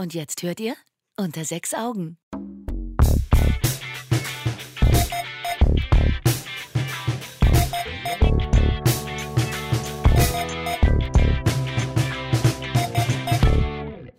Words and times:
Und 0.00 0.14
jetzt 0.14 0.44
hört 0.44 0.60
ihr 0.60 0.76
unter 1.16 1.44
sechs 1.44 1.74
Augen. 1.74 2.18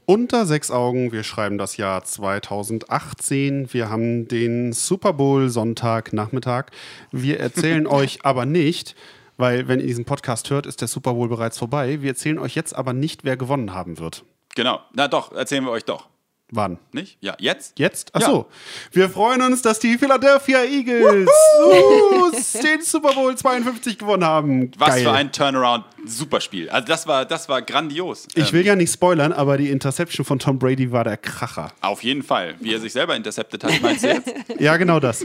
Unter 0.05 0.45
sechs 0.45 0.69
Augen, 0.69 1.13
wir 1.13 1.23
schreiben 1.23 1.57
das 1.57 1.77
Jahr 1.77 2.03
2018. 2.03 3.71
Wir 3.71 3.89
haben 3.89 4.27
den 4.27 4.73
Super 4.73 5.13
Bowl 5.13 5.47
Sonntagnachmittag. 5.47 6.71
Wir 7.13 7.39
erzählen 7.39 7.87
euch 7.87 8.25
aber 8.25 8.45
nicht, 8.45 8.97
weil 9.37 9.69
wenn 9.69 9.79
ihr 9.79 9.87
diesen 9.87 10.03
Podcast 10.03 10.49
hört, 10.49 10.65
ist 10.65 10.81
der 10.81 10.89
Super 10.89 11.13
Bowl 11.13 11.29
bereits 11.29 11.57
vorbei. 11.57 12.01
Wir 12.01 12.09
erzählen 12.09 12.37
euch 12.37 12.55
jetzt 12.55 12.75
aber 12.75 12.91
nicht, 12.91 13.23
wer 13.23 13.37
gewonnen 13.37 13.73
haben 13.73 13.97
wird. 13.97 14.25
Genau. 14.55 14.79
Na 14.93 15.07
doch, 15.07 15.31
erzählen 15.33 15.63
wir 15.63 15.71
euch 15.71 15.85
doch. 15.85 16.07
Wann? 16.51 16.79
Nicht? 16.93 17.19
Ja, 17.21 17.35
jetzt? 17.39 17.77
Jetzt? 17.77 18.09
Ja. 18.15 18.25
Achso. 18.25 18.47
Wir 18.91 19.07
freuen 19.11 19.39
uns, 19.43 19.61
dass 19.61 19.77
die 19.77 19.99
Philadelphia 19.99 20.63
Eagles 20.63 21.29
uh, 21.63 22.31
den 22.63 22.81
Super 22.81 23.13
Bowl 23.13 23.37
52 23.37 23.99
gewonnen 23.99 24.23
haben. 24.25 24.71
Was 24.79 24.89
Geil. 24.95 25.03
für 25.03 25.11
ein 25.11 25.31
Turnaround. 25.31 25.85
Super 26.07 26.41
Spiel. 26.41 26.67
Also 26.71 26.87
das 26.87 27.05
war, 27.05 27.25
das 27.25 27.49
war 27.49 27.61
grandios. 27.61 28.27
Ich 28.33 28.47
Ähm, 28.47 28.53
will 28.53 28.65
ja 28.65 28.75
nicht 28.75 28.91
spoilern, 28.91 29.31
aber 29.31 29.59
die 29.59 29.69
Interception 29.69 30.25
von 30.25 30.39
Tom 30.39 30.57
Brady 30.57 30.91
war 30.91 31.03
der 31.03 31.17
Kracher. 31.17 31.71
auf 31.81 32.01
jeden 32.03 32.23
Fall. 32.23 32.55
Wie 32.59 32.73
er 32.73 32.79
sich 32.79 32.93
selber 32.93 33.15
interceptet 33.15 33.63
hat, 33.63 33.79
meinst 33.83 34.03
du 34.03 34.07
jetzt? 34.07 34.33
Ja, 34.59 34.75
genau 34.77 34.99
das. 34.99 35.23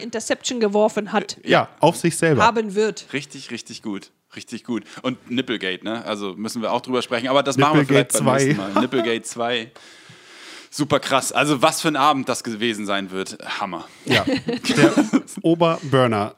Interception 0.00 0.58
geworfen 0.58 1.12
hat, 1.12 1.36
Ja, 1.44 1.68
auf 1.80 1.96
sich 1.96 2.16
selber. 2.16 2.42
haben 2.42 2.74
wird. 2.74 3.06
Richtig, 3.12 3.50
richtig 3.50 3.82
gut. 3.82 4.10
Richtig 4.36 4.64
gut. 4.64 4.84
Und 5.02 5.30
Nipplegate, 5.30 5.84
ne? 5.84 6.04
Also 6.04 6.34
müssen 6.34 6.62
wir 6.62 6.72
auch 6.72 6.82
drüber 6.82 7.02
sprechen. 7.02 7.28
Aber 7.28 7.42
das 7.42 7.56
machen 7.56 7.74
wir 7.74 7.80
Nipplegate 7.80 8.18
vielleicht 8.18 8.24
beim 8.24 8.38
2. 8.38 8.44
nächsten 8.44 8.74
Mal. 8.74 8.80
Nipplegate 8.82 9.22
2. 9.22 9.70
Super 10.70 11.00
krass. 11.00 11.32
Also 11.32 11.62
was 11.62 11.80
für 11.80 11.88
ein 11.88 11.96
Abend 11.96 12.28
das 12.28 12.44
gewesen 12.44 12.84
sein 12.84 13.10
wird. 13.10 13.38
Hammer. 13.60 13.86
Ja, 14.04 14.24
der 14.76 14.92
Oberburner. 15.42 16.34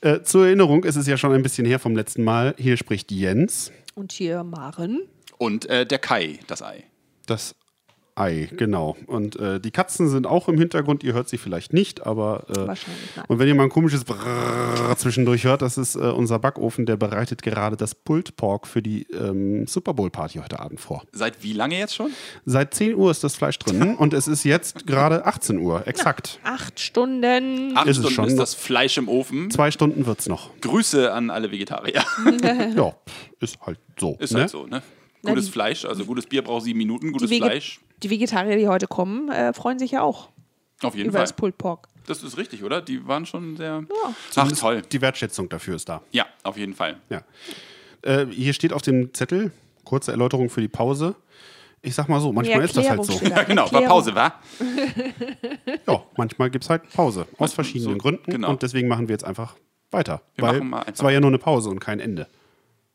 Äh, 0.00 0.22
zur 0.22 0.46
Erinnerung, 0.46 0.84
es 0.84 0.96
ist 0.96 1.06
ja 1.06 1.16
schon 1.16 1.32
ein 1.32 1.42
bisschen 1.42 1.66
her 1.66 1.78
vom 1.78 1.94
letzten 1.94 2.24
Mal. 2.24 2.54
Hier 2.58 2.76
spricht 2.76 3.12
Jens. 3.12 3.70
Und 3.94 4.12
hier 4.12 4.42
Maren. 4.42 5.02
Und 5.38 5.66
äh, 5.66 5.86
der 5.86 5.98
Kai, 5.98 6.40
das 6.48 6.62
Ei. 6.62 6.84
Das 7.26 7.54
Ei, 8.18 8.48
genau. 8.56 8.96
Und 9.06 9.36
äh, 9.38 9.60
die 9.60 9.70
Katzen 9.70 10.08
sind 10.08 10.26
auch 10.26 10.48
im 10.48 10.56
Hintergrund. 10.56 11.04
Ihr 11.04 11.12
hört 11.12 11.28
sie 11.28 11.36
vielleicht 11.36 11.74
nicht, 11.74 12.06
aber. 12.06 12.44
Äh, 12.48 12.66
Wahrscheinlich, 12.66 13.10
nein. 13.14 13.24
Und 13.28 13.38
wenn 13.38 13.46
ihr 13.46 13.54
mal 13.54 13.64
ein 13.64 13.68
komisches 13.68 14.04
Brrrr 14.04 14.96
zwischendurch 14.96 15.44
hört, 15.44 15.60
das 15.60 15.76
ist 15.76 15.96
äh, 15.96 15.98
unser 15.98 16.38
Backofen, 16.38 16.86
der 16.86 16.96
bereitet 16.96 17.42
gerade 17.42 17.76
das 17.76 17.94
Pulled 17.94 18.34
Pork 18.36 18.66
für 18.66 18.80
die 18.80 19.02
ähm, 19.12 19.66
Super 19.66 19.92
Bowl 19.92 20.08
Party 20.08 20.38
heute 20.38 20.58
Abend 20.60 20.80
vor. 20.80 21.02
Seit 21.12 21.42
wie 21.42 21.52
lange 21.52 21.78
jetzt 21.78 21.94
schon? 21.94 22.10
Seit 22.46 22.72
10 22.72 22.94
Uhr 22.94 23.10
ist 23.10 23.22
das 23.22 23.36
Fleisch 23.36 23.58
drin 23.58 23.94
und 23.96 24.14
es 24.14 24.28
ist 24.28 24.44
jetzt 24.44 24.86
gerade 24.86 25.26
18 25.26 25.58
Uhr, 25.58 25.86
exakt. 25.86 26.40
Acht 26.42 26.80
Stunden. 26.80 27.76
Acht 27.76 27.86
Ist 27.86 27.98
es 27.98 28.04
Stunden 28.04 28.14
schon. 28.14 28.24
ist 28.28 28.38
das 28.38 28.54
Fleisch 28.54 28.96
im 28.96 29.10
Ofen. 29.10 29.50
Zwei 29.50 29.70
Stunden 29.70 30.06
wird's 30.06 30.26
noch. 30.26 30.58
Grüße 30.62 31.12
an 31.12 31.28
alle 31.28 31.50
Vegetarier. 31.50 32.02
Ja, 32.74 32.94
ist 33.40 33.58
halt 33.60 33.78
so. 34.00 34.16
Ist 34.20 34.32
ne? 34.32 34.40
halt 34.40 34.50
so, 34.50 34.66
ne? 34.66 34.82
Gutes 35.22 35.48
Fleisch, 35.48 35.84
also 35.84 36.04
gutes 36.04 36.24
Bier 36.26 36.40
braucht 36.42 36.64
sieben 36.64 36.78
Minuten, 36.78 37.12
gutes 37.12 37.28
Wege- 37.30 37.44
Fleisch. 37.46 37.80
Die 38.02 38.10
Vegetarier, 38.10 38.56
die 38.56 38.68
heute 38.68 38.86
kommen, 38.86 39.30
äh, 39.30 39.52
freuen 39.52 39.78
sich 39.78 39.90
ja 39.92 40.02
auch 40.02 40.28
Auf 40.82 40.94
jeden 40.94 41.08
über 41.10 41.18
Fall. 41.18 41.24
das 41.24 41.32
Pulled 41.34 41.58
Pork. 41.58 41.88
Das 42.06 42.22
ist 42.22 42.36
richtig, 42.36 42.62
oder? 42.62 42.80
Die 42.80 43.06
waren 43.08 43.26
schon 43.26 43.56
sehr. 43.56 43.84
Ach, 44.36 44.52
toll. 44.52 44.82
Die 44.92 45.00
Wertschätzung 45.00 45.48
dafür 45.48 45.74
ist 45.76 45.88
da. 45.88 46.02
Ja, 46.12 46.26
auf 46.44 46.56
jeden 46.56 46.74
Fall. 46.74 46.96
Ja. 47.10 47.22
Äh, 48.02 48.26
hier 48.26 48.52
steht 48.52 48.72
auf 48.72 48.82
dem 48.82 49.12
Zettel, 49.12 49.50
kurze 49.84 50.12
Erläuterung 50.12 50.48
für 50.48 50.60
die 50.60 50.68
Pause. 50.68 51.16
Ich 51.82 51.94
sag 51.94 52.08
mal 52.08 52.20
so, 52.20 52.32
manchmal 52.32 52.62
ist 52.64 52.76
das 52.76 52.88
halt 52.88 53.04
so. 53.04 53.12
Ja, 53.26 53.42
genau, 53.42 53.62
war 53.62 53.82
Erklärung. 53.82 53.88
Pause, 53.88 54.14
wa? 54.14 54.34
Ja, 55.86 56.02
manchmal 56.16 56.50
gibt 56.50 56.64
es 56.64 56.70
halt 56.70 56.88
Pause. 56.92 57.26
Aus 57.38 57.52
verschiedenen 57.54 57.92
so, 57.94 57.98
Gründen. 57.98 58.30
genau. 58.30 58.50
Und 58.50 58.62
deswegen 58.62 58.88
machen 58.88 59.08
wir 59.08 59.14
jetzt 59.14 59.24
einfach 59.24 59.56
weiter. 59.90 60.22
Wir 60.34 60.42
weil 60.44 60.58
machen 60.58 60.70
mal 60.70 60.78
einfach- 60.80 60.92
es 60.94 61.02
war 61.02 61.12
ja 61.12 61.20
nur 61.20 61.30
eine 61.30 61.38
Pause 61.38 61.70
und 61.70 61.80
kein 61.80 62.00
Ende. 62.00 62.28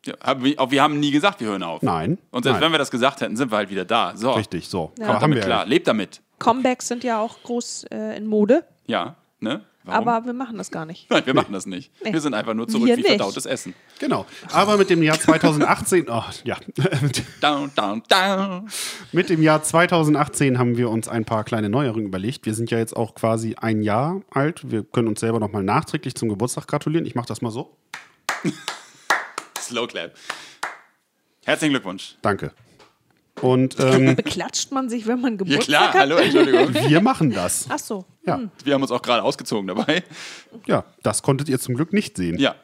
Ja, 0.06 0.42
wir, 0.44 0.60
auch 0.60 0.72
wir 0.72 0.82
haben 0.82 1.00
nie 1.00 1.12
gesagt, 1.12 1.40
wir 1.42 1.48
hören 1.48 1.64
auf. 1.64 1.82
Nein. 1.84 2.18
Und 2.32 2.44
selbst 2.44 2.56
Nein. 2.60 2.66
wenn 2.68 2.72
wir 2.74 2.80
das 2.80 2.90
gesagt 2.92 3.22
hätten, 3.22 3.36
sind 3.36 3.52
wir 3.52 3.58
halt 3.58 3.70
wieder 3.70 3.86
da. 3.86 4.14
So. 4.16 4.32
Richtig, 4.32 4.68
so. 4.68 4.92
Ja. 4.98 5.04
Aber 5.06 5.14
Kommt 5.14 5.14
haben 5.14 5.22
damit 5.22 5.38
wir 5.38 5.44
klar. 5.44 5.66
Lebt 5.66 5.88
damit. 5.88 6.22
Comebacks 6.40 6.88
sind 6.88 7.04
ja 7.04 7.20
auch 7.20 7.42
groß 7.44 7.86
äh, 7.92 8.18
in 8.18 8.26
Mode, 8.26 8.64
Ja, 8.88 9.16
ne? 9.40 9.62
Warum? 9.84 10.08
aber 10.08 10.26
wir 10.28 10.34
machen 10.34 10.60
das 10.60 10.70
gar 10.70 10.86
nicht. 10.86 11.10
Nein, 11.10 11.26
wir 11.26 11.34
machen 11.34 11.54
das 11.54 11.66
nicht. 11.66 11.92
Nee. 12.04 12.14
Wir 12.14 12.22
sind 12.22 12.36
einfach 12.36 12.54
nur 12.54 12.68
zurück 12.68 12.86
Wir 12.86 12.98
wie 12.98 13.02
nicht. 13.02 13.10
verdautes 13.16 13.48
Essen. 13.48 13.74
Genau. 13.98 14.28
Aber 14.52 14.78
mit 14.78 14.92
dem 14.92 15.02
Jahr 15.02 15.20
2018, 15.20 16.06
oh, 16.08 16.22
ja. 16.44 16.56
Down, 17.42 17.72
down, 17.76 18.04
down. 18.08 18.70
mit 19.12 19.30
dem 19.30 19.42
Jahr 19.42 19.64
2018 19.64 20.60
haben 20.60 20.78
wir 20.78 20.90
uns 20.92 21.08
ein 21.08 21.26
paar 21.26 21.44
kleine 21.44 21.70
Neuerungen 21.70 22.06
überlegt. 22.06 22.46
Wir 22.46 22.54
sind 22.54 22.70
ja 22.70 22.78
jetzt 22.78 22.96
auch 22.96 23.16
quasi 23.16 23.56
ein 23.60 23.82
Jahr 23.82 24.22
alt. 24.30 24.70
Wir 24.70 24.84
können 24.84 25.08
uns 25.08 25.20
selber 25.20 25.40
nochmal 25.40 25.64
nachträglich 25.64 26.14
zum 26.14 26.30
Geburtstag 26.30 26.68
gratulieren. 26.68 27.08
Ich 27.08 27.16
mache 27.16 27.28
das 27.28 27.42
mal 27.42 27.52
so. 27.52 27.76
Slow 29.72 29.88
clap. 29.88 30.12
Herzlichen 31.46 31.72
Glückwunsch. 31.72 32.16
Danke. 32.22 32.52
Und 33.42 33.80
ähm, 33.80 34.16
Beklatscht 34.18 34.72
man 34.72 34.90
sich, 34.90 35.08
wenn 35.08 35.22
man 35.22 35.34
Ja 35.34 35.38
Geburtstag 35.38 35.66
klar, 35.66 35.94
hat? 35.94 36.00
hallo, 36.02 36.18
Entschuldigung. 36.18 36.74
wir 36.90 37.02
machen 37.02 37.32
das. 37.32 37.68
Ach 37.70 37.80
so. 37.80 38.06
Ja. 38.26 38.42
Wir 38.66 38.74
haben 38.74 38.82
uns 38.82 38.92
auch 38.92 39.02
gerade 39.02 39.24
ausgezogen 39.24 39.68
dabei. 39.68 40.04
ja, 40.68 40.84
das 41.04 41.24
konntet 41.24 41.48
ihr 41.50 41.58
zum 41.58 41.76
Glück 41.76 41.94
nicht 41.94 42.18
sehen. 42.18 42.38
Ja. 42.38 42.56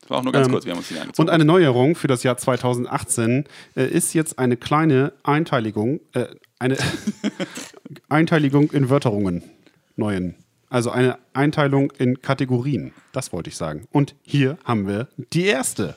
Das 0.00 0.10
war 0.10 0.18
auch 0.18 0.22
nur 0.24 0.32
ganz 0.32 0.46
Ähm, 0.46 0.52
kurz, 0.52 0.64
wir 0.64 0.72
haben 0.72 0.78
uns 0.78 0.88
hier 0.88 1.00
angezogen. 1.00 1.28
Und 1.28 1.32
eine 1.32 1.44
Neuerung 1.44 1.94
für 1.94 2.08
das 2.08 2.22
Jahr 2.22 2.36
2018 2.38 3.44
äh, 3.76 3.86
ist 3.86 4.14
jetzt 4.14 4.38
eine 4.38 4.56
kleine 4.56 5.12
Einteiligung, 5.22 6.00
äh, 6.14 6.26
eine 6.58 6.78
Einteiligung 8.08 8.70
in 8.72 8.88
Wörterungen, 8.88 9.42
neuen. 9.96 10.36
Also 10.70 10.90
eine 10.90 11.18
Einteilung 11.34 11.90
in 11.92 12.20
Kategorien, 12.20 12.92
das 13.12 13.32
wollte 13.32 13.48
ich 13.50 13.56
sagen. 13.56 13.86
Und 13.92 14.16
hier 14.22 14.58
haben 14.64 14.88
wir 14.88 15.08
die 15.32 15.44
erste. 15.44 15.96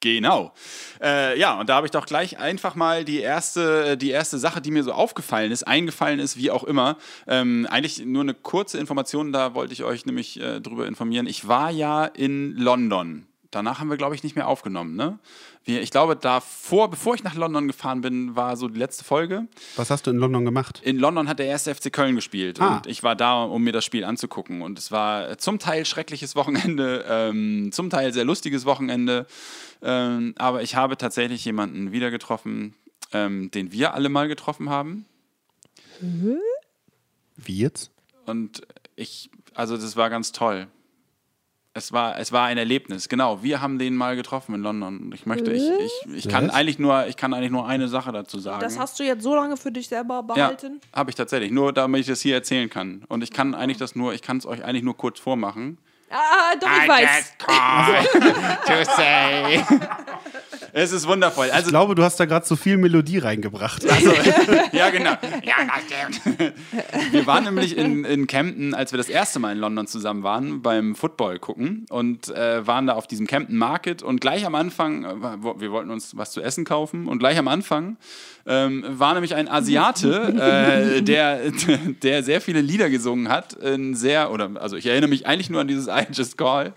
Genau. 0.00 0.52
Äh, 1.00 1.38
ja, 1.38 1.60
und 1.60 1.68
da 1.68 1.76
habe 1.76 1.86
ich 1.86 1.92
doch 1.92 2.06
gleich 2.06 2.38
einfach 2.38 2.74
mal 2.74 3.04
die 3.04 3.20
erste, 3.20 3.96
die 3.96 4.10
erste 4.10 4.38
Sache, 4.38 4.60
die 4.60 4.72
mir 4.72 4.82
so 4.82 4.92
aufgefallen 4.92 5.52
ist, 5.52 5.62
eingefallen 5.62 6.18
ist, 6.18 6.36
wie 6.36 6.50
auch 6.50 6.64
immer. 6.64 6.96
Ähm, 7.28 7.68
eigentlich 7.70 8.04
nur 8.04 8.22
eine 8.22 8.34
kurze 8.34 8.78
Information, 8.78 9.32
da 9.32 9.54
wollte 9.54 9.72
ich 9.72 9.84
euch 9.84 10.04
nämlich 10.04 10.40
äh, 10.40 10.60
drüber 10.60 10.88
informieren. 10.88 11.26
Ich 11.28 11.46
war 11.46 11.70
ja 11.70 12.04
in 12.04 12.56
London. 12.56 13.26
Danach 13.52 13.78
haben 13.78 13.90
wir, 13.90 13.96
glaube 13.98 14.14
ich, 14.16 14.24
nicht 14.24 14.34
mehr 14.34 14.48
aufgenommen, 14.48 14.96
ne? 14.96 15.18
Wir, 15.64 15.80
ich 15.82 15.90
glaube, 15.92 16.16
davor, 16.16 16.90
bevor 16.90 17.14
ich 17.14 17.22
nach 17.22 17.34
London 17.36 17.68
gefahren 17.68 18.00
bin, 18.00 18.34
war 18.34 18.56
so 18.56 18.66
die 18.66 18.78
letzte 18.78 19.04
Folge. 19.04 19.46
Was 19.76 19.90
hast 19.90 20.06
du 20.06 20.10
in 20.10 20.16
London 20.16 20.44
gemacht? 20.44 20.80
In 20.82 20.98
London 20.98 21.28
hat 21.28 21.38
der 21.38 21.46
erste 21.46 21.72
FC 21.72 21.92
Köln 21.92 22.16
gespielt 22.16 22.60
Ah. 22.60 22.76
und 22.78 22.86
ich 22.88 23.02
war 23.04 23.14
da, 23.14 23.44
um 23.44 23.62
mir 23.62 23.72
das 23.72 23.84
Spiel 23.84 24.04
anzugucken. 24.04 24.62
Und 24.62 24.78
es 24.78 24.90
war 24.90 25.38
zum 25.38 25.58
Teil 25.60 25.84
schreckliches 25.84 26.34
Wochenende, 26.34 27.04
ähm, 27.08 27.70
zum 27.72 27.90
Teil 27.90 28.12
sehr 28.12 28.24
lustiges 28.24 28.64
Wochenende. 28.64 29.26
Ähm, 29.82 30.34
aber 30.38 30.62
ich 30.62 30.74
habe 30.74 30.96
tatsächlich 30.96 31.44
jemanden 31.44 31.92
wieder 31.92 32.10
getroffen, 32.10 32.74
ähm, 33.12 33.50
den 33.52 33.70
wir 33.70 33.94
alle 33.94 34.08
mal 34.08 34.26
getroffen 34.28 34.70
haben. 34.70 35.04
Wie 37.36 37.58
jetzt? 37.58 37.90
Und 38.26 38.62
ich, 38.96 39.30
also 39.54 39.76
das 39.76 39.96
war 39.96 40.10
ganz 40.10 40.32
toll. 40.32 40.66
Es 41.74 41.90
war, 41.90 42.18
es 42.18 42.32
war 42.32 42.44
ein 42.46 42.58
Erlebnis, 42.58 43.08
genau. 43.08 43.42
Wir 43.42 43.62
haben 43.62 43.78
den 43.78 43.96
mal 43.96 44.14
getroffen 44.14 44.54
in 44.54 44.60
London. 44.60 44.98
Und 45.04 45.14
ich 45.14 45.24
möchte, 45.24 45.52
ich, 45.52 45.62
ich, 46.06 46.14
ich 46.16 46.28
kann 46.28 46.48
Was? 46.48 46.54
eigentlich 46.54 46.78
nur, 46.78 47.06
ich 47.06 47.16
kann 47.16 47.32
eigentlich 47.32 47.50
nur 47.50 47.66
eine 47.66 47.88
Sache 47.88 48.12
dazu 48.12 48.38
sagen. 48.38 48.60
Das 48.60 48.78
hast 48.78 49.00
du 49.00 49.04
jetzt 49.04 49.22
so 49.22 49.34
lange 49.34 49.56
für 49.56 49.72
dich 49.72 49.88
selber 49.88 50.16
Ja, 50.16 50.20
behalten? 50.22 50.80
habe 50.92 51.08
ich 51.10 51.16
tatsächlich. 51.16 51.50
Nur 51.50 51.72
damit 51.72 52.02
ich 52.02 52.06
das 52.08 52.20
hier 52.20 52.34
erzählen 52.34 52.68
kann. 52.68 53.04
Und 53.08 53.22
ich 53.24 53.30
kann 53.30 53.54
eigentlich 53.54 53.78
das 53.78 53.96
nur, 53.96 54.12
ich 54.12 54.20
kann 54.20 54.36
es 54.36 54.44
euch 54.44 54.62
eigentlich 54.62 54.82
nur 54.82 54.96
kurz 54.98 55.18
vormachen. 55.18 55.78
Ah, 56.12 56.54
doch, 56.60 56.68
ich 56.82 56.88
weiß. 56.88 57.32
to 58.66 58.90
say. 58.96 59.62
es 60.74 60.92
ist 60.92 61.06
wundervoll. 61.08 61.46
Ich 61.46 61.54
Also, 61.54 61.70
glaube, 61.70 61.94
du 61.94 62.02
hast 62.02 62.20
da 62.20 62.26
gerade 62.26 62.44
zu 62.44 62.56
viel 62.56 62.76
Melodie 62.76 63.18
reingebracht. 63.18 63.82
ja, 64.72 64.90
genau. 64.90 65.12
Ja, 65.42 65.54
das 65.66 66.18
stimmt. 66.20 66.54
Wir 67.12 67.26
waren 67.26 67.44
nämlich 67.44 67.76
in, 67.76 68.04
in 68.04 68.26
Camden, 68.26 68.74
als 68.74 68.92
wir 68.92 68.98
das 68.98 69.08
erste 69.08 69.38
Mal 69.38 69.52
in 69.52 69.58
London 69.58 69.86
zusammen 69.86 70.22
waren, 70.22 70.60
beim 70.62 70.94
Football 70.94 71.38
gucken 71.38 71.86
und 71.88 72.28
äh, 72.28 72.66
waren 72.66 72.86
da 72.86 72.92
auf 72.94 73.06
diesem 73.06 73.26
Camden 73.26 73.56
Market 73.56 74.02
und 74.02 74.20
gleich 74.20 74.44
am 74.44 74.54
Anfang, 74.54 75.04
äh, 75.04 75.14
wir 75.60 75.72
wollten 75.72 75.90
uns 75.90 76.16
was 76.16 76.30
zu 76.32 76.42
essen 76.42 76.64
kaufen 76.64 77.08
und 77.08 77.18
gleich 77.18 77.38
am 77.38 77.48
Anfang 77.48 77.96
ähm, 78.46 78.84
war 78.88 79.14
nämlich 79.14 79.34
ein 79.34 79.48
Asiate, 79.48 80.96
äh, 80.98 81.02
der, 81.02 81.50
der 82.02 82.22
sehr 82.22 82.40
viele 82.40 82.60
Lieder 82.60 82.90
gesungen 82.90 83.28
hat, 83.28 83.54
in 83.54 83.94
sehr, 83.94 84.30
oder, 84.30 84.50
also 84.54 84.76
ich 84.76 84.86
erinnere 84.86 85.10
mich 85.10 85.26
eigentlich 85.26 85.50
nur 85.50 85.60
an 85.60 85.68
dieses 85.68 85.86
I 85.86 86.06
Just 86.12 86.36
Call. 86.36 86.72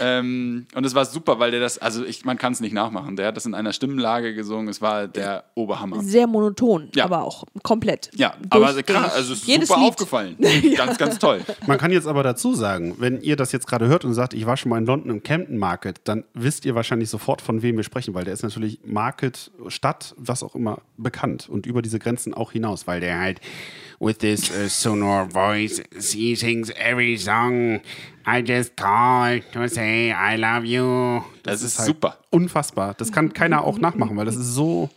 Ähm, 0.00 0.66
und 0.74 0.84
es 0.84 0.94
war 0.94 1.04
super, 1.04 1.38
weil 1.38 1.50
der 1.50 1.60
das, 1.60 1.78
also 1.78 2.04
ich, 2.04 2.24
man 2.24 2.36
kann 2.38 2.52
es 2.52 2.60
nicht 2.60 2.72
nachmachen. 2.72 3.16
Der 3.16 3.26
hat 3.28 3.36
das 3.36 3.46
in 3.46 3.54
einer 3.54 3.72
Stimmenlage 3.72 4.34
gesungen. 4.34 4.68
Es 4.68 4.80
war 4.80 5.08
der 5.08 5.44
Oberhammer. 5.54 6.02
Sehr 6.02 6.26
monoton, 6.26 6.88
Ja. 6.94 7.04
aber 7.04 7.22
auch 7.22 7.44
komplett. 7.62 8.10
Ja, 8.14 8.34
aber 8.50 8.82
krass, 8.82 9.14
also 9.14 9.32
es 9.32 9.40
ist 9.40 9.46
Jedes 9.48 9.68
super 9.68 9.80
Lied. 9.80 9.88
aufgefallen. 9.90 10.36
Ganz, 10.76 10.98
ganz 10.98 11.18
toll. 11.18 11.40
Man 11.66 11.78
kann 11.78 11.90
jetzt 11.90 12.06
aber 12.06 12.22
dazu 12.22 12.54
sagen, 12.54 12.96
wenn 12.98 13.20
ihr 13.20 13.36
das 13.36 13.52
jetzt 13.52 13.66
gerade 13.66 13.86
hört 13.88 14.04
und 14.04 14.14
sagt, 14.14 14.34
ich 14.34 14.46
war 14.46 14.56
schon 14.56 14.70
mal 14.70 14.78
in 14.78 14.86
London 14.86 15.10
im 15.10 15.22
Camden 15.22 15.56
Market, 15.58 16.00
dann 16.04 16.24
wisst 16.34 16.64
ihr 16.64 16.74
wahrscheinlich 16.74 17.10
sofort, 17.10 17.40
von 17.42 17.62
wem 17.62 17.76
wir 17.76 17.84
sprechen, 17.84 18.14
weil 18.14 18.24
der 18.24 18.34
ist 18.34 18.42
natürlich 18.42 18.80
Market, 18.84 19.50
Stadt, 19.68 20.14
was 20.16 20.42
auch 20.42 20.54
immer, 20.54 20.78
bekannt 20.96 21.48
und 21.48 21.66
über 21.66 21.82
diese 21.82 21.98
Grenzen 21.98 22.34
auch 22.34 22.52
hinaus, 22.52 22.86
weil 22.86 23.00
der 23.00 23.18
halt 23.18 23.40
with 24.00 24.18
this 24.18 24.50
uh, 24.50 24.68
sonor 24.68 25.24
voice, 25.24 25.80
he 26.12 26.34
sings 26.34 26.70
every 26.76 27.16
song. 27.16 27.80
I 28.26 28.42
just 28.42 28.76
call 28.76 29.40
to 29.52 29.68
say 29.68 30.12
I 30.12 30.36
love 30.36 30.66
you. 30.66 31.22
Das 31.42 31.62
ist 31.62 31.78
halt 31.78 31.86
super. 31.86 32.18
Unfassbar. 32.30 32.94
Das 32.94 33.10
kann 33.10 33.32
keiner 33.32 33.64
auch 33.64 33.78
nachmachen, 33.78 34.16
weil 34.16 34.26
das 34.26 34.36
ist 34.36 34.54
so. 34.54 34.90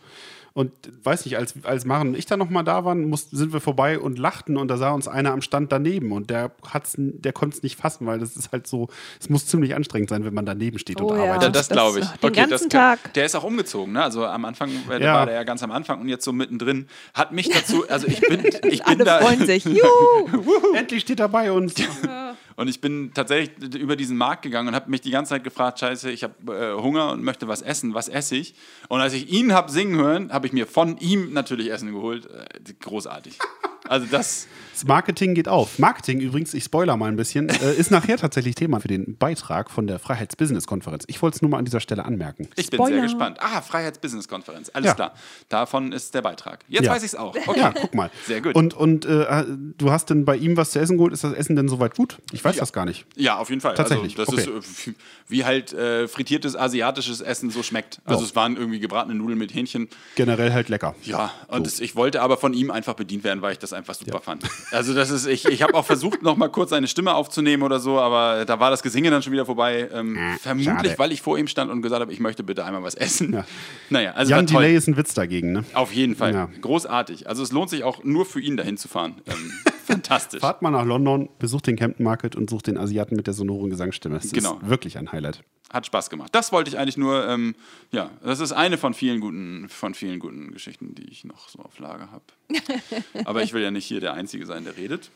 Und 0.54 0.70
weiß 1.02 1.24
nicht, 1.24 1.38
als, 1.38 1.54
als 1.64 1.86
Maren 1.86 2.08
und 2.08 2.14
ich 2.14 2.26
da 2.26 2.36
nochmal 2.36 2.62
da 2.62 2.84
waren, 2.84 3.08
mussten, 3.08 3.36
sind 3.36 3.54
wir 3.54 3.60
vorbei 3.60 3.98
und 3.98 4.18
lachten 4.18 4.58
und 4.58 4.68
da 4.68 4.76
sah 4.76 4.90
uns 4.90 5.08
einer 5.08 5.32
am 5.32 5.40
Stand 5.40 5.72
daneben 5.72 6.12
und 6.12 6.28
der, 6.28 6.50
hat's, 6.70 6.94
der 6.98 7.32
konnte 7.32 7.56
es 7.56 7.62
nicht 7.62 7.76
fassen, 7.76 8.06
weil 8.06 8.18
das 8.18 8.36
ist 8.36 8.52
halt 8.52 8.66
so, 8.66 8.88
es 9.18 9.30
muss 9.30 9.46
ziemlich 9.46 9.74
anstrengend 9.74 10.10
sein, 10.10 10.24
wenn 10.26 10.34
man 10.34 10.44
daneben 10.44 10.78
steht 10.78 11.00
und 11.00 11.10
Oh 11.10 11.16
ja. 11.16 11.24
Ja, 11.24 11.32
arbeitet. 11.34 11.56
das 11.56 11.68
Das- 11.68 11.76
glaube 11.76 12.00
ich. 12.00 12.06
den 12.06 12.32
ganzen 12.34 12.50
das 12.50 12.60
kann- 12.62 12.98
Tag. 12.98 13.14
Der 13.14 13.24
ist 13.24 13.34
auch 13.34 13.44
umgezogen, 13.44 13.94
ne? 13.94 14.02
Also 14.02 14.26
am 14.26 14.44
Anfang 14.44 14.70
äh, 14.90 15.02
Ja. 15.02 15.14
war 15.14 15.26
der 15.26 15.36
ja 15.36 15.44
ganz 15.44 15.62
am 15.62 15.70
Anfang 15.70 16.00
und 16.02 16.08
jetzt 16.08 16.24
so 16.24 16.32
mittendrin. 16.34 16.86
Hat 17.14 17.32
mich 17.32 17.48
dazu, 17.48 17.88
also 17.88 18.06
ich 18.06 18.20
bin, 18.28 18.44
ich 18.44 18.60
bin 18.60 18.80
Alle 18.84 19.04
da. 19.04 19.20
freuen 19.20 19.46
sich. 19.46 19.64
Juhu. 20.32 20.74
Endlich 20.74 21.00
steht 21.02 21.20
er 21.20 21.28
bei 21.28 21.50
uns. 21.50 21.74
Und 22.56 22.68
ich 22.68 22.80
bin 22.80 23.12
tatsächlich 23.14 23.74
über 23.74 23.96
diesen 23.96 24.16
Markt 24.16 24.42
gegangen 24.42 24.68
und 24.68 24.74
habe 24.74 24.90
mich 24.90 25.00
die 25.00 25.10
ganze 25.10 25.30
Zeit 25.30 25.44
gefragt, 25.44 25.78
scheiße, 25.80 26.10
ich 26.10 26.24
habe 26.24 26.34
äh, 26.54 26.80
Hunger 26.80 27.12
und 27.12 27.22
möchte 27.22 27.48
was 27.48 27.62
essen, 27.62 27.94
was 27.94 28.08
esse 28.08 28.36
ich? 28.36 28.54
Und 28.88 29.00
als 29.00 29.12
ich 29.12 29.30
ihn 29.30 29.52
habe 29.52 29.70
singen 29.70 29.96
hören, 29.96 30.32
habe 30.32 30.46
ich 30.46 30.52
mir 30.52 30.66
von 30.66 30.98
ihm 30.98 31.32
natürlich 31.32 31.70
Essen 31.70 31.92
geholt. 31.92 32.26
Äh, 32.26 32.74
großartig. 32.80 33.38
Also 33.92 34.06
das, 34.10 34.46
Das 34.72 34.84
Marketing 34.86 35.34
geht 35.34 35.48
auf. 35.48 35.78
Marketing 35.78 36.20
übrigens, 36.20 36.54
ich 36.54 36.64
spoiler 36.64 36.96
mal 36.96 37.08
ein 37.08 37.16
bisschen, 37.16 37.50
äh, 37.50 37.74
ist 37.74 37.90
nachher 37.90 38.16
tatsächlich 38.16 38.54
Thema 38.54 38.80
für 38.80 38.88
den 38.88 39.18
Beitrag 39.18 39.70
von 39.70 39.86
der 39.86 39.98
Freiheits-Business-Konferenz. 39.98 41.04
Ich 41.08 41.20
wollte 41.20 41.36
es 41.36 41.42
nur 41.42 41.50
mal 41.50 41.58
an 41.58 41.66
dieser 41.66 41.80
Stelle 41.80 42.06
anmerken. 42.06 42.48
ich 42.56 42.70
bin 42.70 42.78
Spoiler. 42.78 42.94
sehr 42.94 43.02
gespannt. 43.02 43.36
Ah, 43.40 43.60
Freiheits-Business-Konferenz, 43.60 44.70
alles 44.72 44.88
Ja. 44.88 44.94
klar. 44.94 45.12
Davon 45.50 45.92
ist 45.92 46.14
der 46.14 46.22
Beitrag. 46.22 46.64
Jetzt 46.68 46.86
Ja. 46.86 46.92
weiß 46.92 47.02
ich 47.02 47.08
es 47.08 47.14
auch. 47.14 47.36
Okay. 47.46 47.60
Ja, 47.60 47.72
guck 47.78 47.94
mal. 47.94 48.10
Sehr 48.26 48.40
gut. 48.40 48.54
Und, 48.54 48.72
und 48.72 49.04
äh, 49.04 49.44
du 49.76 49.90
hast 49.90 50.08
denn 50.08 50.24
bei 50.24 50.36
ihm 50.36 50.56
was 50.56 50.70
zu 50.70 50.78
essen 50.80 50.96
geholt? 50.96 51.12
Ist 51.12 51.22
das 51.24 51.34
Essen 51.34 51.54
denn 51.54 51.68
soweit 51.68 51.94
gut? 51.94 52.16
Ich 52.32 52.42
weiß 52.42 52.56
Ja. 52.56 52.60
das 52.60 52.72
gar 52.72 52.86
nicht. 52.86 53.04
Ja, 53.14 53.36
auf 53.36 53.50
jeden 53.50 53.60
Fall. 53.60 53.74
Tatsächlich, 53.74 54.18
Also, 54.18 54.34
das 54.36 54.48
okay. 54.48 54.58
ist 54.58 54.86
äh, 54.88 54.92
wie 55.28 55.44
halt 55.44 55.74
äh, 55.74 56.08
frittiertes 56.08 56.56
asiatisches 56.56 57.20
Essen 57.20 57.50
so 57.50 57.62
schmeckt. 57.62 58.00
Also 58.06 58.22
Oh. 58.22 58.24
es 58.24 58.34
waren 58.34 58.56
irgendwie 58.56 58.80
gebratene 58.80 59.14
Nudeln 59.14 59.38
mit 59.38 59.52
Hähnchen. 59.54 59.88
Generell 60.16 60.52
halt 60.54 60.70
lecker. 60.70 60.94
Ja, 61.02 61.30
und 61.48 61.66
das, 61.66 61.78
ich 61.78 61.94
wollte 61.94 62.22
aber 62.22 62.38
von 62.38 62.54
ihm 62.54 62.70
einfach 62.70 62.94
bedient 62.94 63.22
werden, 63.22 63.42
weil 63.42 63.52
ich 63.52 63.58
das 63.58 63.72
einfach 63.74 63.81
super 63.84 64.20
fand. 64.20 64.44
Also 64.70 64.94
das 64.94 65.10
ist, 65.10 65.26
ich, 65.26 65.44
ich 65.44 65.62
habe 65.62 65.74
auch 65.74 65.84
versucht, 65.84 66.22
noch 66.22 66.36
mal 66.36 66.48
kurz 66.48 66.72
eine 66.72 66.88
Stimme 66.88 67.14
aufzunehmen 67.14 67.62
oder 67.62 67.78
so, 67.78 68.00
aber 68.00 68.44
da 68.44 68.58
war 68.58 68.70
das 68.70 68.82
Gesinge 68.82 69.10
dann 69.10 69.22
schon 69.22 69.32
wieder 69.32 69.46
vorbei. 69.46 69.88
Ähm, 69.92 70.18
vermutlich, 70.40 70.74
schade. 70.74 70.94
weil 70.98 71.12
ich 71.12 71.22
vor 71.22 71.38
ihm 71.38 71.46
stand 71.46 71.70
und 71.70 71.82
gesagt 71.82 72.00
habe, 72.00 72.12
ich 72.12 72.20
möchte 72.20 72.42
bitte 72.42 72.64
einmal 72.64 72.82
was 72.82 72.94
essen. 72.94 73.32
Ja. 73.32 73.44
Naja, 73.90 74.12
also 74.12 74.30
Jan. 74.30 74.46
Delay 74.46 74.74
ist 74.76 74.88
ein 74.88 74.96
Witz 74.96 75.14
dagegen, 75.14 75.52
ne? 75.52 75.64
Auf 75.74 75.92
jeden 75.92 76.16
Fall. 76.16 76.32
Ja. 76.32 76.48
Großartig. 76.60 77.28
Also 77.28 77.42
es 77.42 77.52
lohnt 77.52 77.70
sich 77.70 77.84
auch 77.84 78.04
nur 78.04 78.24
für 78.24 78.40
ihn 78.40 78.56
dahin 78.56 78.76
zu 78.76 78.88
fahren. 78.88 79.20
Ähm, 79.26 79.52
fantastisch. 79.92 80.40
Fahrt 80.40 80.62
mal 80.62 80.70
nach 80.70 80.84
London, 80.84 81.28
besucht 81.38 81.66
den 81.66 81.76
Camden 81.76 82.02
Market 82.04 82.36
und 82.36 82.50
sucht 82.50 82.66
den 82.66 82.78
Asiaten 82.78 83.16
mit 83.16 83.26
der 83.26 83.34
sonoren 83.34 83.70
Gesangsstimme. 83.70 84.16
Das 84.16 84.30
Genau. 84.32 84.58
ist 84.58 84.68
wirklich 84.68 84.98
ein 84.98 85.12
Highlight. 85.12 85.42
Hat 85.72 85.86
Spaß 85.86 86.10
gemacht. 86.10 86.30
Das 86.34 86.52
wollte 86.52 86.68
ich 86.70 86.78
eigentlich 86.78 86.98
nur, 86.98 87.26
ähm, 87.28 87.54
ja, 87.92 88.10
das 88.22 88.40
ist 88.40 88.52
eine 88.52 88.76
von 88.76 88.92
vielen 88.94 89.20
guten, 89.20 89.68
von 89.70 89.94
vielen 89.94 90.18
guten 90.18 90.50
Geschichten, 90.52 90.94
die 90.94 91.08
ich 91.08 91.24
noch 91.24 91.48
so 91.48 91.60
auf 91.60 91.78
Lager 91.78 92.10
habe. 92.10 92.24
Aber 93.24 93.42
ich 93.42 93.52
will 93.54 93.62
ja 93.62 93.70
nicht 93.70 93.86
hier 93.86 94.00
der 94.00 94.12
Einzige 94.12 94.44
sein, 94.46 94.64
der 94.64 94.76
redet. 94.76 95.10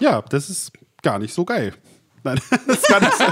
Ja, 0.00 0.22
das 0.22 0.48
ist 0.48 0.72
gar 1.02 1.18
nicht 1.18 1.34
so 1.34 1.44
geil. 1.44 1.74
Nein, 2.24 2.40
das 2.66 2.82
gar 2.82 3.00
nicht 3.00 3.12
so. 3.12 3.24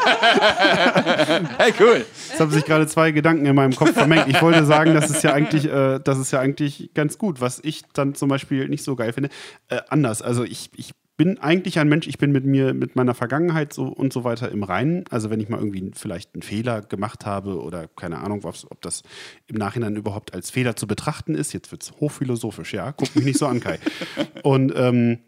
Hey, 1.58 1.72
cool. 1.80 2.04
Es 2.32 2.38
haben 2.38 2.50
sich 2.50 2.64
gerade 2.64 2.86
zwei 2.86 3.10
Gedanken 3.10 3.46
in 3.46 3.54
meinem 3.54 3.74
Kopf 3.74 3.92
vermengt. 3.92 4.28
Ich 4.28 4.40
wollte 4.42 4.64
sagen, 4.66 4.94
das 4.94 5.10
ist 5.10 5.24
ja 5.24 5.32
eigentlich, 5.32 5.64
äh, 5.64 5.98
das 5.98 6.18
ist 6.18 6.30
ja 6.30 6.40
eigentlich 6.40 6.90
ganz 6.94 7.18
gut, 7.18 7.40
was 7.40 7.58
ich 7.64 7.82
dann 7.94 8.14
zum 8.14 8.28
Beispiel 8.28 8.68
nicht 8.68 8.84
so 8.84 8.94
geil 8.94 9.12
finde. 9.12 9.30
Äh, 9.68 9.80
anders. 9.88 10.20
Also 10.20 10.44
ich, 10.44 10.70
ich 10.76 10.92
bin 11.16 11.38
eigentlich 11.38 11.78
ein 11.78 11.88
Mensch, 11.88 12.06
ich 12.06 12.18
bin 12.18 12.32
mit 12.32 12.44
mir, 12.44 12.74
mit 12.74 12.96
meiner 12.96 13.14
Vergangenheit 13.14 13.72
so 13.72 13.84
und 13.84 14.12
so 14.12 14.24
weiter 14.24 14.50
im 14.50 14.62
Reinen. 14.62 15.04
Also 15.10 15.30
wenn 15.30 15.40
ich 15.40 15.48
mal 15.48 15.58
irgendwie 15.58 15.90
vielleicht 15.94 16.34
einen 16.34 16.42
Fehler 16.42 16.82
gemacht 16.82 17.24
habe 17.24 17.62
oder 17.62 17.88
keine 17.88 18.18
Ahnung, 18.18 18.44
ob 18.44 18.82
das 18.82 19.02
im 19.46 19.56
Nachhinein 19.56 19.96
überhaupt 19.96 20.34
als 20.34 20.50
Fehler 20.50 20.76
zu 20.76 20.86
betrachten 20.86 21.34
ist, 21.34 21.52
jetzt 21.52 21.70
wird 21.70 21.82
es 21.82 21.92
hochphilosophisch, 21.92 22.74
ja. 22.74 22.92
Guck 22.92 23.14
mich 23.14 23.24
nicht 23.24 23.38
so 23.38 23.46
an, 23.46 23.60
Kai. 23.60 23.78
Und 24.42 24.72
ähm, 24.76 25.20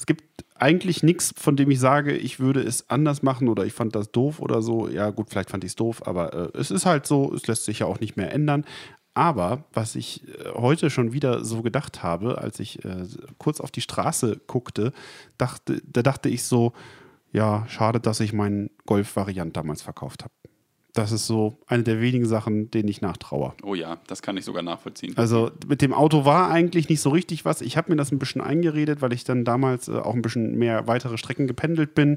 es 0.00 0.06
gibt 0.06 0.29
eigentlich 0.60 1.02
nichts, 1.02 1.32
von 1.36 1.56
dem 1.56 1.70
ich 1.70 1.80
sage, 1.80 2.16
ich 2.16 2.38
würde 2.38 2.60
es 2.60 2.88
anders 2.90 3.22
machen 3.22 3.48
oder 3.48 3.64
ich 3.64 3.72
fand 3.72 3.94
das 3.94 4.12
doof 4.12 4.40
oder 4.40 4.62
so. 4.62 4.88
Ja, 4.88 5.10
gut, 5.10 5.30
vielleicht 5.30 5.50
fand 5.50 5.64
ich 5.64 5.70
es 5.70 5.76
doof, 5.76 6.06
aber 6.06 6.52
äh, 6.54 6.58
es 6.58 6.70
ist 6.70 6.86
halt 6.86 7.06
so, 7.06 7.32
es 7.34 7.46
lässt 7.46 7.64
sich 7.64 7.80
ja 7.80 7.86
auch 7.86 8.00
nicht 8.00 8.16
mehr 8.16 8.32
ändern. 8.32 8.64
Aber 9.14 9.64
was 9.72 9.96
ich 9.96 10.28
äh, 10.28 10.50
heute 10.54 10.90
schon 10.90 11.12
wieder 11.12 11.44
so 11.44 11.62
gedacht 11.62 12.02
habe, 12.02 12.38
als 12.38 12.60
ich 12.60 12.84
äh, 12.84 13.06
kurz 13.38 13.60
auf 13.60 13.70
die 13.70 13.80
Straße 13.80 14.40
guckte, 14.46 14.92
dachte, 15.38 15.82
da 15.84 16.02
dachte 16.02 16.28
ich 16.28 16.44
so, 16.44 16.72
ja, 17.32 17.66
schade, 17.68 18.00
dass 18.00 18.20
ich 18.20 18.32
meinen 18.32 18.70
Golf-Variant 18.86 19.56
damals 19.56 19.82
verkauft 19.82 20.24
habe. 20.24 20.34
Das 20.92 21.12
ist 21.12 21.26
so 21.26 21.58
eine 21.66 21.82
der 21.82 22.00
wenigen 22.00 22.26
Sachen, 22.26 22.70
denen 22.70 22.88
ich 22.88 23.00
nachtraue. 23.00 23.52
Oh 23.62 23.74
ja, 23.74 23.98
das 24.08 24.22
kann 24.22 24.36
ich 24.36 24.44
sogar 24.44 24.62
nachvollziehen. 24.62 25.16
Also 25.16 25.50
mit 25.66 25.82
dem 25.82 25.92
Auto 25.92 26.24
war 26.24 26.50
eigentlich 26.50 26.88
nicht 26.88 27.00
so 27.00 27.10
richtig 27.10 27.44
was. 27.44 27.60
Ich 27.60 27.76
habe 27.76 27.90
mir 27.90 27.96
das 27.96 28.10
ein 28.10 28.18
bisschen 28.18 28.40
eingeredet, 28.40 29.00
weil 29.00 29.12
ich 29.12 29.24
dann 29.24 29.44
damals 29.44 29.88
äh, 29.88 29.92
auch 29.92 30.14
ein 30.14 30.22
bisschen 30.22 30.58
mehr 30.58 30.86
weitere 30.88 31.16
Strecken 31.16 31.46
gependelt 31.46 31.94
bin. 31.94 32.16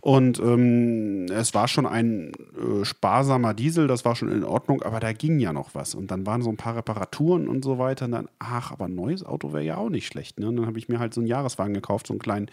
Und 0.00 0.38
ähm, 0.38 1.26
es 1.26 1.54
war 1.54 1.68
schon 1.68 1.86
ein 1.86 2.32
äh, 2.32 2.84
sparsamer 2.84 3.52
Diesel, 3.52 3.86
das 3.86 4.04
war 4.04 4.16
schon 4.16 4.32
in 4.32 4.44
Ordnung, 4.44 4.82
aber 4.82 5.00
da 5.00 5.12
ging 5.12 5.38
ja 5.38 5.52
noch 5.52 5.74
was. 5.74 5.94
Und 5.94 6.10
dann 6.10 6.24
waren 6.26 6.42
so 6.42 6.50
ein 6.50 6.56
paar 6.56 6.76
Reparaturen 6.76 7.48
und 7.48 7.64
so 7.64 7.78
weiter. 7.78 8.06
Und 8.06 8.12
dann, 8.12 8.28
ach, 8.38 8.72
aber 8.72 8.86
ein 8.86 8.94
neues 8.94 9.24
Auto 9.24 9.52
wäre 9.52 9.64
ja 9.64 9.76
auch 9.76 9.90
nicht 9.90 10.06
schlecht. 10.06 10.40
Ne? 10.40 10.48
Und 10.48 10.56
dann 10.56 10.66
habe 10.66 10.78
ich 10.78 10.88
mir 10.88 10.98
halt 10.98 11.12
so 11.12 11.20
einen 11.20 11.28
Jahreswagen 11.28 11.74
gekauft, 11.74 12.06
so 12.06 12.14
einen 12.14 12.20
kleinen 12.20 12.50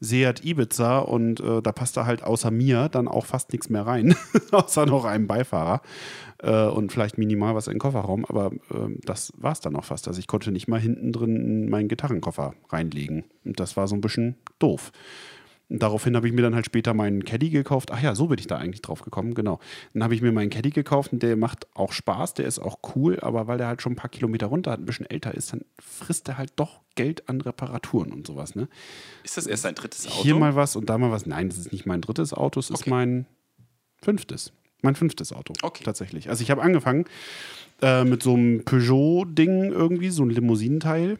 Seat 0.00 0.44
Ibiza 0.44 0.98
und 0.98 1.40
äh, 1.40 1.60
da 1.60 1.72
passte 1.72 2.06
halt 2.06 2.22
außer 2.22 2.50
mir 2.50 2.88
dann 2.88 3.06
auch 3.06 3.26
fast 3.26 3.52
nichts 3.52 3.68
mehr 3.68 3.86
rein, 3.86 4.14
außer 4.50 4.86
noch 4.86 5.04
einem 5.04 5.26
Beifahrer 5.26 5.82
äh, 6.38 6.66
und 6.66 6.90
vielleicht 6.90 7.18
minimal 7.18 7.54
was 7.54 7.66
in 7.66 7.74
den 7.74 7.80
Kofferraum, 7.80 8.24
aber 8.24 8.50
ähm, 8.72 8.98
das 9.04 9.32
war 9.36 9.52
es 9.52 9.60
dann 9.60 9.76
auch 9.76 9.84
fast. 9.84 10.08
Also 10.08 10.18
ich 10.18 10.26
konnte 10.26 10.52
nicht 10.52 10.68
mal 10.68 10.80
hinten 10.80 11.12
drin 11.12 11.68
meinen 11.68 11.88
Gitarrenkoffer 11.88 12.54
reinlegen 12.70 13.24
und 13.44 13.60
das 13.60 13.76
war 13.76 13.86
so 13.88 13.94
ein 13.94 14.00
bisschen 14.00 14.36
doof. 14.58 14.90
Und 15.70 15.82
daraufhin 15.82 16.16
habe 16.16 16.26
ich 16.26 16.34
mir 16.34 16.42
dann 16.42 16.54
halt 16.56 16.66
später 16.66 16.94
meinen 16.94 17.24
Caddy 17.24 17.48
gekauft. 17.48 17.92
Ach 17.92 18.02
ja, 18.02 18.16
so 18.16 18.26
bin 18.26 18.38
ich 18.40 18.48
da 18.48 18.56
eigentlich 18.56 18.82
drauf 18.82 19.02
gekommen, 19.02 19.34
genau. 19.34 19.60
Dann 19.94 20.02
habe 20.02 20.16
ich 20.16 20.20
mir 20.20 20.32
meinen 20.32 20.50
Caddy 20.50 20.70
gekauft 20.70 21.12
und 21.12 21.22
der 21.22 21.36
macht 21.36 21.68
auch 21.74 21.92
Spaß, 21.92 22.34
der 22.34 22.46
ist 22.46 22.58
auch 22.58 22.80
cool, 22.96 23.20
aber 23.20 23.46
weil 23.46 23.56
der 23.56 23.68
halt 23.68 23.80
schon 23.80 23.92
ein 23.92 23.96
paar 23.96 24.10
Kilometer 24.10 24.46
runter 24.48 24.72
hat, 24.72 24.80
ein 24.80 24.84
bisschen 24.84 25.06
älter 25.08 25.32
ist, 25.32 25.52
dann 25.52 25.60
frisst 25.78 26.28
er 26.28 26.38
halt 26.38 26.52
doch 26.56 26.80
Geld 26.96 27.28
an 27.28 27.40
Reparaturen 27.40 28.12
und 28.12 28.26
sowas, 28.26 28.56
ne? 28.56 28.68
ist 29.22 29.36
das 29.36 29.46
erst 29.46 29.62
sein 29.62 29.76
drittes 29.76 30.06
Auto? 30.08 30.22
Hier 30.22 30.34
mal 30.34 30.56
was 30.56 30.74
und 30.74 30.90
da 30.90 30.98
mal 30.98 31.12
was. 31.12 31.24
Nein, 31.24 31.48
das 31.48 31.58
ist 31.58 31.72
nicht 31.72 31.86
mein 31.86 32.00
drittes 32.00 32.34
Auto, 32.34 32.58
es 32.58 32.68
ist 32.68 32.80
Okay. 32.80 32.90
mein 32.90 33.26
fünftes. 34.02 34.52
Mein 34.82 34.96
fünftes 34.96 35.32
Auto. 35.32 35.52
Okay. 35.62 35.84
Tatsächlich. 35.84 36.30
Also 36.30 36.42
ich 36.42 36.50
habe 36.50 36.62
angefangen 36.62 37.04
äh, 37.80 38.02
mit 38.04 38.22
so 38.22 38.34
einem 38.34 38.64
Peugeot-Ding 38.64 39.70
irgendwie, 39.70 40.10
so 40.10 40.24
ein 40.24 40.30
Limousinenteil. 40.30 41.18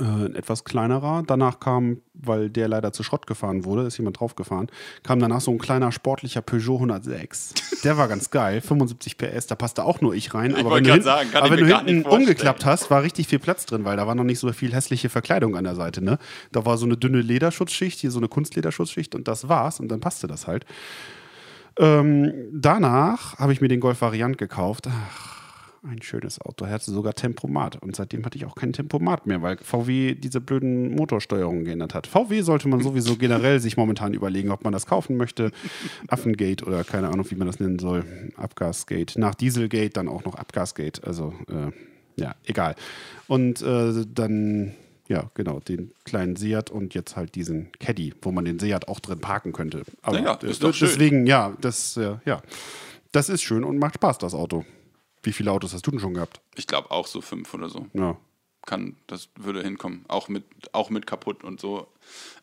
Äh, 0.00 0.04
ein 0.04 0.34
etwas 0.34 0.64
kleinerer. 0.64 1.22
Danach 1.26 1.60
kam, 1.60 2.02
weil 2.12 2.50
der 2.50 2.68
leider 2.68 2.92
zu 2.92 3.02
Schrott 3.02 3.26
gefahren 3.26 3.64
wurde, 3.64 3.86
ist 3.86 3.96
jemand 3.96 4.20
draufgefahren, 4.20 4.68
kam 5.02 5.18
danach 5.18 5.40
so 5.40 5.50
ein 5.50 5.58
kleiner 5.58 5.92
sportlicher 5.92 6.42
Peugeot 6.42 6.74
106. 6.74 7.54
Der 7.84 7.96
war 7.96 8.06
ganz 8.06 8.30
geil, 8.30 8.60
75 8.60 9.16
PS, 9.16 9.46
da 9.46 9.54
passte 9.54 9.84
auch 9.84 10.00
nur 10.00 10.14
ich 10.14 10.34
rein. 10.34 10.54
aber 10.54 10.70
wollte 10.70 10.76
wenn 10.76 10.84
du, 10.84 10.90
hinten, 10.90 11.04
sagen, 11.04 11.28
aber 11.32 11.46
ich 11.46 11.52
wenn 11.52 11.68
du 11.68 11.76
hinten 11.76 12.02
umgeklappt 12.02 12.64
hast, 12.64 12.90
war 12.90 13.02
richtig 13.02 13.28
viel 13.28 13.38
Platz 13.38 13.64
drin, 13.66 13.84
weil 13.84 13.96
da 13.96 14.06
war 14.06 14.14
noch 14.14 14.24
nicht 14.24 14.38
so 14.38 14.52
viel 14.52 14.74
hässliche 14.74 15.08
Verkleidung 15.08 15.56
an 15.56 15.64
der 15.64 15.74
Seite. 15.74 16.04
Ne? 16.04 16.18
Da 16.52 16.66
war 16.66 16.76
so 16.76 16.84
eine 16.84 16.96
dünne 16.96 17.20
Lederschutzschicht, 17.20 17.98
hier 17.98 18.10
so 18.10 18.18
eine 18.18 18.28
Kunstlederschutzschicht 18.28 19.14
und 19.14 19.26
das 19.26 19.48
war's 19.48 19.80
und 19.80 19.88
dann 19.88 20.00
passte 20.00 20.26
das 20.26 20.46
halt. 20.46 20.66
Ähm, 21.78 22.32
danach 22.52 23.38
habe 23.38 23.52
ich 23.52 23.60
mir 23.60 23.68
den 23.68 23.80
Golf 23.80 24.02
Variant 24.02 24.36
gekauft. 24.36 24.88
Ach, 24.88 25.37
ein 25.82 26.02
schönes 26.02 26.40
Auto. 26.40 26.64
Er 26.64 26.72
hatte 26.72 26.90
sogar 26.90 27.14
Tempomat. 27.14 27.76
Und 27.76 27.94
seitdem 27.96 28.24
hatte 28.24 28.36
ich 28.36 28.44
auch 28.44 28.54
kein 28.54 28.72
Tempomat 28.72 29.26
mehr, 29.26 29.42
weil 29.42 29.56
VW 29.58 30.14
diese 30.14 30.40
blöden 30.40 30.94
Motorsteuerungen 30.94 31.64
geändert 31.64 31.94
hat. 31.94 32.06
VW 32.06 32.40
sollte 32.42 32.68
man 32.68 32.80
sowieso 32.80 33.16
generell 33.16 33.60
sich 33.60 33.76
momentan 33.76 34.14
überlegen, 34.14 34.50
ob 34.50 34.64
man 34.64 34.72
das 34.72 34.86
kaufen 34.86 35.16
möchte. 35.16 35.52
Affengate 36.08 36.64
oder 36.64 36.84
keine 36.84 37.08
Ahnung, 37.08 37.30
wie 37.30 37.36
man 37.36 37.46
das 37.46 37.60
nennen 37.60 37.78
soll. 37.78 38.04
Abgasgate. 38.36 39.18
Nach 39.18 39.34
Dieselgate 39.34 39.90
dann 39.90 40.08
auch 40.08 40.24
noch 40.24 40.34
Abgasgate. 40.34 41.04
Also, 41.04 41.32
äh, 41.48 41.70
ja, 42.20 42.34
egal. 42.44 42.74
Und 43.28 43.62
äh, 43.62 44.04
dann 44.12 44.74
Ja, 45.08 45.30
genau, 45.34 45.60
den 45.60 45.92
kleinen 46.04 46.36
Seat 46.36 46.70
und 46.70 46.92
jetzt 46.92 47.16
halt 47.16 47.34
diesen 47.34 47.70
Caddy, 47.80 48.12
wo 48.20 48.30
man 48.30 48.44
den 48.44 48.58
Seat 48.58 48.88
auch 48.88 49.00
drin 49.00 49.20
parken 49.20 49.52
könnte. 49.52 49.82
Aber 50.02 50.20
Naja, 50.20 50.34
ist 50.42 50.62
doch 50.62 50.74
schön. 50.74 50.88
deswegen, 50.88 51.26
ja, 51.26 51.56
das, 51.62 51.96
äh, 51.96 52.16
ja, 52.26 52.42
das 53.12 53.30
ist 53.30 53.42
schön 53.42 53.64
und 53.64 53.78
macht 53.78 53.94
Spaß, 53.94 54.18
das 54.18 54.34
Auto. 54.34 54.66
Wie 55.22 55.32
viele 55.32 55.50
Autos 55.52 55.72
hast 55.74 55.86
du 55.86 55.90
denn 55.90 56.00
schon 56.00 56.14
gehabt? 56.14 56.40
Ich 56.54 56.66
glaube 56.66 56.90
auch 56.90 57.06
so 57.06 57.20
fünf 57.20 57.52
oder 57.54 57.68
so. 57.68 57.86
Ja. 57.92 58.16
Kann, 58.66 58.96
das 59.06 59.28
würde 59.36 59.62
hinkommen. 59.62 60.04
Auch 60.08 60.28
mit, 60.28 60.44
auch 60.72 60.90
mit 60.90 61.06
kaputt 61.06 61.42
und 61.42 61.58
so. 61.60 61.86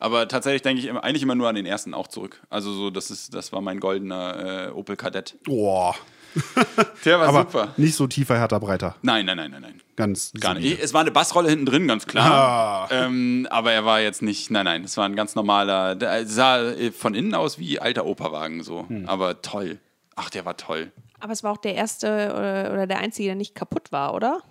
Aber 0.00 0.26
tatsächlich 0.28 0.62
denke 0.62 0.82
ich 0.82 0.90
eigentlich 0.90 1.22
immer 1.22 1.34
nur 1.36 1.48
an 1.48 1.54
den 1.54 1.66
ersten 1.66 1.94
auch 1.94 2.08
zurück. 2.08 2.42
Also 2.50 2.72
so, 2.72 2.90
das 2.90 3.10
ist, 3.10 3.32
das 3.34 3.52
war 3.52 3.60
mein 3.60 3.78
goldener 3.80 4.68
äh, 4.68 4.70
Opel 4.70 4.96
Kadett. 4.96 5.36
Boah. 5.44 5.94
Der 7.04 7.18
war 7.20 7.28
Aber 7.28 7.40
super. 7.42 7.74
nicht 7.76 7.94
so 7.94 8.06
tiefer, 8.06 8.36
härter, 8.38 8.60
breiter. 8.60 8.96
Nein, 9.02 9.24
nein, 9.26 9.36
nein, 9.36 9.50
nein, 9.52 9.62
nein. 9.62 9.80
Ganz 9.94 10.32
Gar 10.38 10.54
solide. 10.54 10.70
nicht. 10.70 10.82
Es 10.82 10.92
war 10.92 11.00
eine 11.00 11.10
Bassrolle 11.10 11.48
hinten 11.48 11.64
drin, 11.66 11.88
ganz 11.88 12.06
klar. 12.06 12.88
Ähm, 12.90 13.46
aber 13.50 13.72
er 13.72 13.84
war 13.84 14.00
jetzt 14.00 14.20
nicht, 14.20 14.50
nein, 14.50 14.64
nein, 14.64 14.84
es 14.84 14.96
war 14.96 15.06
ein 15.06 15.16
ganz 15.16 15.34
normaler, 15.34 15.94
der 15.94 16.26
sah 16.26 16.60
äh, 16.62 16.92
von 16.92 17.14
innen 17.14 17.34
aus 17.34 17.58
wie 17.58 17.78
alter 17.80 18.04
Operwagen 18.04 18.62
so. 18.62 18.86
Aber 19.06 19.40
toll. 19.42 19.78
Ach, 20.14 20.28
der 20.30 20.44
war 20.44 20.56
toll. 20.56 20.92
Aber 21.18 21.32
es 21.32 21.42
war 21.42 21.52
auch 21.52 21.58
der 21.58 21.74
erste 21.74 22.06
oder, 22.36 22.72
oder 22.72 22.86
der 22.86 22.98
einzige, 22.98 23.28
der 23.28 23.36
nicht 23.36 23.54
kaputt 23.54 23.92
war, 23.92 24.14
oder? 24.14 24.42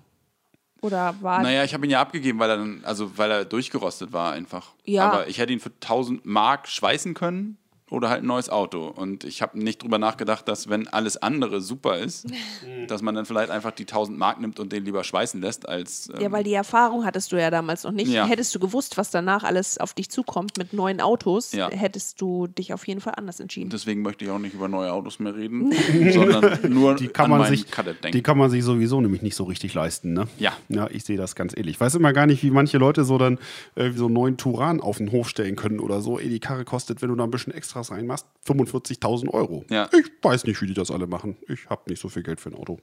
Oder 0.82 1.16
war. 1.22 1.42
Naja, 1.42 1.64
ich 1.64 1.74
habe 1.74 1.86
ihn 1.86 1.92
ja 1.92 2.02
abgegeben, 2.02 2.38
weil 2.40 2.50
er 2.50 2.58
dann, 2.58 2.84
also 2.86 3.18
weil 3.18 3.32
er 3.32 3.46
durchgerostet 3.46 4.14
war 4.14 4.34
einfach. 4.34 4.74
Ja. 4.84 5.10
Aber 5.10 5.28
ich 5.28 5.40
hätte 5.40 5.54
ihn 5.54 5.60
für 5.60 5.72
1000 5.72 6.26
Mark 6.26 6.68
schweißen 6.68 7.14
können 7.14 7.58
oder 7.92 8.10
halt 8.10 8.24
ein 8.24 8.28
neues 8.28 8.50
Auto. 8.50 8.88
Und 8.88 9.24
ich 9.26 9.42
habe 9.44 9.60
nicht 9.62 9.84
drüber 9.84 10.00
nachgedacht, 10.00 10.48
dass 10.48 10.70
wenn 10.70 10.88
alles 10.88 11.18
andere 11.18 11.62
super 11.62 12.00
ist, 12.00 12.26
dass 12.88 13.02
man 13.04 13.14
dann 13.14 13.26
vielleicht 13.26 13.52
einfach 13.52 13.72
die 13.72 13.84
1000 13.84 14.18
Mark 14.18 14.40
nimmt 14.42 14.60
und 14.60 14.72
den 14.72 14.86
lieber 14.86 15.04
schweißen 15.04 15.40
lässt, 15.40 15.70
als 15.70 16.10
ähm, 16.16 16.22
Ja, 16.22 16.32
weil 16.32 16.44
die 16.44 16.54
Erfahrung 16.54 17.06
hattest 17.06 17.32
du 17.32 17.40
ja 17.40 17.52
damals 17.52 17.84
noch 17.84 17.92
nicht. 17.92 18.08
Ja. 18.12 18.26
Hättest 18.26 18.56
du 18.56 18.60
gewusst, 18.60 18.98
was 18.98 19.12
danach 19.12 19.44
alles 19.44 19.78
auf 19.78 19.94
dich 19.94 20.10
zukommt 20.10 20.58
mit 20.58 20.74
neuen 20.74 21.00
Autos, 21.00 21.52
Ja. 21.52 21.70
hättest 21.70 22.20
du 22.22 22.48
dich 22.48 22.74
auf 22.74 22.88
jeden 22.88 23.02
Fall 23.02 23.14
anders 23.18 23.40
entschieden. 23.40 23.70
deswegen 23.70 24.02
möchte 24.02 24.26
ich 24.26 24.32
auch 24.32 24.40
nicht 24.40 24.56
über 24.56 24.68
neue 24.68 24.92
Autos 24.92 25.20
mehr 25.20 25.36
reden, 25.36 25.72
sondern 26.12 26.60
nur 26.74 26.96
Die 26.96 27.08
kann, 27.08 27.32
an 27.32 27.40
man 27.40 27.50
sich, 27.50 27.70
Kadett 27.70 28.04
denken. 28.04 28.18
die 28.18 28.24
kann 28.24 28.38
man 28.38 28.50
sich 28.50 28.64
sowieso 28.64 29.00
nämlich 29.00 29.22
nicht 29.22 29.36
so 29.36 29.44
richtig 29.44 29.74
leisten, 29.76 30.14
ne? 30.14 30.28
Ja. 30.40 30.54
Ja, 30.70 30.88
ich 30.90 31.04
sehe 31.04 31.18
das 31.18 31.36
ganz 31.36 31.54
ähnlich. 31.56 31.76
Ich 31.76 31.80
weiß 31.80 31.96
immer 31.96 32.14
gar 32.14 32.26
nicht, 32.26 32.42
wie 32.44 32.50
manche 32.52 32.78
Leute 32.78 33.04
so 33.06 33.18
dann 33.18 33.38
äh, 33.76 33.92
so 33.92 34.06
einen 34.06 34.14
neuen 34.16 34.38
Turan 34.38 34.82
auf 34.82 34.98
den 34.98 35.12
Hof 35.12 35.30
stellen 35.30 35.56
können 35.56 35.80
oder 35.80 36.02
so. 36.02 36.18
Ey, 36.20 36.30
die 36.30 36.40
Karre 36.40 36.66
kostet, 36.66 37.02
wenn 37.02 37.10
du 37.10 37.16
da 37.16 37.24
ein 37.26 37.32
bisschen 37.32 37.54
Extras 37.76 37.92
reinmachst, 37.92 38.26
45.000 38.48 39.30
Euro. 39.32 39.66
Ja. 39.70 39.90
Ich 39.92 40.12
weiß 40.22 40.46
nicht, 40.46 40.62
wie 40.62 40.68
die 40.68 40.74
das 40.74 40.92
alle 40.92 41.08
machen. 41.08 41.36
Ich 41.48 41.70
habe 41.70 41.90
nicht 41.90 42.02
so 42.02 42.08
viel 42.08 42.24
Geld 42.24 42.40
für 42.40 42.50
ein 42.50 42.56
Auto. 42.56 42.80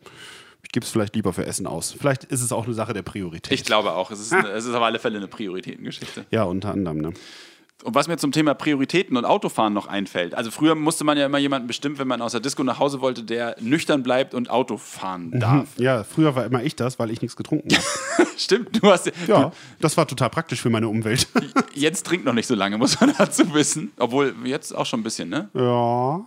Ich 0.62 0.70
gebe 0.70 0.84
es 0.84 0.92
vielleicht 0.92 1.16
lieber 1.16 1.32
für 1.32 1.46
Essen 1.46 1.66
aus. 1.66 1.92
Vielleicht 1.92 2.24
ist 2.24 2.42
es 2.42 2.52
auch 2.52 2.66
eine 2.66 2.74
Sache 2.74 2.92
der 2.92 3.02
Priorität. 3.02 3.58
ich 3.58 3.64
glaube 3.64 3.92
auch, 3.92 4.10
es 4.10 4.20
ist, 4.20 4.32
eine, 4.32 4.50
es 4.50 4.66
ist 4.66 4.74
auf 4.74 4.82
alle 4.82 4.98
Fälle 4.98 5.16
eine 5.16 5.28
Prioritätengeschichte. 5.28 6.26
ja, 6.30 6.44
unter 6.44 6.72
anderem, 6.72 6.98
ne? 6.98 7.12
Und 7.82 7.94
was 7.94 8.08
mir 8.08 8.16
zum 8.16 8.32
Thema 8.32 8.54
Prioritäten 8.54 9.16
und 9.16 9.24
Autofahren 9.24 9.72
noch 9.72 9.86
einfällt, 9.86 10.34
also 10.34 10.50
früher 10.50 10.74
musste 10.74 11.04
man 11.04 11.18
ja 11.18 11.26
immer 11.26 11.38
jemanden 11.38 11.66
bestimmen, 11.66 11.98
wenn 11.98 12.08
man 12.08 12.22
aus 12.22 12.32
der 12.32 12.40
Disco 12.40 12.62
nach 12.62 12.78
Hause 12.78 13.00
wollte, 13.00 13.24
der 13.24 13.56
nüchtern 13.60 14.02
bleibt 14.02 14.34
und 14.34 14.50
Auto 14.50 14.76
fahren 14.76 15.38
darf. 15.38 15.68
Ja, 15.78 16.04
früher 16.04 16.34
war 16.34 16.44
immer 16.44 16.62
ich 16.62 16.76
das, 16.76 16.98
weil 16.98 17.10
ich 17.10 17.22
nichts 17.22 17.36
getrunken 17.36 17.68
habe. 17.74 18.28
Stimmt, 18.36 18.82
du 18.82 18.90
hast 18.90 19.10
ja, 19.26 19.52
das 19.80 19.96
war 19.96 20.06
total 20.06 20.30
praktisch 20.30 20.60
für 20.60 20.70
meine 20.70 20.88
Umwelt. 20.88 21.28
du, 21.34 21.40
jetzt 21.74 22.06
trinkt 22.06 22.24
noch 22.24 22.34
nicht 22.34 22.46
so 22.46 22.54
lange, 22.54 22.78
muss 22.82 23.00
man 23.00 23.14
dazu 23.16 23.52
wissen. 23.54 23.92
Obwohl 23.98 24.34
jetzt 24.44 24.74
auch 24.74 24.86
schon 24.86 25.00
ein 25.00 25.04
bisschen, 25.04 25.28
ne? 25.28 25.48
ja, 25.54 26.24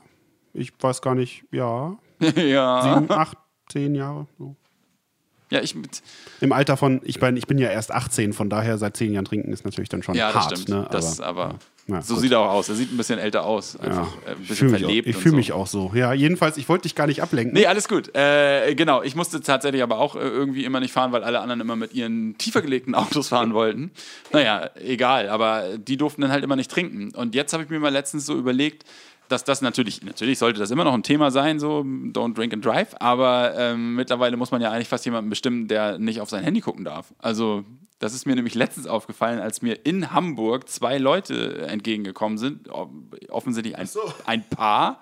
ich 0.54 0.72
weiß 0.80 1.02
gar 1.02 1.16
nicht, 1.16 1.44
ja, 1.52 1.98
ja. 2.36 2.82
sieben, 2.82 3.12
acht, 3.12 3.38
zehn 3.70 3.96
Jahre. 3.96 4.28
So. 4.38 4.56
Ja, 5.56 5.62
ich 5.62 5.74
mit. 5.76 6.02
Im 6.42 6.52
Alter 6.52 6.76
von, 6.78 7.02
ich 7.04 7.20
bin, 7.20 7.38
ich 7.38 7.48
bin 7.48 7.58
ja 7.58 7.70
erst 7.70 7.92
18, 7.92 8.34
von 8.34 8.50
daher 8.50 8.78
seit 8.78 8.98
zehn 8.98 9.14
Jahren 9.14 9.26
trinken 9.26 9.52
ist 9.54 9.64
natürlich 9.66 9.90
dann 9.90 10.04
schon 10.04 10.16
Ja, 10.16 10.32
das 10.32 10.44
hart. 10.44 10.58
stimmt. 10.60 10.70
Ne? 10.70 10.88
das, 10.92 11.20
aber, 11.22 11.44
aber 11.46 11.60
Ja, 11.88 12.02
so 12.02 12.16
gut. 12.16 12.24
sieht 12.24 12.32
er 12.34 12.40
auch 12.40 12.50
aus. 12.52 12.68
Er 12.70 12.76
sieht 12.76 12.92
ein 12.92 12.98
bisschen 12.98 13.20
älter 13.20 13.46
aus. 13.46 13.78
ja, 13.82 13.88
Einfach 13.88 14.08
äh, 14.26 14.32
ein 14.32 14.36
ich 14.42 14.48
bisschen 14.50 14.56
fühle 14.56 14.72
mich, 14.72 14.84
auch, 14.84 14.88
verlebt. 14.88 15.08
ich 15.08 15.16
und 15.16 15.22
fühl 15.22 15.32
so. 15.32 15.38
mich 15.38 15.52
auch 15.54 15.68
so. 15.68 15.92
Ja, 15.96 16.14
jedenfalls, 16.14 16.58
ich 16.58 16.68
wollte 16.68 16.84
dich 16.84 16.96
gar 16.96 17.08
nicht 17.08 17.22
ablenken. 17.22 17.54
Nee, 17.54 17.68
alles 17.68 17.88
gut. 17.88 18.14
Äh, 18.16 18.76
genau, 18.76 19.02
ich 19.04 19.16
musste 19.16 19.40
tatsächlich 19.42 19.82
aber 19.84 19.98
auch 20.00 20.16
äh, 20.16 20.20
irgendwie 20.20 20.66
immer 20.66 20.80
nicht 20.80 20.92
fahren, 20.92 21.12
weil 21.12 21.24
alle 21.24 21.40
anderen 21.40 21.62
immer 21.62 21.76
mit 21.76 21.94
ihren 21.94 22.38
tiefer 22.38 22.62
gelegten 22.62 22.96
Autos 22.96 23.30
fahren 23.30 23.54
wollten. 23.54 23.92
Naja, 24.34 24.70
egal, 24.84 25.30
aber 25.30 25.78
die 25.78 25.96
durften 25.98 26.22
dann 26.22 26.32
halt 26.32 26.44
immer 26.44 26.56
nicht 26.58 26.70
trinken. 26.72 27.16
Und 27.16 27.34
jetzt 27.36 27.54
habe 27.54 27.64
ich 27.64 27.70
mir 27.70 27.80
mal 27.80 27.90
letztens 27.94 28.26
so 28.26 28.36
überlegt, 28.38 28.84
dass 29.28 29.44
das 29.44 29.62
natürlich, 29.62 30.04
natürlich 30.04 30.40
sollte 30.40 30.60
das 30.60 30.72
immer 30.72 30.84
noch 30.84 30.94
ein 30.94 31.04
Thema 31.04 31.32
sein, 31.32 31.60
so 31.60 31.80
don't 31.80 32.34
drink 32.36 32.54
and 32.54 32.64
drive, 32.66 32.96
aber 33.00 33.54
ähm, 33.58 33.96
mittlerweile 33.96 34.38
muss 34.38 34.52
man 34.52 34.62
ja 34.62 34.72
eigentlich 34.72 34.88
fast 34.88 35.06
jemanden 35.06 35.30
bestimmen, 35.30 35.68
der 35.68 35.98
nicht 36.00 36.22
auf 36.22 36.30
sein 36.30 36.44
Handy 36.44 36.62
gucken 36.62 36.86
darf. 36.86 37.14
Also 37.20 37.64
das 38.00 38.14
ist 38.14 38.26
mir 38.26 38.36
nämlich 38.36 38.56
letztens 38.56 38.88
aufgefallen, 38.88 39.40
als 39.40 39.62
mir 39.62 39.86
in 39.86 40.12
Hamburg 40.12 40.70
zwei 40.70 40.98
Leute 40.98 41.66
entgegengekommen 41.68 42.38
sind, 42.38 42.70
offensichtlich 43.30 43.78
ein, 43.78 43.88
ein 44.26 44.48
Paar. 44.50 45.02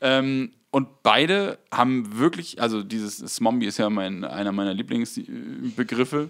Ähm, 0.00 0.52
und 0.70 1.02
beide 1.02 1.58
haben 1.72 2.18
wirklich, 2.18 2.60
also 2.60 2.82
dieses 2.82 3.18
Smombie 3.18 3.66
ist 3.66 3.78
ja 3.78 3.88
mein, 3.88 4.24
einer 4.24 4.52
meiner 4.52 4.74
Lieblingsbegriffe, 4.74 6.28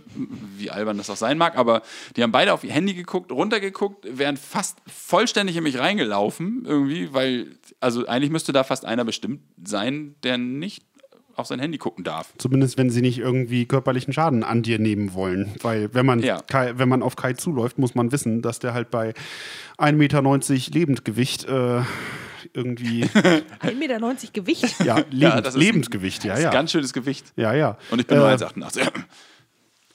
wie 0.57 0.71
albern 0.71 0.99
das 0.99 1.11
auch 1.11 1.17
sein 1.17 1.37
mag, 1.39 1.57
aber 1.57 1.83
die 2.17 2.23
haben 2.23 2.33
beide 2.33 2.53
auf 2.53 2.63
ihr 2.63 2.73
Handy 2.73 2.95
geguckt, 2.95 3.33
runtergeguckt, 3.33 4.07
wären 4.19 4.37
fast 4.37 4.79
vollständig 4.87 5.57
in 5.57 5.65
mich 5.65 5.79
reingelaufen 5.79 6.65
irgendwie, 6.65 7.13
weil, 7.13 7.57
also 7.81 8.07
eigentlich 8.07 8.31
müsste 8.31 8.53
da 8.53 8.63
fast 8.63 8.85
einer 8.85 9.05
bestimmt 9.05 9.41
sein, 9.65 10.15
der 10.23 10.39
nicht 10.39 10.85
auf 11.35 11.47
sein 11.47 11.59
Handy 11.59 11.79
gucken 11.79 12.05
darf. 12.05 12.33
Zumindest 12.39 12.79
wenn 12.79 12.91
sie 12.91 13.03
nicht 13.03 13.19
irgendwie 13.19 13.67
körperlichen 13.67 14.13
Schaden 14.13 14.43
an 14.43 14.63
dir 14.63 14.79
nehmen 14.79 15.13
wollen. 15.13 15.55
Weil 15.63 15.93
wenn 15.93 16.07
man, 16.07 16.21
Ja. 16.21 16.41
Kai, 16.41 16.75
wenn 16.77 16.89
man 16.89 17.03
auf 17.03 17.17
Kai 17.17 17.35
zuläuft, 17.35 17.79
muss 17.79 17.95
man 17.95 18.11
wissen, 18.11 18.43
dass 18.43 18.59
der 18.59 18.75
halt 18.75 18.91
bei 18.91 19.13
1,90 19.79 19.93
Meter 19.93 20.23
Lebendgewicht 20.73 21.45
äh, 21.45 21.83
irgendwie. 22.55 23.05
1,90 23.63 23.75
Meter 23.75 23.99
Gewicht. 24.33 24.81
Ja, 24.85 24.97
Lebend, 24.97 25.13
Ja, 25.15 25.41
das 25.41 25.55
ist 25.55 25.61
ein- 25.61 25.83
ja, 25.83 26.31
Das 26.31 26.39
ist 26.39 26.45
ja. 26.45 26.51
Ganz 26.51 26.73
schönes 26.73 26.93
Gewicht. 26.93 27.33
ja, 27.37 27.53
ja. 27.55 27.79
Und 27.91 28.01
ich 28.01 28.07
bin 28.07 28.19
nur 28.19 28.29
Äh, 28.29 28.35
1,88. 28.35 28.83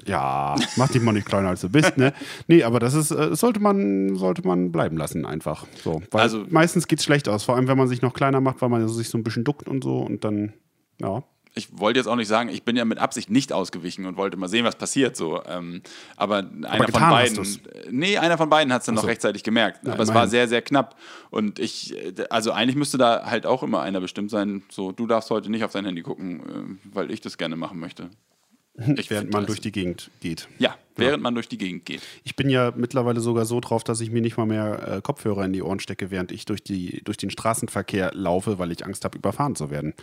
Ja, 0.08 0.56
mach 0.78 0.90
dich 0.90 1.02
mal 1.02 1.12
nicht 1.12 1.28
kleiner 1.28 1.50
als 1.50 1.62
du 1.62 1.70
bist, 1.70 1.96
ne? 1.98 2.12
Nee, 2.48 2.64
aber 2.64 2.80
das 2.80 2.96
ist, 2.96 3.12
äh, 3.12 3.36
sollte 3.36 3.60
man, 3.60 4.16
sollte 4.16 4.46
man 4.48 4.72
bleiben 4.72 4.98
lassen 4.98 5.26
einfach. 5.28 5.68
So. 5.84 6.02
Weil 6.10 6.22
Also- 6.22 6.46
meistens 6.50 6.88
geht's 6.88 7.04
schlecht 7.04 7.30
aus, 7.30 7.44
vor 7.44 7.56
allem 7.56 7.68
wenn 7.68 7.78
man 7.78 7.88
sich 7.88 8.02
noch 8.02 8.14
kleiner 8.14 8.42
macht, 8.42 8.62
weil 8.64 8.70
man 8.70 8.88
sich 8.90 9.10
so 9.10 9.18
ein 9.20 9.24
bisschen 9.24 9.44
duckt 9.44 9.68
und 9.68 9.84
so 9.84 10.00
und 10.00 10.24
dann, 10.24 10.54
ja. 11.00 11.24
Ich 11.54 11.68
wollte 11.78 12.00
jetzt 12.00 12.08
auch 12.08 12.16
nicht 12.16 12.28
sagen, 12.28 12.50
ich 12.50 12.64
bin 12.64 12.76
ja 12.76 12.86
mit 12.86 12.98
Absicht 12.98 13.30
nicht 13.30 13.52
ausgewichen 13.52 14.06
und 14.06 14.16
wollte 14.16 14.38
mal 14.38 14.48
sehen, 14.48 14.64
was 14.64 14.76
passiert 14.76 15.18
so. 15.18 15.44
Ähm, 15.46 15.82
aber 16.16 16.38
einer 16.38 16.78
von 16.78 16.86
getan 16.86 17.02
hast 17.04 17.12
beiden, 17.12 17.36
du's. 17.36 17.60
nee, 17.90 18.18
einer 18.18 18.38
von 18.38 18.50
beiden 18.50 18.72
hat 18.72 18.82
es 18.82 18.86
dann 18.86 18.96
noch 18.96 19.02
so. 19.02 19.08
rechtzeitig 19.08 19.44
gemerkt. 19.44 19.86
Ja, 19.86 19.94
aber 19.94 20.04
es 20.04 20.14
war 20.14 20.28
sehr, 20.28 20.48
sehr 20.48 20.62
knapp. 20.62 20.96
Und 21.30 21.60
ich, 21.60 21.94
äh, 21.96 22.14
also 22.30 22.52
eigentlich 22.52 22.78
müsste 22.78 22.98
da 22.98 23.26
halt 23.26 23.46
auch 23.46 23.64
immer 23.64 23.82
einer 23.82 24.00
bestimmt 24.00 24.32
sein. 24.32 24.64
So, 24.70 24.92
du 24.94 25.08
darfst 25.08 25.30
heute 25.30 25.50
nicht 25.52 25.64
auf 25.64 25.74
dein 25.74 25.86
Handy 25.86 26.02
gucken, 26.02 26.40
äh, 26.40 26.96
weil 26.96 27.12
ich 27.12 27.20
das 27.22 27.38
gerne 27.38 27.56
machen 27.56 27.80
möchte. 27.80 28.10
Ich 28.96 29.10
Während 29.10 29.34
man 29.34 29.42
das- 29.44 29.48
durch 29.48 29.60
die 29.60 29.74
Gegend 29.74 30.10
geht. 30.22 30.48
ja, 30.58 30.76
während 30.96 31.22
man 31.22 31.36
durch 31.36 31.50
die 31.50 31.58
Gegend 31.58 31.86
geht. 31.86 32.02
Ich 32.24 32.38
bin 32.38 32.50
ja 32.50 32.72
mittlerweile 32.74 33.20
sogar 33.20 33.46
so 33.46 33.60
drauf, 33.60 33.84
dass 33.84 34.00
ich 34.00 34.12
mir 34.12 34.22
nicht 34.22 34.38
mal 34.38 34.46
mehr 34.46 34.88
äh, 34.98 35.02
Kopfhörer 35.02 35.44
in 35.44 35.52
die 35.52 35.62
Ohren 35.62 35.82
stecke, 35.82 36.10
während 36.10 36.32
ich 36.32 36.46
durch, 36.46 36.64
die, 36.64 37.02
durch 37.04 37.18
den 37.18 37.30
Straßenverkehr 37.30 38.12
laufe, 38.14 38.60
weil 38.60 38.72
ich 38.72 38.86
Angst 38.86 39.04
habe, 39.04 39.18
überfahren 39.18 39.56
zu 39.56 39.70
werden. 39.70 39.94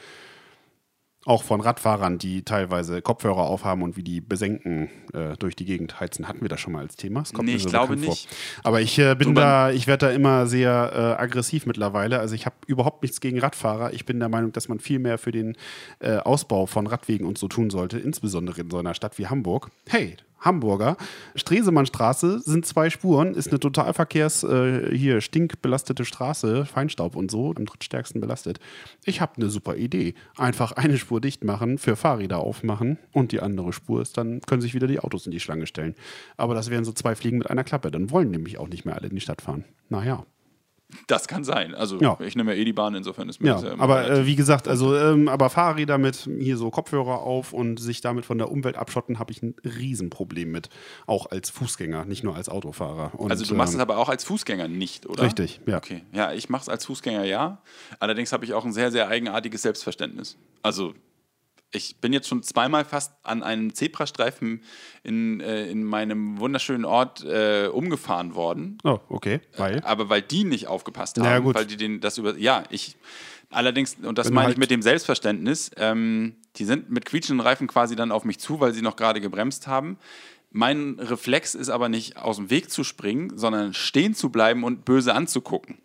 Auch 1.24 1.42
von 1.42 1.60
Radfahrern, 1.60 2.18
die 2.18 2.42
teilweise 2.42 3.02
Kopfhörer 3.02 3.42
aufhaben 3.42 3.82
und 3.82 3.96
wie 3.96 4.02
die 4.02 4.20
besenken 4.20 4.88
äh, 5.12 5.36
durch 5.36 5.56
die 5.56 5.64
Gegend 5.64 6.00
heizen. 6.00 6.28
Hatten 6.28 6.40
wir 6.40 6.48
das 6.48 6.60
schon 6.60 6.72
mal 6.72 6.80
als 6.80 6.96
Thema? 6.96 7.20
Das 7.20 7.32
kommt 7.32 7.48
Nee, 7.48 7.56
ich 7.56 7.64
so 7.64 7.68
glaube 7.70 7.96
nicht. 7.96 8.28
Vor. 8.28 8.64
Aber 8.64 8.80
ich 8.80 8.98
äh, 8.98 9.14
bin 9.14 9.28
So, 9.28 9.34
da, 9.34 9.70
ich 9.70 9.86
werde 9.86 10.06
da 10.06 10.12
immer 10.12 10.46
sehr 10.46 10.92
äh, 10.94 11.22
aggressiv 11.22 11.66
mittlerweile. 11.66 12.20
Also 12.20 12.34
ich 12.34 12.46
habe 12.46 12.56
überhaupt 12.66 13.02
nichts 13.02 13.20
gegen 13.20 13.40
Radfahrer. 13.40 13.92
Ich 13.92 14.06
bin 14.06 14.20
der 14.20 14.28
Meinung, 14.28 14.52
dass 14.52 14.68
man 14.68 14.78
viel 14.78 15.00
mehr 15.00 15.18
für 15.18 15.32
den 15.32 15.56
äh, 15.98 16.16
Ausbau 16.18 16.66
von 16.66 16.86
Radwegen 16.86 17.26
und 17.26 17.36
so 17.36 17.48
tun 17.48 17.68
sollte, 17.70 17.98
insbesondere 17.98 18.60
in 18.60 18.70
so 18.70 18.78
einer 18.78 18.94
Stadt 18.94 19.18
wie 19.18 19.26
Hamburg. 19.26 19.70
Hey, 19.88 20.16
Hamburger. 20.40 20.96
Stresemannstraße 21.34 22.40
sind 22.40 22.66
zwei 22.66 22.90
Spuren, 22.90 23.34
ist 23.34 23.48
eine 23.48 23.60
Totalverkehrs, 23.60 24.44
äh, 24.44 24.96
hier 24.96 25.20
stinkbelastete 25.20 26.04
Straße, 26.04 26.64
Feinstaub 26.64 27.16
und 27.16 27.30
so, 27.30 27.54
am 27.54 27.66
drittstärksten 27.66 28.20
belastet. 28.20 28.60
Ich 29.04 29.20
habe 29.20 29.32
eine 29.36 29.50
super 29.50 29.76
Idee. 29.76 30.14
Einfach 30.36 30.72
eine 30.72 30.98
Spur 30.98 31.20
dicht 31.20 31.44
machen, 31.44 31.78
für 31.78 31.96
Fahrräder 31.96 32.38
aufmachen 32.38 32.98
und 33.12 33.32
die 33.32 33.40
andere 33.40 33.72
Spur 33.72 34.02
ist, 34.02 34.16
dann 34.16 34.40
können 34.42 34.62
sich 34.62 34.74
wieder 34.74 34.86
die 34.86 35.00
Autos 35.00 35.26
in 35.26 35.32
die 35.32 35.40
Schlange 35.40 35.66
stellen. 35.66 35.94
Aber 36.36 36.54
das 36.54 36.70
wären 36.70 36.84
so 36.84 36.92
zwei 36.92 37.14
Fliegen 37.14 37.38
mit 37.38 37.50
einer 37.50 37.64
Klappe. 37.64 37.90
Dann 37.90 38.10
wollen 38.10 38.30
nämlich 38.30 38.58
auch 38.58 38.68
nicht 38.68 38.84
mehr 38.84 38.96
alle 38.96 39.08
in 39.08 39.14
die 39.14 39.20
Stadt 39.20 39.42
fahren. 39.42 39.64
Naja. 39.88 40.24
Das 41.06 41.28
kann 41.28 41.44
sein. 41.44 41.74
Also 41.74 42.00
Ja. 42.00 42.16
ich 42.20 42.34
nehme 42.34 42.54
ja 42.54 42.60
eh 42.60 42.64
die 42.64 42.72
Bahn, 42.72 42.94
insofern 42.94 43.28
ist 43.28 43.40
mir 43.40 43.48
Ja, 43.48 43.60
das 43.60 43.78
aber 43.78 44.10
äh, 44.10 44.26
wie 44.26 44.36
gesagt, 44.36 44.66
also 44.68 44.96
ähm, 44.96 45.28
aber 45.28 45.50
Fahrräder 45.50 45.98
mit 45.98 46.28
hier 46.38 46.56
so 46.56 46.70
Kopfhörer 46.70 47.20
auf 47.20 47.52
und 47.52 47.78
sich 47.78 48.00
damit 48.00 48.24
von 48.24 48.38
der 48.38 48.50
Umwelt 48.50 48.76
abschotten, 48.76 49.18
habe 49.18 49.30
ich 49.32 49.42
ein 49.42 49.54
Riesenproblem 49.64 50.50
mit. 50.50 50.70
Auch 51.06 51.26
als 51.30 51.50
Fußgänger, 51.50 52.06
nicht 52.06 52.24
nur 52.24 52.36
als 52.36 52.48
Autofahrer. 52.48 53.12
Und, 53.18 53.30
Also 53.30 53.44
du 53.44 53.54
machst 53.54 53.70
es 53.72 53.74
ähm, 53.76 53.82
aber 53.82 53.98
auch 53.98 54.08
als 54.08 54.24
Fußgänger 54.24 54.68
nicht, 54.68 55.04
oder? 55.06 55.24
Richtig, 55.24 55.60
ja. 55.66 55.76
Okay. 55.76 56.04
Ja, 56.12 56.32
ich 56.32 56.48
mache 56.48 56.62
es 56.62 56.68
als 56.70 56.86
Fußgänger 56.86 57.24
ja. 57.24 57.60
Allerdings 58.00 58.32
habe 58.32 58.46
ich 58.46 58.54
auch 58.54 58.64
ein 58.64 58.72
sehr, 58.72 58.90
sehr 58.90 59.08
eigenartiges 59.08 59.60
Selbstverständnis. 59.62 60.38
Also 60.62 60.94
Ich 61.70 62.00
bin 62.00 62.14
jetzt 62.14 62.28
schon 62.28 62.42
zweimal 62.42 62.84
fast 62.86 63.12
an 63.24 63.42
einem 63.42 63.74
Zebrastreifen 63.74 64.62
in, 65.02 65.40
äh, 65.40 65.66
in 65.70 65.84
meinem 65.84 66.38
wunderschönen 66.40 66.86
Ort 66.86 67.22
äh, 67.24 67.68
umgefahren 67.70 68.34
worden. 68.34 68.78
Oh, 68.84 69.00
okay. 69.10 69.40
Weil? 69.56 69.80
Aber 69.84 70.08
weil 70.08 70.22
die 70.22 70.44
nicht 70.44 70.66
aufgepasst 70.66 71.18
haben, 71.18 71.26
Ja, 71.26 71.38
gut. 71.40 71.54
weil 71.54 71.66
die 71.66 71.76
den 71.76 72.00
das 72.00 72.16
über. 72.16 72.36
Ja, 72.38 72.64
ich. 72.70 72.96
Allerdings, 73.50 73.96
und 74.02 74.16
das 74.18 74.28
Wenn 74.28 74.34
meine 74.34 74.46
halt- 74.46 74.54
ich 74.56 74.58
mit 74.60 74.70
dem 74.70 74.80
Selbstverständnis, 74.82 75.70
ähm, 75.76 76.36
die 76.56 76.64
sind 76.64 76.90
mit 76.90 77.04
quietschenden 77.04 77.46
Reifen 77.46 77.66
quasi 77.66 77.96
dann 77.96 78.12
auf 78.12 78.24
mich 78.24 78.38
zu, 78.38 78.60
weil 78.60 78.72
sie 78.72 78.82
noch 78.82 78.96
gerade 78.96 79.20
gebremst 79.20 79.66
haben. 79.66 79.98
Mein 80.50 80.98
Reflex 80.98 81.54
ist 81.54 81.68
aber 81.68 81.90
nicht 81.90 82.16
aus 82.16 82.36
dem 82.36 82.48
Weg 82.50 82.70
zu 82.70 82.82
springen, 82.84 83.36
sondern 83.36 83.74
stehen 83.74 84.14
zu 84.14 84.30
bleiben 84.30 84.64
und 84.64 84.86
böse 84.86 85.14
anzugucken. 85.14 85.78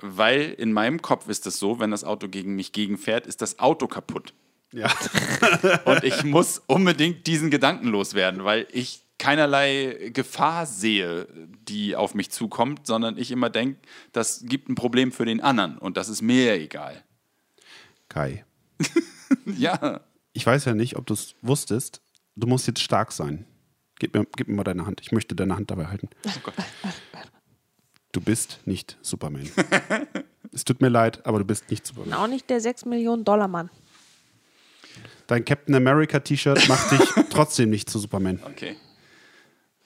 Weil 0.00 0.54
in 0.58 0.72
meinem 0.72 1.00
Kopf 1.02 1.28
ist 1.28 1.46
es 1.46 1.58
so, 1.58 1.80
wenn 1.80 1.90
das 1.90 2.04
Auto 2.04 2.28
gegen 2.28 2.54
mich 2.56 2.72
gegenfährt, 2.72 3.26
ist 3.26 3.40
das 3.42 3.58
Auto 3.58 3.86
kaputt. 3.86 4.32
Ja. 4.76 4.92
Und 5.86 6.04
ich 6.04 6.22
muss 6.22 6.62
unbedingt 6.66 7.26
diesen 7.26 7.50
Gedanken 7.50 7.88
loswerden, 7.88 8.44
weil 8.44 8.66
ich 8.70 9.02
keinerlei 9.18 10.10
Gefahr 10.12 10.66
sehe, 10.66 11.26
die 11.66 11.96
auf 11.96 12.14
mich 12.14 12.30
zukommt, 12.30 12.86
sondern 12.86 13.16
ich 13.16 13.30
immer 13.30 13.48
denke, 13.48 13.80
das 14.12 14.42
gibt 14.44 14.68
ein 14.68 14.74
Problem 14.74 15.12
für 15.12 15.24
den 15.24 15.40
anderen 15.40 15.78
und 15.78 15.96
das 15.96 16.10
ist 16.10 16.20
mir 16.20 16.52
egal. 16.54 17.02
Kai, 18.10 18.44
Ja. 19.46 20.02
ich 20.34 20.44
weiß 20.46 20.66
ja 20.66 20.74
nicht, 20.74 20.96
ob 20.96 21.06
du 21.06 21.14
es 21.14 21.34
wusstest. 21.40 22.02
Du 22.36 22.46
musst 22.46 22.66
jetzt 22.66 22.80
stark 22.82 23.12
sein. 23.12 23.46
Gib 23.98 24.12
mir, 24.14 24.26
gib 24.36 24.48
mir 24.48 24.56
mal 24.56 24.64
deine 24.64 24.84
Hand. 24.84 25.00
Ich 25.00 25.10
möchte 25.10 25.34
deine 25.34 25.56
Hand 25.56 25.70
dabei 25.70 25.86
halten. 25.86 26.10
Du 28.12 28.20
bist 28.20 28.60
nicht 28.66 28.98
Superman. 29.00 29.48
es 30.52 30.64
tut 30.66 30.82
mir 30.82 30.90
leid, 30.90 31.24
aber 31.24 31.38
du 31.38 31.46
bist 31.46 31.70
nicht 31.70 31.86
Superman. 31.86 32.12
Auch 32.12 32.26
nicht 32.26 32.50
der 32.50 32.60
6 32.60 32.84
Millionen 32.84 33.24
Dollar 33.24 33.48
Mann. 33.48 33.70
Dein 35.26 35.44
Captain 35.44 35.74
America 35.74 36.20
T-Shirt 36.20 36.68
macht 36.68 36.92
dich 36.92 37.00
trotzdem 37.30 37.70
nicht 37.70 37.90
zu 37.90 37.98
Superman. 37.98 38.40
Okay. 38.46 38.76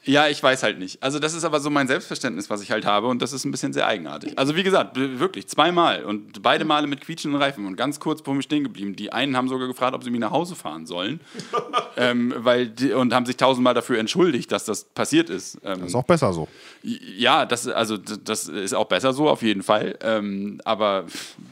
Ja, 0.04 0.28
ich 0.28 0.42
weiß 0.42 0.62
halt 0.62 0.78
nicht. 0.78 1.02
Also 1.02 1.18
das 1.18 1.34
ist 1.34 1.44
aber 1.44 1.60
so 1.60 1.68
mein 1.68 1.86
Selbstverständnis, 1.86 2.48
was 2.48 2.62
ich 2.62 2.70
halt 2.70 2.86
habe 2.86 3.06
und 3.08 3.20
das 3.20 3.32
ist 3.32 3.44
ein 3.44 3.50
bisschen 3.50 3.72
sehr 3.72 3.86
eigenartig. 3.86 4.38
Also 4.38 4.56
wie 4.56 4.62
gesagt, 4.62 4.96
wirklich 4.96 5.46
zweimal 5.46 6.04
und 6.04 6.42
beide 6.42 6.64
Male 6.64 6.86
mit 6.86 7.02
quietschenden 7.02 7.40
Reifen 7.40 7.66
und 7.66 7.76
ganz 7.76 8.00
kurz 8.00 8.22
vor 8.22 8.34
mir 8.34 8.42
stehen 8.42 8.64
geblieben. 8.64 8.96
Die 8.96 9.12
einen 9.12 9.36
haben 9.36 9.48
sogar 9.48 9.68
gefragt, 9.68 9.94
ob 9.94 10.02
sie 10.02 10.10
mich 10.10 10.20
nach 10.20 10.30
Hause 10.30 10.54
fahren 10.54 10.86
sollen 10.86 11.20
ähm, 11.96 12.34
weil 12.38 12.68
die, 12.68 12.92
und 12.92 13.12
haben 13.12 13.26
sich 13.26 13.36
tausendmal 13.36 13.74
dafür 13.74 13.98
entschuldigt, 13.98 14.50
dass 14.52 14.64
das 14.64 14.84
passiert 14.84 15.28
ist. 15.28 15.58
Ähm, 15.64 15.84
Ist 15.84 15.94
auch 15.94 16.04
besser 16.04 16.32
so. 16.32 16.48
ja, 16.82 17.44
das, 17.44 17.68
also, 17.68 17.96
das 17.96 18.48
ist 18.48 18.74
auch 18.74 18.86
besser 18.86 19.12
so, 19.12 19.28
auf 19.28 19.42
jeden 19.42 19.62
Fall. 19.62 19.98
Ähm, 20.02 20.60
aber 20.64 21.04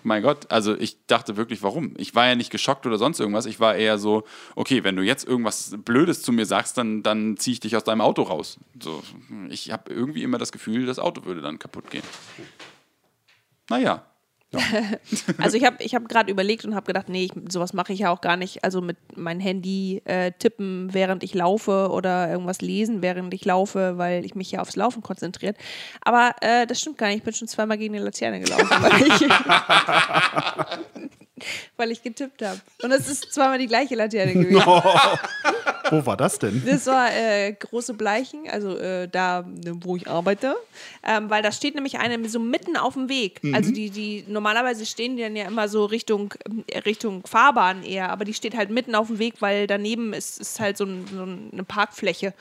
mein 0.02 0.22
Gott, 0.22 0.50
also 0.50 0.74
ich 0.74 0.96
dachte 1.06 1.36
wirklich, 1.36 1.62
warum? 1.62 1.94
Ich 1.98 2.14
war 2.14 2.26
ja 2.26 2.34
nicht 2.34 2.50
geschockt 2.50 2.86
oder 2.86 2.96
sonst 2.96 3.20
irgendwas. 3.20 3.46
Ich 3.46 3.60
war 3.60 3.74
eher 3.76 3.98
so, 3.98 4.24
okay, 4.56 4.84
wenn 4.84 4.96
du 4.96 5.02
jetzt 5.02 5.26
irgendwas 5.28 5.74
Blödes 5.84 6.22
zu 6.22 6.32
mir 6.32 6.46
sagst, 6.46 6.78
dann, 6.78 7.02
dann 7.02 7.36
ziehe 7.36 7.52
ich 7.52 7.60
dich 7.60 7.76
aus 7.76 7.84
deinem 7.84 8.00
Auto 8.00 8.22
raus. 8.22 8.37
So, 8.44 9.02
ich 9.48 9.70
habe 9.70 9.92
irgendwie 9.92 10.22
immer 10.22 10.38
das 10.38 10.52
Gefühl, 10.52 10.86
das 10.86 10.98
Auto 10.98 11.24
würde 11.24 11.40
dann 11.40 11.58
kaputt 11.58 11.90
gehen. 11.90 12.04
Naja. 13.68 14.04
Also 15.38 15.58
ich 15.58 15.64
habe 15.64 15.82
ich 15.82 15.94
hab 15.94 16.08
gerade 16.08 16.30
überlegt 16.30 16.64
und 16.64 16.74
habe 16.74 16.86
gedacht, 16.86 17.10
nee, 17.10 17.24
ich, 17.24 17.32
sowas 17.50 17.74
mache 17.74 17.92
ich 17.92 18.00
ja 18.00 18.10
auch 18.10 18.22
gar 18.22 18.36
nicht. 18.36 18.64
Also 18.64 18.80
mit 18.80 18.96
mein 19.14 19.40
Handy 19.40 20.00
äh, 20.06 20.32
tippen, 20.32 20.94
während 20.94 21.22
ich 21.22 21.34
laufe 21.34 21.90
oder 21.90 22.30
irgendwas 22.30 22.62
lesen, 22.62 23.02
während 23.02 23.34
ich 23.34 23.44
laufe, 23.44 23.98
weil 23.98 24.24
ich 24.24 24.34
mich 24.34 24.50
ja 24.50 24.60
aufs 24.60 24.76
Laufen 24.76 25.02
konzentriert. 25.02 25.56
Aber 26.00 26.34
äh, 26.40 26.66
das 26.66 26.80
stimmt 26.80 26.98
gar 26.98 27.08
nicht. 27.08 27.18
Ich 27.18 27.24
bin 27.24 27.34
schon 27.34 27.48
zweimal 27.48 27.76
gegen 27.76 27.94
eine 27.94 28.04
Laterne 28.04 28.40
gelaufen, 28.40 28.68
weil 31.76 31.90
ich, 31.90 32.02
getippt 32.02 32.42
habe. 32.42 32.60
Und 32.82 32.92
es 32.92 33.08
ist 33.08 33.32
zweimal 33.32 33.58
die 33.58 33.66
gleiche 33.66 33.94
Laterne 33.94 34.32
gewesen. 34.32 34.62
Wo 35.90 36.04
war 36.04 36.16
das 36.16 36.38
denn? 36.38 36.62
Das 36.66 36.86
war 36.86 37.10
äh, 37.12 37.52
große 37.52 37.94
Bleichen, 37.94 38.48
also 38.50 38.76
äh, 38.76 39.08
da, 39.08 39.42
ne, 39.42 39.78
wo 39.80 39.96
ich 39.96 40.06
arbeite. 40.06 40.54
Ähm, 41.02 41.30
weil 41.30 41.42
da 41.42 41.50
steht 41.50 41.74
nämlich 41.74 41.98
eine 41.98 42.28
so 42.28 42.38
mitten 42.38 42.76
auf 42.76 42.94
dem 42.94 43.08
Weg. 43.08 43.40
Also 43.54 43.72
die, 43.72 43.88
die 43.88 44.24
normalerweise 44.28 44.84
stehen 44.84 45.16
die 45.16 45.22
dann 45.22 45.34
ja 45.34 45.46
immer 45.46 45.68
so 45.68 45.86
Richtung, 45.86 46.34
äh, 46.66 46.78
Richtung 46.80 47.26
Fahrbahn 47.26 47.82
eher, 47.82 48.10
aber 48.10 48.24
die 48.24 48.34
steht 48.34 48.56
halt 48.56 48.70
mitten 48.70 48.94
auf 48.94 49.06
dem 49.06 49.18
Weg, 49.18 49.36
weil 49.40 49.66
daneben 49.66 50.12
ist, 50.12 50.40
ist 50.40 50.60
halt 50.60 50.76
so, 50.76 50.84
ein, 50.84 51.06
so 51.10 51.22
eine 51.22 51.64
Parkfläche. 51.64 52.34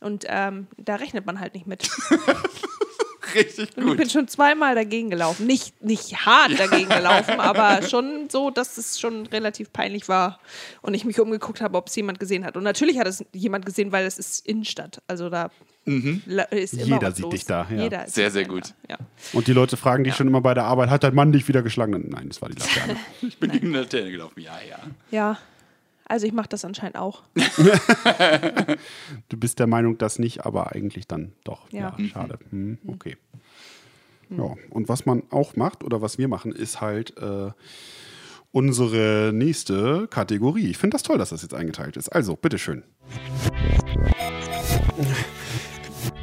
Und 0.00 0.24
ähm, 0.28 0.66
da 0.76 0.96
rechnet 0.96 1.26
man 1.26 1.40
halt 1.40 1.54
nicht 1.54 1.66
mit. 1.66 1.88
Richtig 3.34 3.76
Und 3.76 3.88
ich 3.88 3.96
bin 3.96 4.04
gut. 4.04 4.10
schon 4.12 4.28
zweimal 4.28 4.74
dagegen 4.74 5.10
gelaufen. 5.10 5.46
Nicht, 5.46 5.82
nicht 5.82 6.26
hart 6.26 6.58
dagegen 6.58 6.88
gelaufen, 6.88 7.40
aber 7.40 7.82
schon 7.82 8.28
so, 8.30 8.50
dass 8.50 8.78
es 8.78 9.00
schon 9.00 9.26
relativ 9.26 9.72
peinlich 9.72 10.08
war. 10.08 10.38
Und 10.82 10.94
ich 10.94 11.04
mich 11.04 11.18
umgeguckt 11.20 11.60
habe, 11.60 11.76
ob 11.76 11.88
es 11.88 11.96
jemand 11.96 12.18
gesehen 12.20 12.44
hat. 12.44 12.56
Und 12.56 12.62
natürlich 12.62 12.98
hat 12.98 13.06
es 13.06 13.24
jemand 13.32 13.66
gesehen, 13.66 13.92
weil 13.92 14.06
es 14.06 14.18
ist 14.18 14.46
Innenstadt. 14.46 15.02
Also 15.06 15.28
da 15.30 15.50
la- 16.26 16.42
ist 16.44 16.74
immer 16.74 16.84
Jeder 16.96 17.12
sieht 17.12 17.22
los. 17.24 17.30
dich 17.34 17.44
da, 17.44 17.66
ja. 17.70 17.82
Jeder 17.82 18.04
ist 18.06 18.14
Sehr, 18.14 18.30
sehr 18.30 18.44
gut. 18.44 18.74
Ja. 18.88 18.96
Und 19.32 19.46
die 19.46 19.52
Leute 19.52 19.76
fragen 19.76 20.04
dich 20.04 20.14
schon 20.16 20.26
immer 20.26 20.40
bei 20.40 20.54
der 20.54 20.64
Arbeit, 20.64 20.90
hat 20.90 21.04
dein 21.04 21.14
Mann 21.14 21.32
dich 21.32 21.46
wieder 21.48 21.62
geschlagen? 21.62 21.92
Nein, 22.08 22.28
das 22.28 22.40
war 22.42 22.48
die 22.48 22.56
Laterne. 22.58 22.96
Ich 23.22 23.38
bin 23.38 23.50
gegen 23.52 23.68
eine 23.68 23.80
Laterne 23.82 24.10
gelaufen. 24.10 24.40
Ja, 24.40 24.58
ja. 24.68 24.78
ja, 25.10 25.38
also 26.08 26.26
ich 26.26 26.32
mache 26.32 26.48
das 26.48 26.64
anscheinend 26.64 26.96
auch. 26.96 27.22
Du 29.28 29.36
bist 29.36 29.58
der 29.58 29.66
Meinung, 29.66 29.98
dass 29.98 30.18
nicht, 30.18 30.44
aber 30.46 30.72
eigentlich 30.72 31.06
dann 31.06 31.32
doch. 31.44 31.70
Ja, 31.72 31.94
Ja. 31.98 32.04
schade. 32.08 32.38
Hm, 32.50 32.78
okay. 32.86 33.16
Ja, 34.30 34.54
und 34.70 34.88
was 34.88 35.06
man 35.06 35.22
auch 35.30 35.54
macht 35.56 35.84
oder 35.84 36.00
was 36.02 36.18
wir 36.18 36.26
machen, 36.28 36.52
ist 36.52 36.80
halt 36.80 37.16
äh, 37.18 37.50
unsere 38.52 39.30
nächste 39.32 40.08
Kategorie. 40.08 40.68
Ich 40.70 40.78
finde 40.78 40.94
das 40.96 41.02
toll, 41.04 41.18
dass 41.18 41.30
das 41.30 41.42
jetzt 41.42 41.54
eingeteilt 41.54 41.96
ist. 41.96 42.08
Also, 42.08 42.34
bitteschön. 42.36 42.82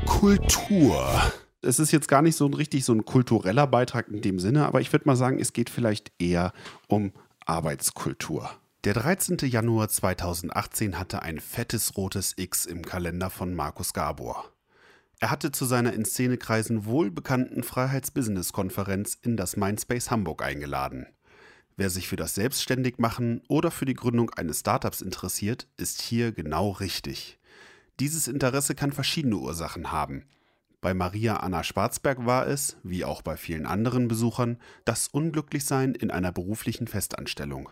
Kultur. 0.06 1.06
Es 1.62 1.80
ist 1.80 1.92
jetzt 1.92 2.08
gar 2.08 2.22
nicht 2.22 2.36
so 2.36 2.46
ein 2.46 2.54
richtig 2.54 2.84
so 2.84 2.94
ein 2.94 3.06
kultureller 3.06 3.68
Beitrag 3.68 4.10
in 4.10 4.22
dem 4.22 4.40
Sinne, 4.40 4.66
aber 4.66 4.82
ich 4.82 4.92
würde 4.92 5.06
mal 5.08 5.16
sagen, 5.16 5.40
es 5.40 5.54
geht 5.54 5.70
vielleicht 5.70 6.12
eher 6.20 6.52
um 6.88 7.14
Arbeitskultur. 7.46 8.50
Der 8.84 8.94
13. 8.96 9.38
Januar 9.44 9.88
2018 9.88 11.00
hatte 11.00 11.22
ein 11.22 11.40
fettes 11.40 11.96
rotes 11.96 12.34
X 12.36 12.66
im 12.66 12.82
Kalender 12.82 13.30
von 13.30 13.56
Markus 13.56 13.94
Gabor. 13.94 14.52
Er 15.22 15.32
hatte 15.32 15.54
zu 15.54 15.64
seiner 15.64 15.94
in 15.94 16.04
Szenekreisen 16.04 16.84
wohlbekannten 16.84 17.64
Freiheits-Business-Konferenz 17.64 19.18
in 19.22 19.38
das 19.38 19.56
Mindspace 19.56 20.12
Hamburg 20.12 20.44
eingeladen. 20.44 21.08
Wer 21.78 21.90
sich 21.90 22.10
für 22.10 22.18
das 22.18 22.36
Selbstständigmachen 22.36 23.42
oder 23.48 23.72
für 23.72 23.86
die 23.86 23.94
Gründung 23.94 24.32
eines 24.32 24.60
Startups 24.60 25.00
interessiert, 25.00 25.70
ist 25.78 26.02
hier 26.02 26.34
genau 26.34 26.72
richtig. 26.72 27.40
Dieses 28.02 28.28
Interesse 28.28 28.76
kann 28.76 28.92
verschiedene 28.92 29.38
Ursachen 29.38 29.94
haben. 29.94 30.26
Bei 30.82 30.94
Maria 30.94 31.38
Anna 31.38 31.64
Schwarzberg 31.64 32.26
war 32.26 32.48
es, 32.48 32.76
wie 32.84 33.06
auch 33.06 33.22
bei 33.22 33.38
vielen 33.38 33.66
anderen 33.66 34.10
Besuchern, 34.10 34.58
das 34.84 35.08
Unglücklichsein 35.08 35.96
in 35.96 36.12
einer 36.12 36.34
beruflichen 36.34 36.88
Festanstellung. 36.88 37.70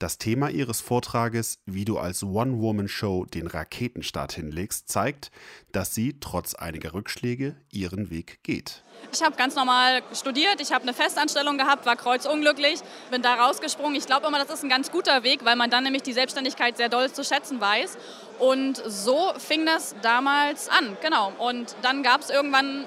Das 0.00 0.18
Thema 0.18 0.50
ihres 0.50 0.80
Vortrages, 0.80 1.60
wie 1.66 1.84
du 1.84 1.98
als 1.98 2.24
One-Woman-Show 2.24 3.26
den 3.26 3.46
Raketenstart 3.46 4.32
hinlegst, 4.32 4.88
zeigt, 4.88 5.30
dass 5.70 5.94
sie 5.94 6.18
trotz 6.18 6.54
einiger 6.54 6.94
Rückschläge 6.94 7.56
ihren 7.70 8.10
Weg 8.10 8.42
geht. 8.42 8.82
Ich 9.12 9.22
habe 9.22 9.36
ganz 9.36 9.54
normal 9.54 10.02
studiert, 10.12 10.60
ich 10.60 10.72
habe 10.72 10.82
eine 10.82 10.94
Festanstellung 10.94 11.58
gehabt, 11.58 11.86
war 11.86 11.94
kreuzunglücklich, 11.94 12.80
bin 13.12 13.22
da 13.22 13.34
rausgesprungen. 13.34 13.94
Ich 13.94 14.06
glaube 14.06 14.26
immer, 14.26 14.44
das 14.44 14.52
ist 14.52 14.64
ein 14.64 14.68
ganz 14.68 14.90
guter 14.90 15.22
Weg, 15.22 15.44
weil 15.44 15.54
man 15.54 15.70
dann 15.70 15.84
nämlich 15.84 16.02
die 16.02 16.12
Selbstständigkeit 16.12 16.76
sehr 16.76 16.88
doll 16.88 17.12
zu 17.12 17.22
schätzen 17.22 17.60
weiß. 17.60 17.96
Und 18.40 18.82
so 18.84 19.32
fing 19.38 19.64
das 19.64 19.94
damals 20.02 20.68
an, 20.68 20.96
genau. 21.02 21.32
Und 21.38 21.76
dann 21.82 22.02
gab 22.02 22.22
es 22.22 22.30
irgendwann 22.30 22.84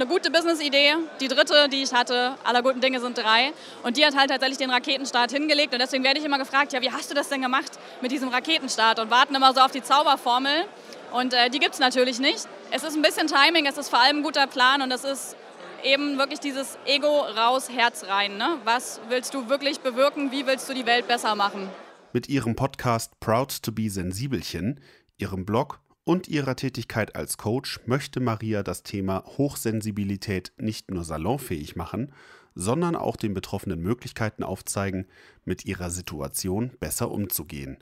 eine 0.00 0.06
gute 0.06 0.30
Business-Idee, 0.30 0.94
die 1.20 1.26
dritte, 1.26 1.68
die 1.68 1.82
ich 1.82 1.92
hatte, 1.92 2.36
aller 2.44 2.62
guten 2.62 2.80
Dinge 2.80 3.00
sind 3.00 3.18
drei. 3.18 3.52
Und 3.82 3.96
die 3.96 4.06
hat 4.06 4.16
halt 4.16 4.30
tatsächlich 4.30 4.58
den 4.58 4.70
Raketenstart 4.70 5.32
hingelegt. 5.32 5.72
Und 5.72 5.80
deswegen 5.80 6.04
werde 6.04 6.20
ich 6.20 6.24
immer 6.24 6.38
gefragt, 6.38 6.72
ja, 6.72 6.80
wie 6.80 6.92
hast 6.92 7.10
du 7.10 7.16
das 7.16 7.28
denn 7.28 7.42
gemacht 7.42 7.72
mit 8.00 8.12
diesem 8.12 8.28
Raketenstart? 8.28 9.00
Und 9.00 9.10
warten 9.10 9.34
immer 9.34 9.52
so 9.52 9.60
auf 9.60 9.72
die 9.72 9.82
Zauberformel. 9.82 10.66
Und 11.12 11.34
äh, 11.34 11.50
die 11.50 11.58
gibt 11.58 11.74
es 11.74 11.80
natürlich 11.80 12.20
nicht. 12.20 12.46
Es 12.70 12.84
ist 12.84 12.94
ein 12.94 13.02
bisschen 13.02 13.26
Timing, 13.26 13.66
es 13.66 13.76
ist 13.76 13.88
vor 13.88 13.98
allem 13.98 14.18
ein 14.18 14.22
guter 14.22 14.46
Plan 14.46 14.82
und 14.82 14.92
es 14.92 15.02
ist 15.02 15.36
eben 15.82 16.16
wirklich 16.16 16.38
dieses 16.38 16.78
Ego 16.86 17.22
raus, 17.22 17.68
Herz 17.68 18.04
rein. 18.04 18.36
Ne? 18.36 18.58
Was 18.62 19.00
willst 19.08 19.34
du 19.34 19.48
wirklich 19.48 19.80
bewirken? 19.80 20.30
Wie 20.30 20.46
willst 20.46 20.68
du 20.68 20.74
die 20.74 20.86
Welt 20.86 21.08
besser 21.08 21.34
machen? 21.34 21.68
Mit 22.12 22.28
ihrem 22.28 22.54
Podcast 22.54 23.18
Proud 23.18 23.62
to 23.62 23.72
be 23.72 23.90
Sensibelchen, 23.90 24.80
ihrem 25.16 25.44
Blog 25.44 25.80
und 26.08 26.26
ihrer 26.26 26.56
Tätigkeit 26.56 27.16
als 27.16 27.36
Coach 27.36 27.80
möchte 27.84 28.20
Maria 28.20 28.62
das 28.62 28.82
Thema 28.82 29.24
Hochsensibilität 29.36 30.54
nicht 30.56 30.90
nur 30.90 31.04
salonfähig 31.04 31.76
machen, 31.76 32.14
sondern 32.54 32.96
auch 32.96 33.16
den 33.16 33.34
Betroffenen 33.34 33.82
Möglichkeiten 33.82 34.42
aufzeigen, 34.42 35.04
mit 35.44 35.66
ihrer 35.66 35.90
Situation 35.90 36.70
besser 36.80 37.10
umzugehen. 37.10 37.76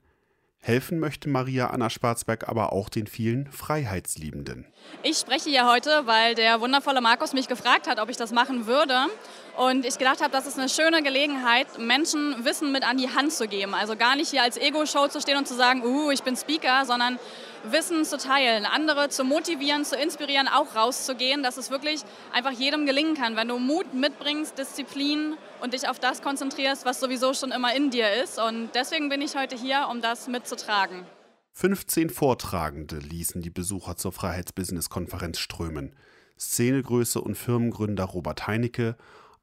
Helfen 0.67 0.99
möchte 0.99 1.29
Maria 1.29 1.69
Anna 1.69 1.89
Schwarzberg 1.91 2.49
aber 2.49 2.73
auch 2.73 2.89
den 2.89 3.07
vielen 3.07 3.47
Freiheitsliebenden. 3.53 4.67
Ich 5.05 5.17
spreche 5.17 5.49
hier 5.49 5.71
heute, 5.71 6.03
weil 6.07 6.35
der 6.35 6.61
wundervolle 6.61 7.01
Markus 7.01 7.35
mich 7.35 7.47
gefragt 7.47 7.87
hat, 7.87 8.01
ob 8.01 8.09
ich 8.09 8.17
das 8.17 8.33
machen 8.33 8.67
würde. 8.67 8.97
Und 9.57 9.87
ich 9.87 9.97
gedacht 9.97 10.21
habe, 10.21 10.33
das 10.33 10.45
ist 10.45 10.59
eine 10.59 10.69
schöne 10.69 11.05
Gelegenheit, 11.05 11.79
Menschen 11.79 12.45
Wissen 12.45 12.73
mit 12.73 12.83
an 12.83 12.97
die 12.97 13.09
Hand 13.09 13.33
zu 13.33 13.47
geben. 13.47 13.75
Also 13.75 13.95
gar 13.95 14.17
nicht 14.17 14.31
hier 14.31 14.43
als 14.43 14.57
Ego-Show 14.57 15.07
zu 15.07 15.21
stehen 15.21 15.39
und 15.39 15.47
zu 15.47 15.55
sagen, 15.55 15.85
uh, 15.85 16.11
ich 16.11 16.25
bin 16.25 16.35
Speaker, 16.35 16.85
sondern 16.85 17.21
Wissen 17.71 18.05
zu 18.05 18.19
teilen, 18.19 18.67
andere 18.67 19.09
zu 19.09 19.23
motivieren, 19.23 19.85
zu 19.85 19.97
inspirieren, 19.97 20.49
auch 20.49 20.75
rauszugehen, 20.75 21.45
dass 21.45 21.59
es 21.59 21.71
wirklich 21.71 22.01
einfach 22.33 22.51
jedem 22.51 22.87
gelingen 22.87 23.15
kann, 23.15 23.37
wenn 23.37 23.47
du 23.47 23.59
Mut 23.59 23.95
mitbringst, 23.95 24.59
Disziplin 24.59 25.35
und 25.61 25.75
dich 25.75 25.89
auf 25.89 25.99
das 25.99 26.23
konzentrierst, 26.23 26.85
was 26.85 27.01
sowieso 27.01 27.35
schon 27.35 27.53
immer 27.53 27.75
in 27.75 27.91
dir 27.91 28.13
ist. 28.23 28.39
Und 28.39 28.71
deswegen 28.75 29.09
bin 29.09 29.21
ich 29.23 29.37
heute 29.37 29.57
hier, 29.57 29.89
um 29.91 30.01
das 30.01 30.29
mitzutragen. 30.29 31.05
15 31.53 32.11
Vortragende 32.11 32.99
ließen 32.99 33.41
die 33.41 33.51
Besucher 33.51 33.97
zur 33.97 34.13
Freiheitsbusiness-Konferenz 34.13 35.39
strömen. 35.39 35.95
Szenegröße 36.39 37.21
und 37.21 37.35
Firmengründer 37.35 38.05
Robert 38.05 38.47
Heinecke, 38.47 38.97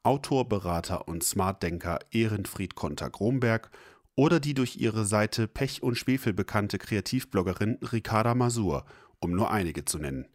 Autor, 0.03 0.47
Berater 0.47 1.07
und 1.07 1.23
Smartdenker 1.23 1.99
Ehrenfried 2.11 2.75
Konter-Gromberg 2.75 3.71
oder 4.15 4.39
die 4.39 4.53
durch 4.53 4.75
ihre 4.75 5.05
Seite 5.05 5.47
Pech 5.47 5.81
und 5.81 5.95
Schwefel 5.95 6.33
bekannte 6.33 6.77
Kreativbloggerin 6.77 7.79
Ricarda 7.81 8.35
Masur, 8.35 8.85
um 9.19 9.31
nur 9.31 9.49
einige 9.49 9.85
zu 9.85 9.97
nennen. 9.97 10.27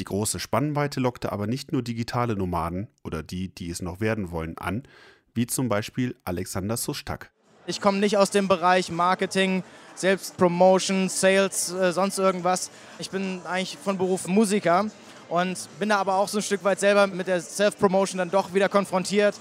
Die 0.00 0.04
große 0.04 0.40
Spannweite 0.40 0.98
lockte 0.98 1.30
aber 1.30 1.46
nicht 1.46 1.70
nur 1.70 1.82
digitale 1.82 2.34
Nomaden 2.34 2.88
oder 3.04 3.22
die, 3.22 3.54
die 3.54 3.70
es 3.70 3.80
noch 3.80 4.00
werden 4.00 4.32
wollen, 4.32 4.58
an, 4.58 4.82
wie 5.34 5.46
zum 5.46 5.68
Beispiel 5.68 6.16
Alexander 6.24 6.76
Sustak. 6.76 7.30
Ich 7.66 7.80
komme 7.80 7.98
nicht 7.98 8.16
aus 8.18 8.30
dem 8.30 8.48
Bereich 8.48 8.90
Marketing, 8.90 9.62
Selbstpromotion, 9.94 11.08
Sales, 11.08 11.72
äh, 11.72 11.92
sonst 11.92 12.18
irgendwas. 12.18 12.70
Ich 12.98 13.10
bin 13.10 13.40
eigentlich 13.46 13.78
von 13.82 13.96
Beruf 13.96 14.26
Musiker 14.26 14.86
und 15.28 15.56
bin 15.78 15.88
da 15.88 15.96
aber 15.96 16.16
auch 16.16 16.28
so 16.28 16.38
ein 16.38 16.42
Stück 16.42 16.64
weit 16.64 16.80
selber 16.80 17.06
mit 17.06 17.26
der 17.26 17.40
Self-Promotion 17.40 18.18
dann 18.18 18.30
doch 18.30 18.52
wieder 18.52 18.68
konfrontiert. 18.68 19.36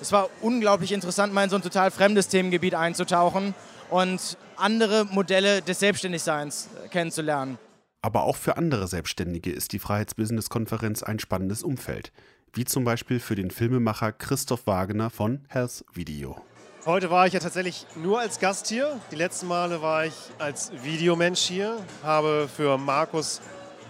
Es 0.00 0.10
war 0.10 0.28
unglaublich 0.40 0.92
interessant, 0.92 1.32
mal 1.32 1.44
in 1.44 1.50
so 1.50 1.56
ein 1.56 1.62
total 1.62 1.90
fremdes 1.90 2.28
Themengebiet 2.28 2.74
einzutauchen 2.74 3.54
und 3.90 4.36
andere 4.56 5.04
Modelle 5.04 5.62
des 5.62 5.78
Selbstständigseins 5.80 6.68
kennenzulernen. 6.90 7.58
Aber 8.00 8.22
auch 8.22 8.36
für 8.36 8.56
andere 8.56 8.86
Selbstständige 8.86 9.50
ist 9.50 9.72
die 9.72 9.80
Freiheitsbusiness-Konferenz 9.80 11.02
ein 11.02 11.18
spannendes 11.18 11.64
Umfeld, 11.64 12.12
wie 12.52 12.64
zum 12.64 12.84
Beispiel 12.84 13.18
für 13.18 13.34
den 13.34 13.50
Filmemacher 13.50 14.12
Christoph 14.12 14.66
Wagner 14.68 15.10
von 15.10 15.44
Health 15.48 15.84
Video. 15.92 16.40
Heute 16.86 17.10
war 17.10 17.26
ich 17.26 17.32
ja 17.32 17.40
tatsächlich 17.40 17.86
nur 17.96 18.20
als 18.20 18.38
Gast 18.38 18.68
hier. 18.68 19.00
Die 19.10 19.16
letzten 19.16 19.48
Male 19.48 19.82
war 19.82 20.06
ich 20.06 20.14
als 20.38 20.70
Videomensch 20.84 21.40
hier, 21.40 21.76
habe 22.04 22.48
für 22.48 22.78
Markus 22.78 23.40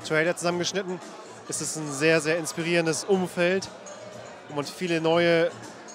Trailer 0.07 0.35
zusammengeschnitten. 0.35 0.99
Es 1.47 1.61
ist 1.61 1.77
ein 1.77 1.93
sehr, 1.93 2.23
sehr 2.23 2.39
inspirierendes 2.39 3.05
Umfeld, 3.05 3.69
wo 4.49 4.57
man 4.57 4.65
viele 4.65 5.03
neue 5.03 5.51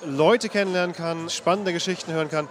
Leute 0.06 0.50
kennenlernen 0.50 0.96
kann, 0.96 1.32
spannende 1.32 1.74
Geschichten 1.74 2.14
hören 2.14 2.30
kann. 2.30 2.48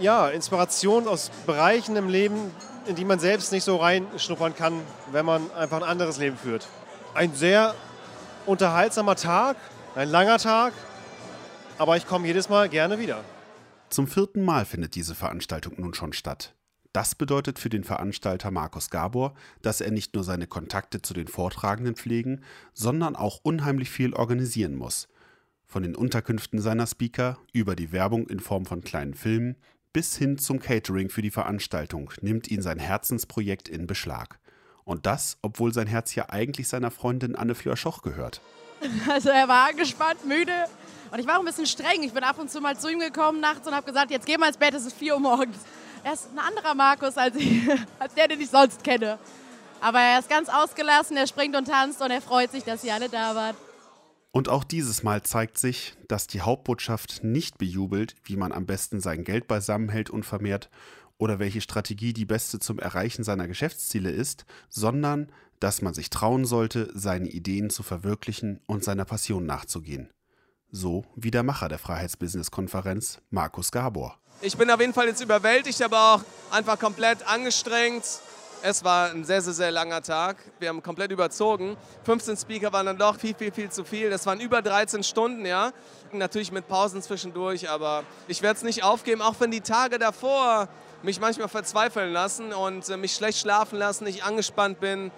Ja, 0.00 0.28
Inspiration 0.28 1.06
aus 1.06 1.30
Bereichen 1.46 1.94
im 1.94 2.08
Leben, 2.08 2.50
in 2.88 2.96
die 2.96 3.04
man 3.04 3.18
selbst 3.18 3.52
nicht 3.52 3.64
so 3.64 3.76
reinschnuppern 3.76 4.56
kann, 4.56 4.80
wenn 5.12 5.26
man 5.26 5.50
einfach 5.52 5.76
ein 5.76 5.88
anderes 5.88 6.18
Leben 6.18 6.36
führt. 6.36 6.66
Ein 7.14 7.34
sehr 7.34 7.74
unterhaltsamer 8.46 9.14
Tag, 9.14 9.56
ein 9.94 10.08
langer 10.08 10.38
Tag, 10.38 10.72
aber 11.76 11.96
ich 11.96 12.06
komme 12.06 12.26
jedes 12.26 12.48
Mal 12.48 12.68
gerne 12.68 12.98
wieder. 12.98 13.22
Zum 13.90 14.08
vierten 14.08 14.42
Mal 14.44 14.64
findet 14.64 14.94
diese 14.94 15.14
Veranstaltung 15.14 15.74
nun 15.76 15.94
schon 15.94 16.12
statt. 16.12 16.54
Das 16.92 17.14
bedeutet 17.14 17.58
für 17.58 17.68
den 17.68 17.84
Veranstalter 17.84 18.50
Markus 18.50 18.88
Gabor, 18.88 19.34
dass 19.60 19.80
er 19.82 19.90
nicht 19.90 20.14
nur 20.14 20.24
seine 20.24 20.46
Kontakte 20.46 21.02
zu 21.02 21.12
den 21.12 21.28
Vortragenden 21.28 21.94
pflegen, 21.94 22.42
sondern 22.72 23.14
auch 23.14 23.40
unheimlich 23.42 23.90
viel 23.90 24.14
organisieren 24.14 24.74
muss. 24.74 25.08
Von 25.66 25.82
den 25.82 25.94
Unterkünften 25.94 26.60
seiner 26.60 26.86
Speaker 26.86 27.38
über 27.52 27.76
die 27.76 27.92
Werbung 27.92 28.26
in 28.26 28.40
Form 28.40 28.64
von 28.64 28.80
kleinen 28.80 29.12
Filmen 29.12 29.56
bis 29.98 30.16
hin 30.16 30.38
zum 30.38 30.60
Catering 30.60 31.08
für 31.08 31.22
die 31.22 31.30
Veranstaltung 31.32 32.12
nimmt 32.20 32.48
ihn 32.52 32.62
sein 32.62 32.78
Herzensprojekt 32.78 33.68
in 33.68 33.88
Beschlag. 33.88 34.38
Und 34.84 35.06
das, 35.06 35.38
obwohl 35.42 35.74
sein 35.74 35.88
Herz 35.88 36.14
ja 36.14 36.28
eigentlich 36.28 36.68
seiner 36.68 36.92
Freundin 36.92 37.34
Anne 37.34 37.56
Fleur-Schoch 37.56 38.02
gehört. 38.02 38.40
Also 39.08 39.30
er 39.30 39.48
war 39.48 39.70
angespannt, 39.70 40.24
müde 40.24 40.52
und 41.10 41.18
ich 41.18 41.26
war 41.26 41.34
auch 41.34 41.40
ein 41.40 41.46
bisschen 41.46 41.66
streng. 41.66 42.04
Ich 42.04 42.12
bin 42.12 42.22
ab 42.22 42.38
und 42.38 42.48
zu 42.48 42.60
mal 42.60 42.78
zu 42.78 42.88
ihm 42.88 43.00
gekommen 43.00 43.40
nachts 43.40 43.66
und 43.66 43.74
habe 43.74 43.86
gesagt, 43.86 44.12
jetzt 44.12 44.24
geh 44.24 44.38
mal 44.38 44.46
ins 44.46 44.56
Bett, 44.56 44.72
es 44.72 44.86
ist 44.86 44.96
4 44.96 45.14
Uhr 45.14 45.20
morgens. 45.20 45.56
Er 46.04 46.12
ist 46.12 46.28
ein 46.32 46.38
anderer 46.38 46.76
Markus 46.76 47.16
als, 47.16 47.34
ich, 47.34 47.68
als 47.98 48.14
der, 48.14 48.28
den 48.28 48.40
ich 48.40 48.50
sonst 48.50 48.84
kenne. 48.84 49.18
Aber 49.80 49.98
er 49.98 50.20
ist 50.20 50.30
ganz 50.30 50.48
ausgelassen, 50.48 51.16
er 51.16 51.26
springt 51.26 51.56
und 51.56 51.66
tanzt 51.66 52.00
und 52.00 52.12
er 52.12 52.20
freut 52.20 52.52
sich, 52.52 52.62
dass 52.62 52.84
ihr 52.84 52.94
alle 52.94 53.08
da 53.08 53.34
wart. 53.34 53.56
Und 54.30 54.48
auch 54.48 54.64
dieses 54.64 55.02
Mal 55.02 55.22
zeigt 55.22 55.58
sich, 55.58 55.94
dass 56.06 56.26
die 56.26 56.42
Hauptbotschaft 56.42 57.24
nicht 57.24 57.58
bejubelt, 57.58 58.14
wie 58.24 58.36
man 58.36 58.52
am 58.52 58.66
besten 58.66 59.00
sein 59.00 59.24
Geld 59.24 59.48
beisammenhält 59.48 60.10
und 60.10 60.24
vermehrt 60.24 60.70
oder 61.16 61.38
welche 61.38 61.60
Strategie 61.60 62.12
die 62.12 62.26
beste 62.26 62.58
zum 62.58 62.78
Erreichen 62.78 63.24
seiner 63.24 63.48
Geschäftsziele 63.48 64.10
ist, 64.10 64.44
sondern 64.68 65.32
dass 65.60 65.82
man 65.82 65.94
sich 65.94 66.10
trauen 66.10 66.44
sollte, 66.44 66.90
seine 66.94 67.28
Ideen 67.28 67.70
zu 67.70 67.82
verwirklichen 67.82 68.60
und 68.66 68.84
seiner 68.84 69.04
Passion 69.04 69.44
nachzugehen. 69.46 70.10
So 70.70 71.04
wie 71.16 71.30
der 71.30 71.42
Macher 71.42 71.68
der 71.68 71.78
Freiheitsbusiness-Konferenz, 71.78 73.20
Markus 73.30 73.72
Gabor. 73.72 74.18
Ich 74.42 74.56
bin 74.56 74.70
auf 74.70 74.80
jeden 74.80 74.92
Fall 74.92 75.08
jetzt 75.08 75.22
überwältigt, 75.22 75.82
aber 75.82 76.14
auch 76.14 76.54
einfach 76.54 76.78
komplett 76.78 77.26
angestrengt. 77.26 78.04
Es 78.62 78.82
war 78.82 79.10
ein 79.10 79.24
sehr, 79.24 79.40
sehr, 79.40 79.52
sehr 79.52 79.70
langer 79.70 80.02
Tag. 80.02 80.36
Wir 80.58 80.68
haben 80.68 80.82
komplett 80.82 81.12
überzogen. 81.12 81.76
15 82.04 82.36
Speaker 82.36 82.72
waren 82.72 82.86
dann 82.86 82.98
doch 82.98 83.16
viel, 83.16 83.34
viel, 83.34 83.52
viel 83.52 83.70
zu 83.70 83.84
viel. 83.84 84.10
Das 84.10 84.26
waren 84.26 84.40
über 84.40 84.62
13 84.62 85.02
Stunden, 85.02 85.46
ja. 85.46 85.72
Natürlich 86.12 86.50
mit 86.50 86.66
Pausen 86.66 87.00
zwischendurch, 87.00 87.70
aber 87.70 88.02
ich 88.26 88.42
werde 88.42 88.56
es 88.56 88.62
nicht 88.62 88.82
aufgeben, 88.82 89.22
auch 89.22 89.34
wenn 89.38 89.50
die 89.50 89.60
Tage 89.60 89.98
davor 89.98 90.68
mich 91.02 91.20
manchmal 91.20 91.48
verzweifeln 91.48 92.12
lassen 92.12 92.52
und 92.52 92.88
äh, 92.88 92.96
mich 92.96 93.14
schlecht 93.14 93.38
schlafen 93.38 93.78
lassen, 93.78 94.06
ich 94.06 94.24
angespannt 94.24 94.80
bin 94.80 95.12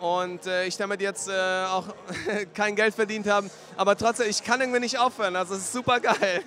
und 0.00 0.46
äh, 0.46 0.66
ich 0.66 0.76
damit 0.76 1.00
jetzt 1.00 1.28
äh, 1.28 1.64
auch 1.66 1.86
kein 2.54 2.76
Geld 2.76 2.94
verdient 2.94 3.26
habe. 3.26 3.48
Aber 3.76 3.96
trotzdem, 3.96 4.28
ich 4.28 4.42
kann 4.42 4.60
irgendwie 4.60 4.80
nicht 4.80 4.98
aufhören. 4.98 5.36
Also 5.36 5.54
es 5.54 5.60
ist 5.60 5.72
super 5.72 6.00
geil. 6.00 6.42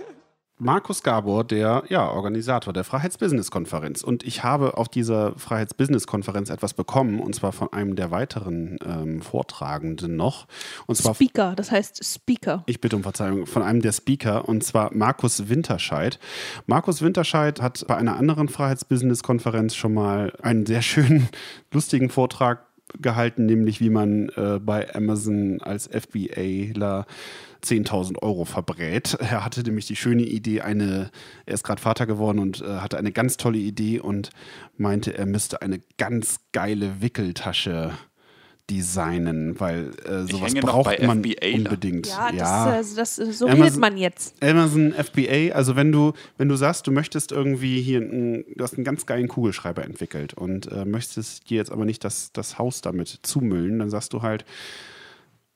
Markus 0.59 1.03
Gabor, 1.03 1.43
der 1.43 1.83
ja, 1.89 2.09
Organisator 2.09 2.73
der 2.73 2.83
Freiheitsbusiness-Konferenz. 2.83 4.03
Und 4.03 4.23
ich 4.23 4.43
habe 4.43 4.77
auf 4.77 4.89
dieser 4.89 5.37
Freiheitsbusiness-Konferenz 5.37 6.49
etwas 6.49 6.73
bekommen, 6.73 7.19
und 7.19 7.35
zwar 7.35 7.51
von 7.51 7.71
einem 7.71 7.95
der 7.95 8.09
weiteren 8.09 8.77
ähm, 8.83 9.21
Vortragenden 9.21 10.15
noch. 10.15 10.47
Und 10.87 10.95
zwar, 10.95 11.13
Speaker, 11.13 11.53
das 11.55 11.69
heißt 11.69 12.03
Speaker. 12.03 12.63
Ich 12.65 12.81
bitte 12.81 12.95
um 12.95 13.03
Verzeihung, 13.03 13.45
von 13.45 13.61
einem 13.61 13.83
der 13.83 13.91
Speaker, 13.91 14.49
und 14.49 14.63
zwar 14.63 14.91
Markus 14.95 15.47
Winterscheid. 15.47 16.17
Markus 16.65 17.03
Winterscheid 17.03 17.61
hat 17.61 17.85
bei 17.87 17.95
einer 17.95 18.17
anderen 18.17 18.49
Freiheitsbusiness-Konferenz 18.49 19.75
schon 19.75 19.93
mal 19.93 20.33
einen 20.41 20.65
sehr 20.65 20.81
schönen, 20.81 21.29
lustigen 21.71 22.09
Vortrag 22.09 22.65
gehalten, 22.99 23.45
nämlich 23.45 23.79
wie 23.79 23.89
man 23.91 24.29
äh, 24.29 24.59
bei 24.59 24.93
Amazon 24.95 25.61
als 25.61 25.87
FBAler 25.87 27.05
10.000 27.63 28.21
Euro 28.21 28.45
verbrät. 28.45 29.15
Er 29.19 29.43
hatte 29.43 29.63
nämlich 29.63 29.87
die 29.87 29.95
schöne 29.95 30.23
Idee, 30.23 30.61
eine, 30.61 31.11
er 31.45 31.53
ist 31.53 31.63
gerade 31.63 31.81
Vater 31.81 32.05
geworden 32.05 32.39
und 32.39 32.61
äh, 32.61 32.77
hatte 32.77 32.97
eine 32.97 33.11
ganz 33.11 33.37
tolle 33.37 33.57
Idee 33.57 33.99
und 33.99 34.29
meinte, 34.77 35.17
er 35.17 35.25
müsste 35.25 35.61
eine 35.61 35.81
ganz 35.97 36.39
geile 36.51 37.01
Wickeltasche 37.01 37.93
designen, 38.69 39.59
weil 39.59 39.91
äh, 40.05 40.23
sowas 40.29 40.53
braucht 40.55 41.01
man 41.01 41.19
unbedingt. 41.19 42.07
Ja, 42.07 42.31
das, 42.31 42.39
ja. 42.39 42.77
Das, 42.77 42.95
das, 42.95 43.15
so 43.15 43.45
Amazon, 43.45 43.63
redet 43.63 43.79
man 43.79 43.97
jetzt. 43.97 44.43
Amazon 44.43 44.91
FBA, 44.91 45.53
also 45.53 45.75
wenn 45.75 45.91
du, 45.91 46.13
wenn 46.37 46.49
du 46.49 46.55
sagst, 46.57 46.85
du 46.85 46.91
möchtest 46.91 47.31
irgendwie 47.31 47.81
hier, 47.81 48.01
ein, 48.01 48.43
du 48.55 48.63
hast 48.63 48.75
einen 48.75 48.83
ganz 48.83 49.05
geilen 49.05 49.29
Kugelschreiber 49.29 49.85
entwickelt 49.85 50.33
und 50.33 50.69
äh, 50.71 50.83
möchtest 50.83 51.49
dir 51.49 51.57
jetzt 51.57 51.71
aber 51.71 51.85
nicht 51.85 52.03
das, 52.03 52.31
das 52.33 52.57
Haus 52.59 52.81
damit 52.81 53.19
zumüllen, 53.21 53.79
dann 53.79 53.89
sagst 53.89 54.11
du 54.11 54.21
halt, 54.21 54.43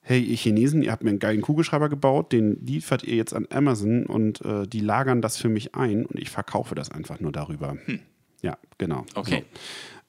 hey, 0.02 0.20
ihr 0.20 0.36
Chinesen, 0.36 0.82
ihr 0.82 0.92
habt 0.92 1.04
mir 1.04 1.12
einen 1.12 1.20
geilen 1.20 1.42
Kugelschreiber 1.42 1.90
gebaut, 1.90 2.32
den 2.32 2.66
liefert 2.66 3.04
ihr 3.04 3.16
jetzt 3.16 3.34
an 3.34 3.48
Amazon 3.52 4.06
und 4.06 4.44
äh, 4.44 4.68
die 4.68 4.80
lagern 4.80 5.22
das 5.22 5.38
für 5.38 5.50
mich 5.50 5.76
ein 5.76 6.06
und 6.06 6.20
ich 6.20 6.30
verkaufe 6.30 6.76
das 6.76 6.92
einfach 6.92 7.20
nur 7.20 7.32
darüber. 7.32 7.78
Hm. 7.86 8.00
Ja, 8.42 8.58
genau. 8.78 9.06
Okay. 9.16 9.44
So. 9.52 9.62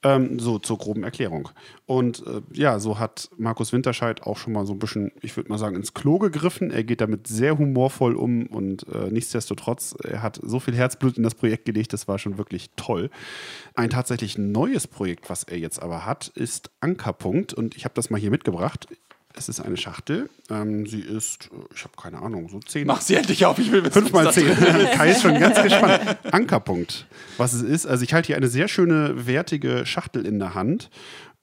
Ähm, 0.05 0.41
so 0.41 0.59
zur 0.59 0.79
groben 0.79 1.05
Erklärung. 1.05 1.51
Und 1.87 2.27
äh, 2.27 2.41
ja, 2.53 2.81
so 2.81 2.99
hat 2.99 3.31
Markus 3.37 3.73
Winterscheid 3.73 4.25
auch 4.25 4.37
schon 4.37 4.53
mal 4.53 4.67
so 4.67 4.73
ein 4.73 4.81
bisschen, 4.81 5.13
ich 5.21 5.37
würde 5.37 5.49
mal 5.49 5.59
sagen, 5.59 5.77
ins 5.77 5.95
Klo 5.95 6.19
gegriffen. 6.19 6.73
Er 6.73 6.83
geht 6.83 7.01
damit 7.01 7.29
sehr 7.29 7.57
humorvoll 7.57 8.17
um 8.17 8.49
und 8.49 8.85
äh, 8.89 9.13
nichtsdestotrotz, 9.13 9.95
er 10.03 10.21
hat 10.21 10.41
so 10.43 10.59
viel 10.59 10.75
Herzblut 10.75 11.19
in 11.19 11.23
das 11.23 11.37
Projekt 11.37 11.67
gelegt, 11.67 11.93
das 11.93 12.09
war 12.09 12.19
schon 12.19 12.37
wirklich 12.37 12.71
toll. 12.75 13.11
Ein 13.75 13.91
tatsächlich 13.91 14.39
neues 14.39 14.89
Projekt, 14.89 15.31
was 15.31 15.45
er 15.45 15.59
jetzt 15.59 15.81
aber 15.81 16.05
hat, 16.05 16.33
ist 16.35 16.73
Ankerpunkt 16.81 17.55
und 17.55 17.77
ich 17.77 17.85
habe 17.85 17.95
das 17.95 18.11
mal 18.11 18.19
hier 18.19 18.33
mitgebracht. 18.33 18.89
Es 19.37 19.49
ist 19.49 19.61
eine 19.61 19.77
Schachtel. 19.77 20.29
Ähm, 20.51 20.87
sie 20.87 21.01
ist, 21.01 21.51
äh, 21.53 21.75
ich 21.75 21.85
habe 21.85 21.95
keine 22.01 22.21
Ahnung, 22.21 22.49
so 22.49 22.61
10. 22.61 22.87
Mach 22.87 23.01
sie 23.01 23.15
endlich 23.15 23.45
auf, 23.47 23.59
ich 23.59 23.71
will 23.71 23.83
wissen. 23.83 23.93
5 23.93 24.13
mal 24.13 24.27
was 24.27 24.35
da 24.35 24.41
10. 24.43 24.55
drin 24.55 24.77
ist. 24.77 24.93
Kai 24.93 25.11
ist 25.11 25.23
schon 25.23 25.39
ganz 25.39 25.63
gespannt. 25.63 26.19
Ankerpunkt. 26.31 27.07
Was 27.39 27.53
es 27.53 27.63
ist, 27.63 27.87
also 27.87 28.05
ich 28.05 28.15
halte 28.15 28.29
hier 28.29 28.37
eine 28.37 28.49
sehr 28.49 28.69
schöne, 28.69 29.27
wertige 29.27 29.87
Schachtel 29.87 30.27
in 30.27 30.39
der 30.39 30.55
Hand 30.55 30.91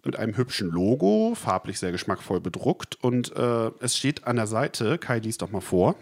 mit 0.04 0.18
einem 0.18 0.38
hübschen 0.38 0.70
Logo, 0.70 1.36
farblich 1.36 1.80
sehr 1.80 1.92
geschmackvoll 1.92 2.40
bedruckt 2.40 2.98
und 3.02 3.36
äh, 3.36 3.72
es 3.80 3.98
steht 3.98 4.26
an 4.26 4.38
der 4.38 4.48
Seite, 4.48 4.98
Kai 4.98 5.20
liest 5.20 5.42
doch 5.42 5.52
mal 5.52 5.62
vor. 5.62 5.96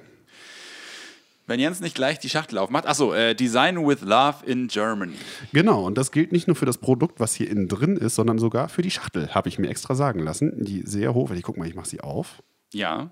Wenn 1.48 1.62
Jens 1.62 1.80
nicht 1.80 1.96
gleich 1.96 2.20
die 2.20 2.30
Schachtel 2.30 2.58
aufmacht. 2.58 2.86
Achso, 2.86 3.14
äh, 3.14 3.34
Design 3.34 3.88
with 3.88 4.02
Love 4.02 4.46
in 4.46 4.68
Germany. 4.68 5.16
Genau, 5.54 5.86
und 5.86 5.98
das 5.98 6.12
gilt 6.12 6.34
nicht 6.34 6.48
nur 6.48 6.58
für 6.58 6.66
das 6.66 6.78
Produkt, 6.78 7.22
was 7.22 7.34
hier 7.34 7.50
innen 7.50 7.70
drin 7.70 7.96
ist, 7.96 8.16
sondern 8.16 8.38
sogar 8.38 8.68
für 8.68 8.82
die 8.82 8.92
Schachtel, 8.92 9.34
habe 9.34 9.48
ich 9.48 9.58
mir 9.58 9.70
extra 9.70 9.96
sagen 9.96 10.20
lassen. 10.20 10.66
Die 10.66 10.82
sehr 10.86 11.14
hochwertig. 11.14 11.44
Guck 11.46 11.56
mal, 11.58 11.66
ich 11.68 11.74
mache 11.76 11.88
sie 11.88 12.02
auf. 12.02 12.44
Ja. 12.74 13.12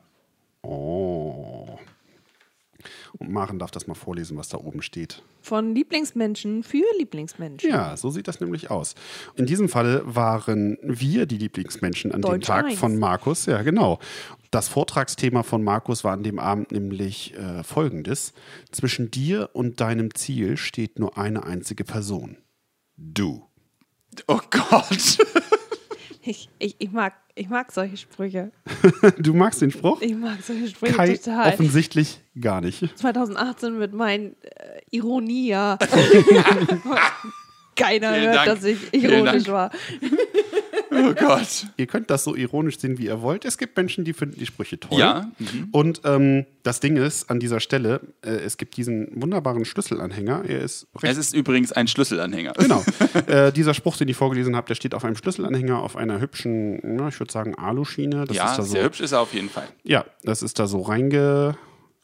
Oh. 0.62 1.80
Und 3.18 3.32
Maren 3.32 3.60
darf 3.60 3.72
das 3.72 3.88
mal 3.88 3.94
vorlesen, 3.94 4.38
was 4.38 4.50
da 4.50 4.58
oben 4.58 4.82
steht. 4.82 5.24
Von 5.42 5.76
Lieblingsmenschen 5.76 6.64
für 6.64 6.86
Lieblingsmenschen. 6.98 7.70
Ja, 7.70 7.96
so 7.98 8.10
sieht 8.10 8.28
das 8.28 8.40
nämlich 8.40 8.72
aus. 8.72 8.96
In 9.36 9.46
diesem 9.46 9.70
Fall 9.70 10.02
waren 10.06 10.78
wir 10.82 11.26
die 11.26 11.38
Lieblingsmenschen 11.38 12.12
an 12.12 12.22
dem 12.22 12.32
Deutsch 12.32 12.48
Tag 12.48 12.66
eins. 12.66 12.80
von 12.80 12.98
Markus. 12.98 13.46
Ja, 13.46 13.62
genau. 13.62 14.00
Das 14.52 14.68
Vortragsthema 14.68 15.44
von 15.44 15.64
Markus 15.64 16.04
war 16.04 16.14
an 16.14 16.24
dem 16.24 16.40
Abend 16.40 16.72
nämlich 16.72 17.36
äh, 17.36 17.64
folgendes. 17.64 18.34
Zwischen 18.72 19.12
dir 19.12 19.50
und 19.54 19.82
deinem 19.82 20.16
Ziel 20.16 20.58
steht 20.58 21.00
nur 21.00 21.18
eine 21.18 21.44
einzige 21.44 21.84
Person. 21.84 22.38
Du. 22.98 23.44
Oh 24.28 24.40
Gott. 24.50 25.18
Ich, 26.28 26.50
ich, 26.58 26.76
ich, 26.80 26.92
mag, 26.92 27.14
ich 27.36 27.50
mag 27.50 27.72
solche 27.72 27.98
Sprüche. 27.98 28.52
Du 29.18 29.34
magst 29.34 29.62
den 29.62 29.72
Spruch? 29.72 30.02
Ich 30.02 30.16
mag 30.16 30.38
solche 30.42 30.70
Sprüche 30.70 30.94
Kai 30.94 31.18
total. 31.18 31.54
offensichtlich 31.54 32.22
gar 32.40 32.62
nicht. 32.62 32.98
2018 32.98 33.78
wird 33.80 33.94
mein 33.94 34.36
äh, 34.42 34.82
Ironiejahr. 34.92 35.78
Keiner 37.76 38.14
Vielen 38.14 38.26
hört, 38.26 38.36
Dank. 38.36 38.46
dass 38.48 38.64
ich 38.64 38.94
ironisch 38.94 39.48
war. 39.48 39.70
Oh 40.96 41.14
Gott. 41.14 41.68
Ihr 41.78 41.88
könnt 41.88 42.10
das 42.10 42.24
so 42.24 42.36
ironisch 42.36 42.80
sehen, 42.80 42.98
wie 42.98 43.06
ihr 43.06 43.22
wollt. 43.22 43.46
Es 43.46 43.58
gibt 43.58 43.76
Menschen, 43.78 44.06
die 44.06 44.14
finden 44.14 44.40
die 44.40 44.46
Sprüche 44.46 44.80
toll. 44.80 45.00
Ja. 45.00 45.30
Und 45.72 46.02
ähm, 46.06 46.46
das 46.64 46.80
Ding 46.80 46.98
ist, 46.98 47.30
an 47.30 47.40
dieser 47.40 47.60
Stelle, 47.60 48.02
äh, 48.22 48.30
es 48.30 48.58
gibt 48.58 48.78
diesen 48.78 49.10
wunderbaren 49.22 49.66
Schlüsselanhänger. 49.66 50.44
Er 50.48 50.62
ist 50.62 50.88
Es 51.02 51.18
ist 51.18 51.34
übrigens 51.36 51.72
ein 51.72 51.88
Schlüsselanhänger. 51.88 52.54
Genau. 52.54 52.84
äh, 53.28 53.52
dieser 53.52 53.74
Spruch, 53.74 53.98
den 53.98 54.08
ich 54.08 54.18
vorgelesen 54.18 54.56
habe, 54.56 54.68
der 54.68 54.76
steht 54.76 54.94
auf 54.94 55.06
einem 55.06 55.16
Schlüsselanhänger 55.16 55.80
auf 55.80 55.96
einer 55.96 56.20
hübschen, 56.20 56.80
na, 56.84 57.10
ich 57.10 57.20
würde 57.20 57.32
sagen, 57.32 57.56
Aluschiene. 57.56 58.26
Das 58.26 58.36
ja, 58.36 58.52
ist 58.52 58.58
da 58.58 58.64
so, 58.64 58.72
sehr 58.72 58.84
hübsch 58.84 59.02
ist 59.02 59.12
er 59.12 59.22
auf 59.22 59.34
jeden 59.34 59.50
Fall. 59.50 59.68
Ja, 59.84 60.06
das 60.24 60.42
ist 60.42 60.60
da 60.60 60.68
so 60.68 60.82
reinge, 60.82 61.58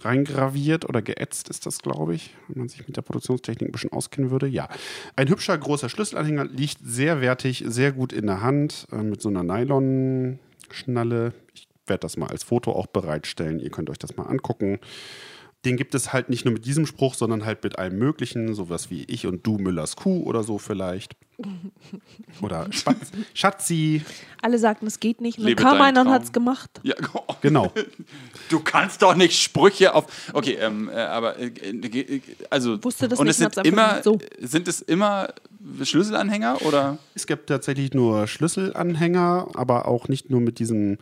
reingraviert 0.05 0.87
oder 0.87 1.01
geätzt 1.01 1.49
ist 1.49 1.65
das, 1.65 1.79
glaube 1.79 2.15
ich, 2.15 2.35
wenn 2.47 2.59
man 2.59 2.69
sich 2.69 2.87
mit 2.87 2.97
der 2.97 3.01
Produktionstechnik 3.01 3.69
ein 3.69 3.71
bisschen 3.71 3.91
auskennen 3.91 4.31
würde. 4.31 4.47
Ja, 4.47 4.69
ein 5.15 5.29
hübscher 5.29 5.57
großer 5.57 5.89
Schlüsselanhänger 5.89 6.45
liegt 6.45 6.79
sehr 6.83 7.21
wertig, 7.21 7.63
sehr 7.67 7.91
gut 7.91 8.13
in 8.13 8.27
der 8.27 8.41
Hand 8.41 8.87
äh, 8.91 8.97
mit 8.97 9.21
so 9.21 9.29
einer 9.29 9.43
Nylon-Schnalle. 9.43 11.33
Ich 11.53 11.67
werde 11.87 12.01
das 12.01 12.17
mal 12.17 12.27
als 12.27 12.43
Foto 12.43 12.71
auch 12.71 12.87
bereitstellen. 12.87 13.59
Ihr 13.59 13.69
könnt 13.69 13.89
euch 13.89 13.99
das 13.99 14.15
mal 14.17 14.23
angucken. 14.23 14.79
Den 15.65 15.77
gibt 15.77 15.93
es 15.93 16.11
halt 16.11 16.29
nicht 16.29 16.43
nur 16.45 16.55
mit 16.55 16.65
diesem 16.65 16.87
Spruch, 16.87 17.13
sondern 17.13 17.45
halt 17.45 17.63
mit 17.63 17.77
allem 17.77 17.97
Möglichen, 17.99 18.55
sowas 18.55 18.89
wie 18.89 19.03
ich 19.03 19.27
und 19.27 19.45
du 19.45 19.57
Müllers 19.57 19.95
Kuh 19.95 20.23
oder 20.23 20.43
so 20.43 20.57
vielleicht. 20.57 21.15
Oder 22.41 22.67
Spatz, 22.71 23.11
Schatzi, 23.33 24.03
Alle 24.41 24.59
sagten, 24.59 24.87
es 24.87 24.99
geht 24.99 25.21
nicht. 25.21 25.37
Und 25.37 25.43
dann 25.43 25.49
Lebe 25.49 25.63
kam 25.63 25.81
einer 25.81 26.01
und 26.01 26.09
hat 26.09 26.23
es 26.23 26.31
gemacht. 26.31 26.69
Ja, 26.83 26.95
oh. 27.13 27.33
genau. 27.41 27.71
Du 28.49 28.59
kannst 28.59 29.01
doch 29.01 29.15
nicht 29.15 29.41
Sprüche 29.41 29.93
auf. 29.93 30.05
Okay, 30.33 30.57
ähm, 30.59 30.89
äh, 30.89 30.93
aber 30.93 31.37
äh, 31.39 31.47
äh, 31.47 32.21
also 32.49 32.83
Wusste 32.83 33.07
das 33.07 33.19
und 33.19 33.27
nicht 33.27 33.39
es 33.39 33.53
sind 33.53 33.65
immer. 33.65 34.03
So. 34.03 34.19
sind 34.39 34.67
es 34.67 34.81
immer 34.81 35.33
Schlüsselanhänger 35.83 36.61
oder 36.63 36.97
Es 37.15 37.27
gibt 37.27 37.47
tatsächlich 37.47 37.93
nur 37.93 38.27
Schlüsselanhänger, 38.27 39.49
aber 39.53 39.87
auch 39.87 40.07
nicht 40.07 40.29
nur 40.29 40.41
mit 40.41 40.59
diesem, 40.59 40.97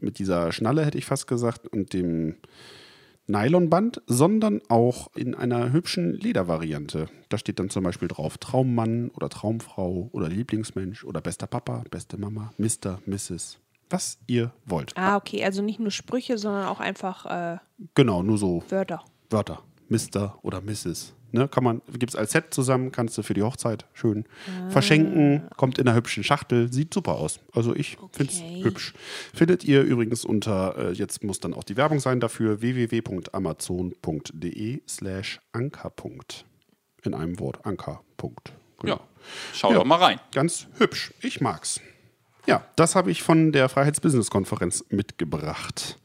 mit 0.00 0.18
dieser 0.18 0.52
Schnalle, 0.52 0.84
hätte 0.84 0.98
ich 0.98 1.04
fast 1.04 1.26
gesagt, 1.26 1.68
und 1.68 1.92
dem 1.92 2.36
Nylonband, 3.30 4.02
sondern 4.06 4.60
auch 4.68 5.14
in 5.14 5.34
einer 5.34 5.72
hübschen 5.72 6.14
Ledervariante. 6.14 7.06
Da 7.28 7.38
steht 7.38 7.58
dann 7.58 7.70
zum 7.70 7.84
Beispiel 7.84 8.08
drauf 8.08 8.38
Traummann 8.38 9.10
oder 9.10 9.28
Traumfrau 9.28 10.08
oder 10.12 10.28
Lieblingsmensch 10.28 11.04
oder 11.04 11.20
bester 11.20 11.46
Papa, 11.46 11.84
beste 11.90 12.18
Mama, 12.18 12.52
Mr., 12.58 13.00
Mrs., 13.06 13.58
was 13.88 14.18
ihr 14.26 14.52
wollt. 14.66 14.92
Ah, 14.96 15.16
okay. 15.16 15.44
Also 15.44 15.62
nicht 15.62 15.80
nur 15.80 15.90
Sprüche, 15.90 16.38
sondern 16.38 16.66
auch 16.66 16.80
einfach 16.80 17.26
äh, 17.26 17.58
Genau, 17.94 18.22
nur 18.22 18.38
so 18.38 18.62
Wörter. 18.68 19.04
Wörter. 19.30 19.62
Mr. 19.88 20.38
oder 20.42 20.60
Mrs. 20.60 21.14
Ne, 21.32 21.46
kann 21.48 21.62
man, 21.62 21.80
gibt 21.96 22.12
es 22.12 22.16
als 22.16 22.32
Set 22.32 22.52
zusammen, 22.52 22.90
kannst 22.90 23.16
du 23.16 23.22
für 23.22 23.34
die 23.34 23.42
Hochzeit 23.42 23.86
schön 23.94 24.24
verschenken, 24.68 25.48
kommt 25.56 25.78
in 25.78 25.86
einer 25.86 25.96
hübschen 25.96 26.24
Schachtel, 26.24 26.72
sieht 26.72 26.92
super 26.92 27.12
aus. 27.14 27.38
Also 27.52 27.74
ich 27.76 27.96
finde 28.12 28.32
Okay. 28.32 28.56
es 28.58 28.64
hübsch. 28.64 28.94
Findet 29.32 29.64
ihr 29.64 29.82
übrigens 29.82 30.24
unter, 30.24 30.76
äh, 30.76 30.92
jetzt 30.92 31.22
muss 31.22 31.38
dann 31.38 31.54
auch 31.54 31.62
die 31.64 31.76
Werbung 31.76 32.00
sein 32.00 32.18
dafür, 32.20 32.60
www.amazon.de 32.60 34.82
slash 34.88 35.40
anker. 35.52 35.92
In 37.02 37.14
einem 37.14 37.38
Wort, 37.38 37.64
Anker. 37.64 38.02
Punkt. 38.16 38.52
Genau. 38.80 38.96
ja. 38.96 39.00
Schau 39.54 39.70
Ja. 39.70 39.76
doch 39.78 39.84
mal 39.84 39.96
rein. 39.96 40.20
Ganz 40.32 40.66
hübsch. 40.78 41.12
Ich 41.22 41.40
mag's. 41.40 41.80
Ja, 42.46 42.64
das 42.76 42.96
habe 42.96 43.10
ich 43.10 43.22
von 43.22 43.52
der 43.52 43.68
Freiheitsbusiness-Konferenz 43.68 44.84
mitgebracht. 44.88 45.98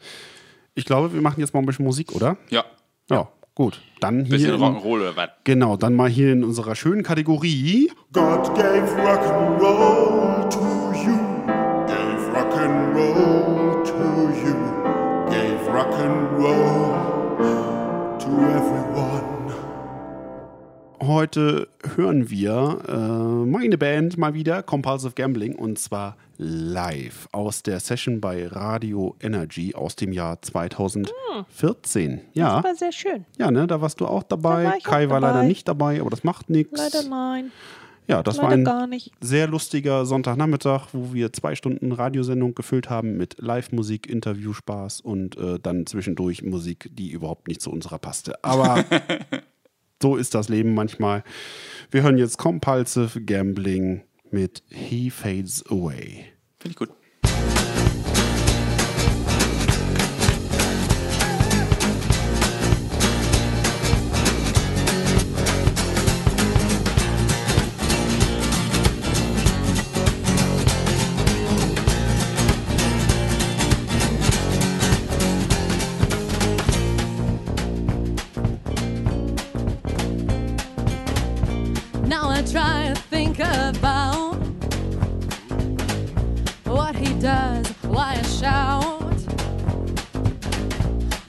Ich 0.74 0.86
glaube, 0.86 1.14
wir 1.14 1.22
machen 1.22 1.40
jetzt 1.40 1.54
mal 1.54 1.62
ein 1.62 1.66
bisschen 1.66 1.86
Musik, 1.86 2.12
oder? 2.12 2.38
Ja. 2.50 2.66
Ja, 3.10 3.30
gut. 3.56 3.82
Dann 4.02 4.26
hier. 4.26 4.38
Bisschen 4.38 4.62
Rock'n'Roll 4.62 5.02
oder 5.02 5.16
was? 5.16 5.30
Genau, 5.46 5.78
dann 5.78 5.96
mal 5.96 6.10
hier 6.10 6.34
in 6.34 6.44
unserer 6.44 6.76
schönen 6.76 7.02
Kategorie. 7.04 7.90
God 8.12 8.54
gave 8.56 8.96
rock 8.98 9.22
and 9.22 9.62
roll 9.62 10.50
to 10.50 10.94
you. 10.94 11.18
Gave 11.88 12.34
rock 12.34 12.56
and 12.58 12.96
roll 12.96 13.84
to 13.84 14.30
you. 14.44 14.56
Gave 15.30 15.74
rock 15.74 15.94
and 16.00 16.38
roll 16.38 18.18
to 18.20 18.28
everyone. 18.28 19.54
Heute 21.02 21.68
hören 21.96 22.30
wir 22.30 22.80
äh, 22.88 23.46
meine 23.50 23.78
Band 23.78 24.18
mal 24.18 24.34
wieder, 24.34 24.64
Compulsive 24.64 25.14
Gambling, 25.16 25.56
und 25.56 25.78
zwar 25.78 26.18
live 26.38 27.28
aus 27.32 27.64
der 27.64 27.80
Session 27.80 28.20
bei 28.22 28.48
Radio 28.48 29.16
Energy 29.22 29.74
aus 29.76 29.96
dem 29.96 30.12
Jahr 30.14 30.42
2014. 30.42 32.22
Ja, 32.34 32.56
Das 32.58 32.64
war 32.64 32.76
sehr 32.76 32.92
schön. 32.92 33.26
ja, 33.38 33.52
ne, 33.52 33.68
da 33.68 33.82
warst 33.82 34.00
du 34.02 34.06
auch 34.08 34.24
dabei. 34.24 34.64
Da 34.64 34.70
war 34.70 34.78
ich 34.78 34.86
auch 34.86 34.90
Kai 34.90 35.10
war 35.10 35.20
leider 35.20 35.34
dabei. 35.36 35.48
nicht 35.48 35.68
dabei, 35.68 36.02
aber 36.02 36.10
das 36.10 36.24
macht 36.24 36.50
nichts. 36.50 36.78
Leider 36.78 37.08
nein. 37.08 37.52
Ja, 38.08 38.22
das 38.22 38.38
war 38.38 38.46
Leider 38.52 38.58
ein 38.58 38.64
gar 38.66 38.86
nicht. 38.88 39.12
sehr 39.20 39.48
lustiger 39.48 40.06
Sonntagnachmittag, 40.06 40.90
wo 40.94 41.14
wir 41.16 41.34
zwei 41.34 41.56
Stunden 41.56 41.92
Radiosendung 41.92 42.54
gefüllt 42.54 42.88
haben 42.88 43.18
mit 43.18 43.38
Live-Musik, 43.40 44.08
Interviewspaß 44.08 45.02
und 45.02 45.36
äh, 45.38 45.58
dann 45.60 45.88
zwischendurch 45.88 46.44
Musik, 46.44 46.92
die 46.94 47.10
überhaupt 47.10 47.48
nicht 47.48 47.62
zu 47.62 47.72
unserer 47.72 47.98
passte. 47.98 48.44
Aber 48.44 48.86
so 50.04 50.18
ist 50.18 50.36
das 50.36 50.50
Leben 50.50 50.76
manchmal. 50.76 51.24
Wir 51.90 52.04
hören 52.04 52.20
jetzt 52.20 52.38
Compulsive 52.38 53.22
Gambling 53.22 54.02
mit 54.32 54.64
He 54.70 55.10
Fades 55.10 55.64
Away. 55.70 56.26
Finde 56.60 56.72
ich 56.72 56.76
gut. 56.76 56.90
Now 82.08 82.30
I 82.30 82.44
try 82.44 82.94
to 82.94 82.96
think 83.10 83.40
about 83.40 83.85
does, 87.26 87.68
why 87.88 88.14
I 88.14 88.22
shout. 88.22 89.02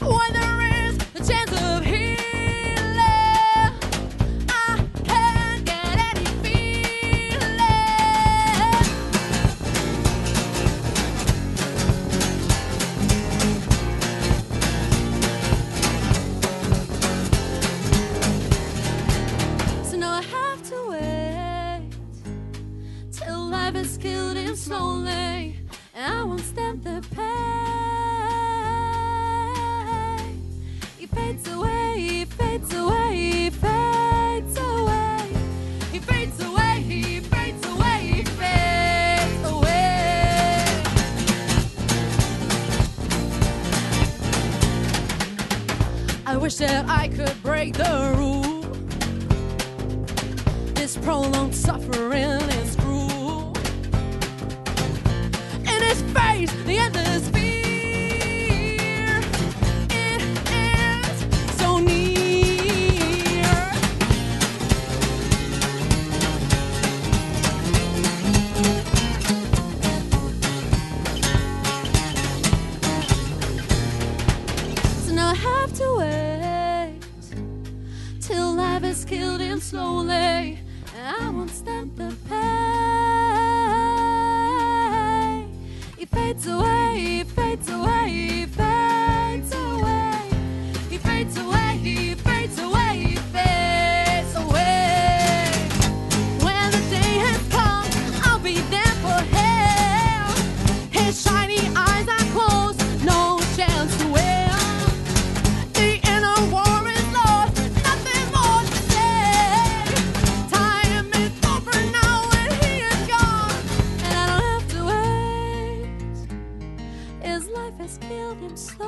When 0.03 0.33
there 0.35 0.61
is 0.85 0.95
a 1.15 1.21
chance 1.27 1.53
of 1.53 1.83
healing, 1.87 2.19
I 4.47 4.85
can't 5.05 5.65
get 5.65 5.97
any 6.11 6.27
feeling. 6.43 7.49
So 19.83 19.95
now 19.97 20.13
I 20.13 20.21
have 20.21 20.61
to 20.71 20.79
wait 20.91 21.89
till 23.13 23.41
life 23.49 23.75
has 23.77 23.97
killed 23.97 24.37
him 24.37 24.55
slowly, 24.57 25.15
I 25.99 26.23
won't 26.25 26.41
stand 26.41 26.85
the 26.85 27.03
pain. 27.15 27.25
He 30.99 31.07
fades 31.07 31.49
away, 31.49 31.95
he 31.99 32.25
fades 32.27 32.75
away, 32.75 33.17
he 33.17 33.49
fades 33.49 34.59
away. 34.59 35.33
He 35.91 35.99
fades 35.99 36.39
away, 36.45 36.83
he 36.83 37.21
fades 37.21 37.67
away, 37.67 37.99
he 38.13 38.23
fades 38.25 39.45
away. 39.51 40.83
I 46.27 46.37
wish 46.37 46.57
that 46.57 46.85
I 46.91 47.09
could 47.09 47.36
slow. 118.57 118.86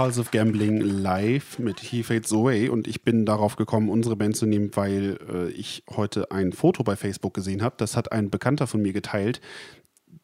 Habt. 0.00 0.14
Compulsive 0.14 0.30
Gambling 0.36 0.80
live 0.80 1.58
mit 1.58 1.80
He 1.80 2.02
Fades 2.02 2.32
Away 2.32 2.68
und 2.68 2.88
ich 2.88 3.02
bin 3.02 3.26
darauf 3.26 3.56
gekommen, 3.56 3.88
unsere 3.88 4.16
Band 4.16 4.36
zu 4.36 4.46
nehmen, 4.46 4.70
weil 4.74 5.18
äh, 5.28 5.50
ich 5.50 5.84
heute 5.94 6.30
ein 6.30 6.52
Foto 6.52 6.82
bei 6.82 6.96
Facebook 6.96 7.34
gesehen 7.34 7.62
habe. 7.62 7.74
Das 7.78 7.96
hat 7.96 8.10
ein 8.12 8.30
Bekannter 8.30 8.66
von 8.66 8.80
mir 8.82 8.92
geteilt. 8.92 9.40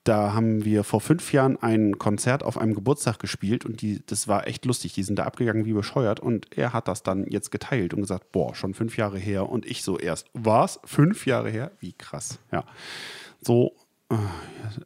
Da 0.03 0.35
haben 0.35 0.65
wir 0.65 0.85
vor 0.85 1.01
fünf 1.01 1.33
Jahren 1.33 1.57
ein 1.61 1.99
Konzert 1.99 2.43
auf 2.43 2.59
einem 2.59 2.75
Geburtstag 2.75 3.19
gespielt 3.19 3.65
und 3.65 3.83
die, 3.83 4.05
das 4.07 4.29
war 4.29 4.47
echt 4.47 4.65
lustig. 4.65 4.95
Die 4.95 5.03
sind 5.03 5.19
da 5.19 5.25
abgegangen 5.25 5.65
wie 5.65 5.73
bescheuert 5.73 6.21
und 6.21 6.57
er 6.57 6.73
hat 6.73 6.89
das 6.89 7.03
dann 7.03 7.27
jetzt 7.29 7.51
geteilt 7.51 7.93
und 7.93 8.03
gesagt, 8.03 8.33
boah, 8.33 8.55
schon 8.55 8.73
fünf 8.73 8.97
Jahre 8.97 9.19
her 9.19 9.49
und 9.49 9.67
ich 9.67 9.83
so 9.83 9.99
erst, 9.99 10.29
was? 10.33 10.81
Fünf 10.85 11.27
Jahre 11.27 11.51
her? 11.51 11.73
Wie 11.81 11.93
krass. 11.93 12.39
Ja. 12.53 12.65
So, 13.41 13.73
äh, 14.11 14.17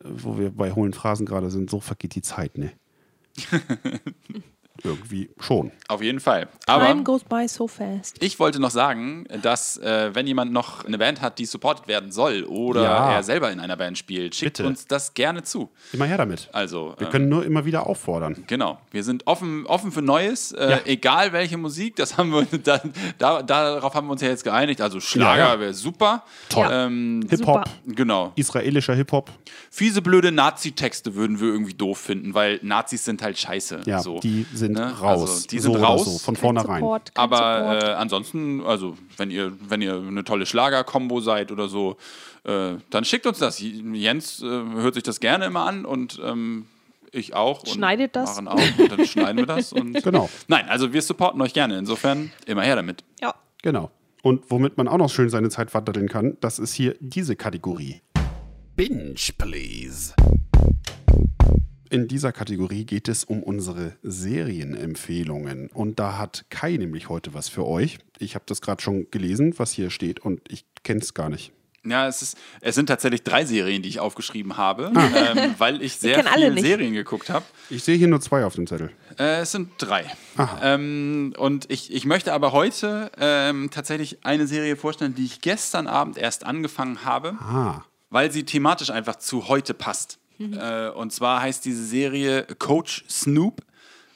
wo 0.03 0.39
wir 0.39 0.51
bei 0.51 0.73
hohlen 0.73 0.95
Phrasen 0.95 1.27
gerade 1.27 1.51
sind, 1.51 1.71
so 1.71 1.81
vergeht 1.81 2.15
die 2.15 2.23
Zeit, 2.23 2.59
ne? 2.59 2.73
Irgendwie 4.83 5.31
schon. 5.41 5.71
Auf 5.89 6.03
jeden 6.03 6.21
Fall. 6.21 6.49
Aber 6.67 6.87
Time 6.87 7.03
goes 7.03 7.25
by 7.25 7.47
so 7.49 7.69
fast. 7.69 8.23
ich 8.23 8.39
wollte 8.39 8.61
noch 8.61 8.71
sagen, 8.71 9.27
dass 9.43 9.77
äh, 9.79 10.15
wenn 10.15 10.27
jemand 10.27 10.53
noch 10.53 10.85
eine 10.85 10.99
Band 10.99 11.21
hat, 11.21 11.39
die 11.39 11.45
supported 11.47 11.89
werden 11.89 12.13
soll 12.13 12.45
oder 12.45 12.83
Ja. 12.83 13.13
er 13.13 13.23
selber 13.23 13.51
in 13.51 13.61
einer 13.61 13.77
Band 13.77 13.99
spielt, 13.99 14.35
schickt 14.35 14.59
Bitte. 14.59 14.69
uns 14.69 14.87
das 14.87 15.15
gerne 15.15 15.43
zu. 15.43 15.71
Immer 15.93 16.07
her 16.07 16.19
damit. 16.19 16.49
Also 16.53 16.95
Wir 16.99 17.07
ähm, 17.07 17.13
können 17.13 17.29
nur 17.29 17.45
immer 17.45 17.65
wieder 17.65 17.87
auffordern. 17.87 18.45
Genau, 18.47 18.79
wir 18.91 19.05
sind 19.05 19.27
offen, 19.27 19.67
offen 19.67 19.93
für 19.93 20.03
Neues, 20.03 20.53
äh, 20.53 20.71
Ja. 20.71 20.81
egal 20.85 21.33
welche 21.33 21.57
Musik, 21.57 21.97
das 21.97 22.17
haben 22.17 22.31
wir, 22.33 22.47
da, 22.65 22.81
da, 23.19 23.43
darauf 23.43 23.95
haben 23.95 24.07
wir 24.07 24.13
uns 24.13 24.23
ja 24.23 24.29
jetzt 24.29 24.45
geeinigt. 24.45 24.81
Also 24.81 25.01
Schlager 25.01 25.39
Ja, 25.43 25.55
ja. 25.55 25.61
wäre 25.61 25.75
super. 25.75 26.25
Toll. 26.49 26.69
Ähm, 26.71 27.27
Hip-Hop, 27.29 27.65
genau. 27.87 28.33
israelischer 28.37 28.95
Hip-Hop. 28.95 29.31
Fiese, 29.71 30.03
blöde 30.03 30.33
Nazi-Texte 30.33 31.15
würden 31.15 31.41
wir 31.41 31.49
irgendwie 31.49 31.75
doof 31.75 31.99
finden, 31.99 32.35
weil 32.35 32.59
Nazis 32.63 33.05
sind 33.05 33.23
halt 33.23 33.39
scheiße. 33.39 33.81
Ja, 33.87 34.01
so, 34.01 34.21
die 34.21 34.47
sind 34.53 34.70
ne? 34.73 34.93
raus. 35.01 35.31
Also, 35.31 35.49
die 35.49 35.59
so 35.59 35.63
sind 35.65 35.73
oder 35.77 35.85
raus. 35.85 36.05
So, 36.05 36.19
von 36.19 36.37
vornherein. 36.37 36.81
Support, 36.81 37.13
Aber 37.15 37.83
äh, 37.83 37.93
ansonsten, 37.93 38.63
also 38.63 38.97
wenn 39.17 39.31
ihr, 39.31 39.53
wenn 39.69 39.83
ihr 39.83 39.97
eine 39.97 40.25
tolle 40.25 40.47
Schlager-Kombo 40.47 41.21
seid 41.21 41.53
oder 41.53 41.69
so, 41.69 41.97
äh, 42.45 42.75
dann 42.91 43.05
schickt 43.05 43.27
uns 43.27 43.39
das. 43.39 43.61
Jens 43.61 44.43
äh, 44.43 44.47
hört 44.47 44.95
sich 44.95 45.03
das 45.03 45.21
gerne 45.21 45.47
immer 45.47 45.67
an 45.67 45.85
und 45.85 46.21
ähm, 46.25 46.67
ich 47.13 47.35
auch. 47.35 47.61
Und 47.61 47.69
Schneidet 47.69 48.17
das? 48.17 48.37
Machen 48.37 48.49
auch. 48.49 48.79
Und 48.79 48.93
dann 48.93 49.05
schneiden 49.05 49.39
wir 49.39 49.47
das. 49.47 49.73
Und 49.73 50.03
Genau. 50.05 50.31
Nein, 50.49 50.69
also 50.69 50.93
wir 50.93 51.03
supporten 51.03 51.41
euch 51.43 51.53
gerne. 51.53 51.79
Insofern 51.79 52.33
immer 52.47 52.63
her 52.63 52.77
damit. 52.77 53.05
Ja. 53.21 53.35
Genau. 53.63 53.91
Und 54.23 54.51
womit 54.51 54.77
man 54.77 54.89
auch 54.89 54.99
noch 54.99 55.11
schön 55.11 55.31
seine 55.31 55.49
Zeit 55.49 55.71
verdatteln 55.71 56.09
kann, 56.09 56.37
das 56.41 56.59
ist 56.59 56.75
hier 56.75 56.95
diese 57.01 57.37
Kategorie. 57.37 58.01
Binge, 58.77 59.15
please. 59.39 60.15
In 61.91 62.07
dieser 62.07 62.31
Kategorie 62.33 62.85
geht 62.85 63.09
es 63.09 63.25
um 63.25 63.43
unsere 63.43 63.95
Serienempfehlungen. 64.05 65.69
Und 65.75 65.99
da 65.99 66.19
hat 66.19 66.45
Kai 66.49 66.77
nämlich 66.77 67.09
heute 67.09 67.35
was 67.35 67.49
für 67.49 67.67
euch. 67.67 67.99
Ich 68.19 68.37
habe 68.37 68.45
das 68.47 68.61
gerade 68.61 68.81
schon 68.81 69.11
gelesen, 69.11 69.55
was 69.59 69.73
hier 69.73 69.91
steht, 69.91 70.21
und 70.21 70.41
ich 70.49 70.65
kenne 70.85 71.01
es 71.01 71.15
gar 71.15 71.29
nicht. 71.29 71.53
Ja, 71.83 72.07
es, 72.07 72.21
ist, 72.23 72.37
es 72.61 72.75
sind 72.77 72.87
tatsächlich 72.87 73.23
drei 73.25 73.45
Serien, 73.45 73.83
die 73.83 73.89
ich 73.89 73.99
aufgeschrieben 74.01 74.57
habe, 74.57 74.93
Ah. 74.95 75.33
ähm, 75.35 75.55
weil 75.59 75.83
ich 75.83 75.97
sehr 75.97 76.23
viele. 76.23 76.61
Serien 76.61 76.93
geguckt 76.93 77.29
habe. 77.31 77.45
Ich 77.71 77.83
sehe 77.83 77.97
hier 77.97 78.07
nur 78.07 78.21
zwei 78.21 78.45
auf 78.45 78.55
dem 78.55 78.67
Zettel. 78.69 78.91
Äh, 79.19 79.41
es 79.41 79.51
sind 79.53 79.71
drei. 79.79 80.05
Ähm, 80.63 81.35
und 81.39 81.69
ich, 81.73 81.93
ich 81.93 82.05
möchte 82.05 82.35
aber 82.35 82.53
heute 82.53 83.11
ähm, 83.19 83.71
tatsächlich 83.73 84.19
eine 84.25 84.47
Serie 84.47 84.77
vorstellen, 84.77 85.15
die 85.17 85.25
ich 85.25 85.41
gestern 85.41 85.87
Abend 85.89 86.19
erst 86.19 86.45
angefangen 86.47 87.05
habe, 87.05 87.31
Ah. 87.41 87.83
weil 88.11 88.31
sie 88.31 88.45
thematisch 88.45 88.91
einfach 88.91 89.17
zu 89.17 89.49
heute 89.49 89.73
passt. 89.75 90.19
Äh, 90.41 90.91
und 90.91 91.13
zwar 91.13 91.43
heißt 91.43 91.65
diese 91.65 91.85
Serie 91.85 92.47
Coach 92.59 93.05
Snoop. 93.09 93.63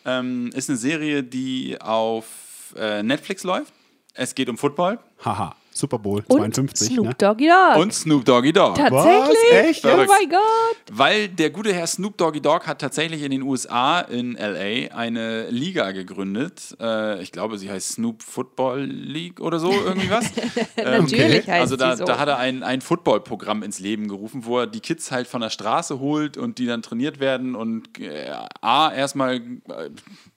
Ähm, 0.06 0.50
ist 0.54 0.68
eine 0.68 0.78
Serie, 0.78 1.22
die 1.22 1.80
auf 1.80 2.74
äh, 2.76 3.02
Netflix 3.02 3.42
läuft. 3.44 3.72
Es 4.14 4.34
geht 4.34 4.48
um 4.48 4.56
Football 4.56 4.98
Haha. 5.24 5.56
Super 5.76 5.98
Bowl 5.98 6.22
Und 6.28 6.54
52. 6.54 6.94
Snoop 6.94 7.06
ne? 7.06 7.14
Doggy 7.18 7.48
Dogg. 7.48 7.80
und 7.80 7.92
Snoop 7.92 8.24
Doggy 8.24 8.52
Dogg. 8.52 8.76
Tatsächlich? 8.76 9.34
Was? 9.50 9.66
Echt? 9.66 9.84
Oh 9.84 10.04
mein 10.06 10.30
Gott. 10.30 10.76
Weil 10.92 11.28
der 11.28 11.50
gute 11.50 11.74
Herr 11.74 11.88
Snoop 11.88 12.16
Doggy 12.16 12.40
Dogg 12.40 12.64
hat 12.64 12.80
tatsächlich 12.80 13.24
in 13.24 13.32
den 13.32 13.42
USA, 13.42 14.00
in 14.00 14.34
LA, 14.34 14.94
eine 14.94 15.50
Liga 15.50 15.90
gegründet. 15.90 16.76
Äh, 16.80 17.20
ich 17.24 17.32
glaube, 17.32 17.58
sie 17.58 17.68
heißt 17.68 17.94
Snoop 17.94 18.22
Football 18.22 18.84
League 18.84 19.40
oder 19.40 19.58
so, 19.58 19.72
irgendwie 19.72 20.10
was. 20.10 20.26
Natürlich 20.76 21.48
heißt 21.48 21.60
also 21.60 21.76
da, 21.76 21.96
sie 21.96 22.02
so. 22.02 22.04
da 22.04 22.20
hat 22.20 22.28
er 22.28 22.38
ein, 22.38 22.62
ein 22.62 22.80
Football-Programm 22.80 23.64
ins 23.64 23.80
Leben 23.80 24.06
gerufen, 24.06 24.44
wo 24.44 24.60
er 24.60 24.68
die 24.68 24.80
Kids 24.80 25.10
halt 25.10 25.26
von 25.26 25.40
der 25.40 25.50
Straße 25.50 25.98
holt 25.98 26.36
und 26.36 26.58
die 26.58 26.66
dann 26.66 26.82
trainiert 26.82 27.18
werden 27.18 27.56
und 27.56 27.98
äh, 27.98 28.30
A, 28.60 28.92
erstmal 28.94 29.38
äh, 29.38 29.90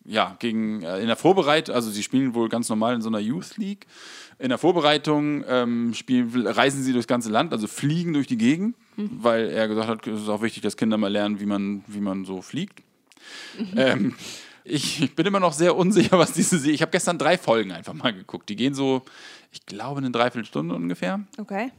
ja, 0.04 0.36
gegen, 0.40 0.82
äh, 0.82 1.00
in 1.00 1.08
der 1.08 1.16
Vorbereitung, 1.16 1.76
also 1.76 1.92
sie 1.92 2.02
spielen 2.02 2.34
wohl 2.34 2.50
ganz 2.50 2.70
normal 2.70 2.96
in 2.96 3.02
so 3.02 3.10
einer 3.10 3.20
Youth 3.20 3.58
League. 3.58 3.86
In 4.40 4.50
der 4.50 4.58
Vorbereitung 4.58 5.44
ähm, 5.48 5.94
spielen, 5.96 6.46
reisen 6.46 6.84
sie 6.84 6.94
durchs 6.94 7.08
ganze 7.08 7.30
Land, 7.30 7.54
also 7.54 7.66
fliegen 7.68 8.14
durch 8.14 8.28
die 8.28 8.38
Gegend, 8.38 8.76
weil 8.96 9.50
er 9.50 9.68
gesagt 9.68 9.88
hat, 9.88 10.08
es 10.08 10.22
ist 10.22 10.30
auch 10.30 10.42
wichtig, 10.42 10.62
dass 10.62 10.78
Kinder 10.78 10.98
mal 10.98 11.12
lernen, 11.12 11.40
wie 11.40 11.46
man, 11.46 11.84
wie 11.88 12.02
man 12.02 12.26
so 12.26 12.42
fliegt. 12.42 12.84
Ähm, 13.76 14.14
ich, 14.64 15.02
ich 15.02 15.16
bin 15.16 15.26
immer 15.26 15.40
noch 15.40 15.54
sehr 15.54 15.76
unsicher, 15.76 16.20
was 16.20 16.34
diese 16.34 16.60
Serie. 16.60 16.76
Ich 16.76 16.82
habe 16.82 16.92
gestern 16.92 17.18
drei 17.18 17.38
Folgen 17.38 17.72
einfach 17.72 17.94
mal 17.94 18.14
geguckt. 18.14 18.50
Die 18.50 18.56
gehen 18.56 18.74
so, 18.74 19.04
ich 19.52 19.66
glaube, 19.66 20.00
eine 20.00 20.12
Dreiviertelstunde 20.12 20.76
ungefähr. 20.76 21.22
Okay. 21.38 21.72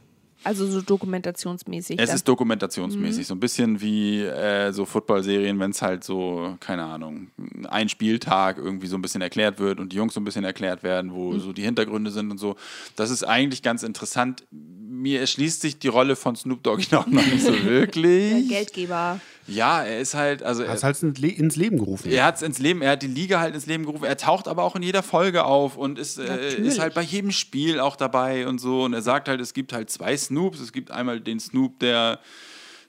Also 0.43 0.65
so 0.67 0.81
dokumentationsmäßig. 0.81 1.99
Es 1.99 2.07
dann. 2.07 2.15
ist 2.15 2.27
dokumentationsmäßig, 2.27 3.27
so 3.27 3.33
ein 3.35 3.39
bisschen 3.39 3.81
wie 3.81 4.23
äh, 4.23 4.71
so 4.71 4.85
Football-Serien, 4.85 5.59
wenn 5.59 5.71
es 5.71 5.81
halt 5.81 6.03
so, 6.03 6.55
keine 6.59 6.83
Ahnung, 6.83 7.27
ein 7.67 7.89
Spieltag 7.89 8.57
irgendwie 8.57 8.87
so 8.87 8.97
ein 8.97 9.01
bisschen 9.01 9.21
erklärt 9.21 9.59
wird 9.59 9.79
und 9.79 9.91
die 9.91 9.97
Jungs 9.97 10.13
so 10.13 10.21
ein 10.21 10.25
bisschen 10.25 10.45
erklärt 10.45 10.81
werden, 10.83 11.13
wo 11.13 11.37
so 11.39 11.51
die 11.51 11.63
Hintergründe 11.63 12.11
sind 12.11 12.31
und 12.31 12.37
so. 12.37 12.55
Das 12.95 13.09
ist 13.09 13.23
eigentlich 13.23 13.61
ganz 13.63 13.83
interessant. 13.83 14.43
Mir 14.51 15.19
erschließt 15.19 15.61
sich 15.61 15.79
die 15.79 15.87
Rolle 15.87 16.15
von 16.15 16.35
Snoop 16.35 16.63
Dogg 16.63 16.83
noch 16.91 17.05
nicht 17.07 17.41
so 17.41 17.51
Der 17.51 17.65
wirklich. 17.65 18.47
Geldgeber. 18.47 19.19
Ja, 19.49 19.83
er 19.83 19.99
ist 19.99 20.13
halt, 20.13 20.43
also 20.43 20.63
Er 20.63 20.69
er, 20.69 20.75
ist 20.75 20.83
halt 20.83 21.01
ins 21.03 21.19
Le- 21.19 21.27
ins 21.29 21.55
Leben 21.55 21.77
gerufen. 21.77 22.11
er 22.11 22.25
hat 22.25 22.35
es 22.37 22.41
ins 22.41 22.59
Leben, 22.59 22.81
er 22.81 22.91
hat 22.91 23.01
die 23.01 23.07
Liga 23.07 23.39
halt 23.39 23.55
ins 23.55 23.65
Leben 23.65 23.85
gerufen. 23.85 24.05
Er 24.05 24.17
taucht 24.17 24.47
aber 24.47 24.63
auch 24.63 24.75
in 24.75 24.83
jeder 24.83 25.03
Folge 25.03 25.43
auf 25.45 25.75
und 25.77 25.97
ist, 25.99 26.17
äh, 26.19 26.55
ist 26.57 26.79
halt 26.79 26.93
bei 26.93 27.01
jedem 27.01 27.31
Spiel 27.31 27.79
auch 27.79 27.95
dabei 27.95 28.47
und 28.47 28.59
so. 28.59 28.83
Und 28.83 28.93
er 28.93 29.01
sagt 29.01 29.27
halt, 29.27 29.41
es 29.41 29.53
gibt 29.53 29.73
halt 29.73 29.89
zwei 29.89 30.15
Snoops. 30.15 30.59
Es 30.59 30.71
gibt 30.71 30.91
einmal 30.91 31.19
den 31.19 31.39
Snoop, 31.39 31.79
der 31.79 32.19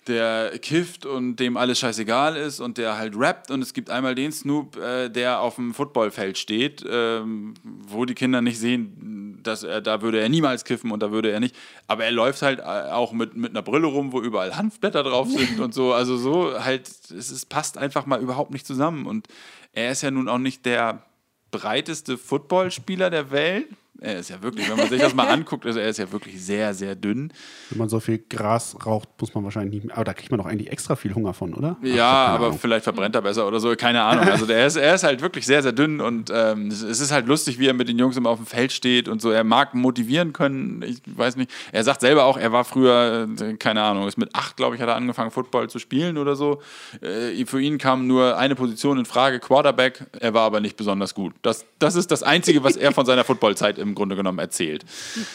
der 0.07 0.59
kifft 0.59 1.07
und 1.07 1.37
dem 1.37 1.57
alles 1.57 1.79
scheißegal 1.79 2.37
ist 2.37 2.61
und 2.61 2.79
der 2.79 2.97
halt 2.97 3.15
rappt 3.17 3.51
und 3.51 3.63
es 3.63 3.75
gibt 3.75 3.91
einmal 3.91 4.15
den 4.15 4.33
Snoop, 4.33 4.77
äh, 4.77 5.09
der 5.09 5.41
auf 5.41 5.57
dem 5.57 5.75
Footballfeld 5.75 6.39
steht, 6.39 6.85
ähm, 6.89 7.55
wo 7.63 8.05
die 8.05 8.15
Kinder 8.15 8.41
nicht 8.41 8.59
sehen, 8.59 9.41
dass 9.43 9.63
er, 9.63 9.81
da 9.81 10.03
würde 10.03 10.21
er 10.21 10.29
niemals 10.29 10.65
kiffen 10.65 10.91
und 10.91 11.03
da 11.03 11.11
würde 11.11 11.31
er 11.31 11.41
nicht, 11.41 11.55
aber 11.87 12.05
er 12.05 12.13
läuft 12.13 12.43
halt 12.43 12.61
äh, 12.61 12.63
auch 12.63 13.13
mit, 13.13 13.37
mit 13.37 13.51
einer 13.51 13.63
Brille 13.63 13.87
rum, 13.87 14.13
wo 14.13 14.21
überall 14.21 14.57
Hanfblätter 14.57 15.03
drauf 15.03 15.29
sind 15.31 15.61
und 15.61 15.75
so, 15.75 15.93
also 15.93 16.17
so 16.17 16.59
halt, 16.65 16.89
es 16.89 17.31
ist, 17.31 17.49
passt 17.49 17.79
einfach 17.79 18.07
mal 18.07 18.21
überhaupt 18.21 18.51
nicht 18.51 18.67
zusammen. 18.67 19.07
Und 19.07 19.29
er 19.73 19.93
ist 19.93 20.03
ja 20.03 20.11
nun 20.11 20.29
auch 20.29 20.39
nicht 20.39 20.67
der 20.67 21.05
breiteste 21.51 22.19
Footballspieler 22.19 23.11
der 23.11 23.31
Welt. 23.31 23.69
Er 24.03 24.19
ist 24.19 24.31
ja 24.31 24.43
wirklich, 24.43 24.69
wenn 24.71 24.77
man 24.79 24.89
sich 24.89 25.01
das 25.01 25.15
mal 25.15 25.29
anguckt, 25.29 25.67
also 25.67 25.79
er 25.79 25.89
ist 25.89 25.99
ja 25.99 26.11
wirklich 26.11 26.43
sehr, 26.43 26.73
sehr 26.75 26.95
dünn. 26.95 27.33
Wenn 27.69 27.79
man 27.79 27.89
so 27.89 28.01
viel 28.01 28.19
Gras 28.31 28.75
raucht, 28.87 29.09
muss 29.21 29.35
man 29.35 29.45
wahrscheinlich 29.45 29.75
nicht 29.75 29.87
mehr. 29.87 29.97
Aber 29.97 30.05
da 30.05 30.15
kriegt 30.15 30.31
man 30.31 30.39
doch 30.39 30.47
eigentlich 30.47 30.73
extra 30.73 30.97
viel 30.97 31.15
Hunger 31.15 31.35
von, 31.35 31.53
oder? 31.55 31.77
Ach, 31.81 31.85
Ja, 31.87 31.95
keine 31.95 32.35
aber 32.35 32.47
Ahnung. 32.47 32.59
vielleicht 32.59 32.85
verbrennt 32.85 33.15
er 33.15 33.23
besser 33.23 33.47
oder 33.47 33.61
so, 33.61 33.75
keine 33.77 34.03
Ahnung. 34.03 34.27
Also 34.29 34.47
der 34.47 34.67
ist, 34.67 34.77
er 34.77 34.95
ist 34.95 35.05
halt 35.05 35.21
wirklich 35.21 35.45
sehr, 35.47 35.63
sehr 35.63 35.73
dünn 35.73 36.01
und 36.01 36.31
ähm, 36.35 36.69
es 36.69 36.83
ist 36.83 37.11
halt 37.13 37.27
lustig, 37.27 37.59
wie 37.59 37.67
er 37.67 37.75
mit 37.75 37.89
den 37.89 37.99
Jungs 37.99 38.17
immer 38.17 38.31
auf 38.31 38.39
dem 38.39 38.47
Feld 38.47 38.73
steht 38.73 39.07
und 39.09 39.21
so. 39.21 39.31
Er 39.31 39.45
mag 39.45 39.75
motivieren 39.75 40.33
können, 40.33 40.83
ich 40.83 41.03
weiß 41.05 41.37
nicht. 41.37 41.51
Er 41.73 41.85
sagt 41.85 42.01
selber 42.01 42.25
auch, 42.25 42.39
er 42.39 42.53
war 42.53 42.65
früher, 42.65 43.29
äh, 43.41 43.55
keine 43.55 43.83
Ahnung, 43.83 44.09
ist 44.09 44.17
mit 44.17 44.35
acht, 44.35 44.57
glaube 44.57 44.77
ich, 44.77 44.83
hat 44.83 44.89
er 44.89 44.97
angefangen, 44.97 45.31
Football 45.31 45.69
zu 45.69 45.79
spielen 45.79 46.17
oder 46.17 46.37
so. 46.37 46.63
Äh, 47.03 47.45
für 47.45 47.61
ihn 47.61 47.77
kam 47.79 48.07
nur 48.07 48.39
eine 48.39 48.55
Position 48.55 48.99
in 48.99 49.05
Frage, 49.05 49.41
Quarterback. 49.41 50.07
Er 50.21 50.33
war 50.35 50.43
aber 50.43 50.61
nicht 50.61 50.77
besonders 50.77 51.15
gut. 51.15 51.35
Das, 51.43 51.67
das 51.79 51.97
ist 51.97 52.11
das 52.11 52.23
Einzige, 52.23 52.65
was 52.65 52.77
er 52.77 52.93
von 52.93 53.05
seiner 53.05 53.25
Footballzeit 53.25 53.79
im 53.79 53.90
Grunde 53.95 54.17
genommen 54.17 54.39
erzählt. 54.39 54.85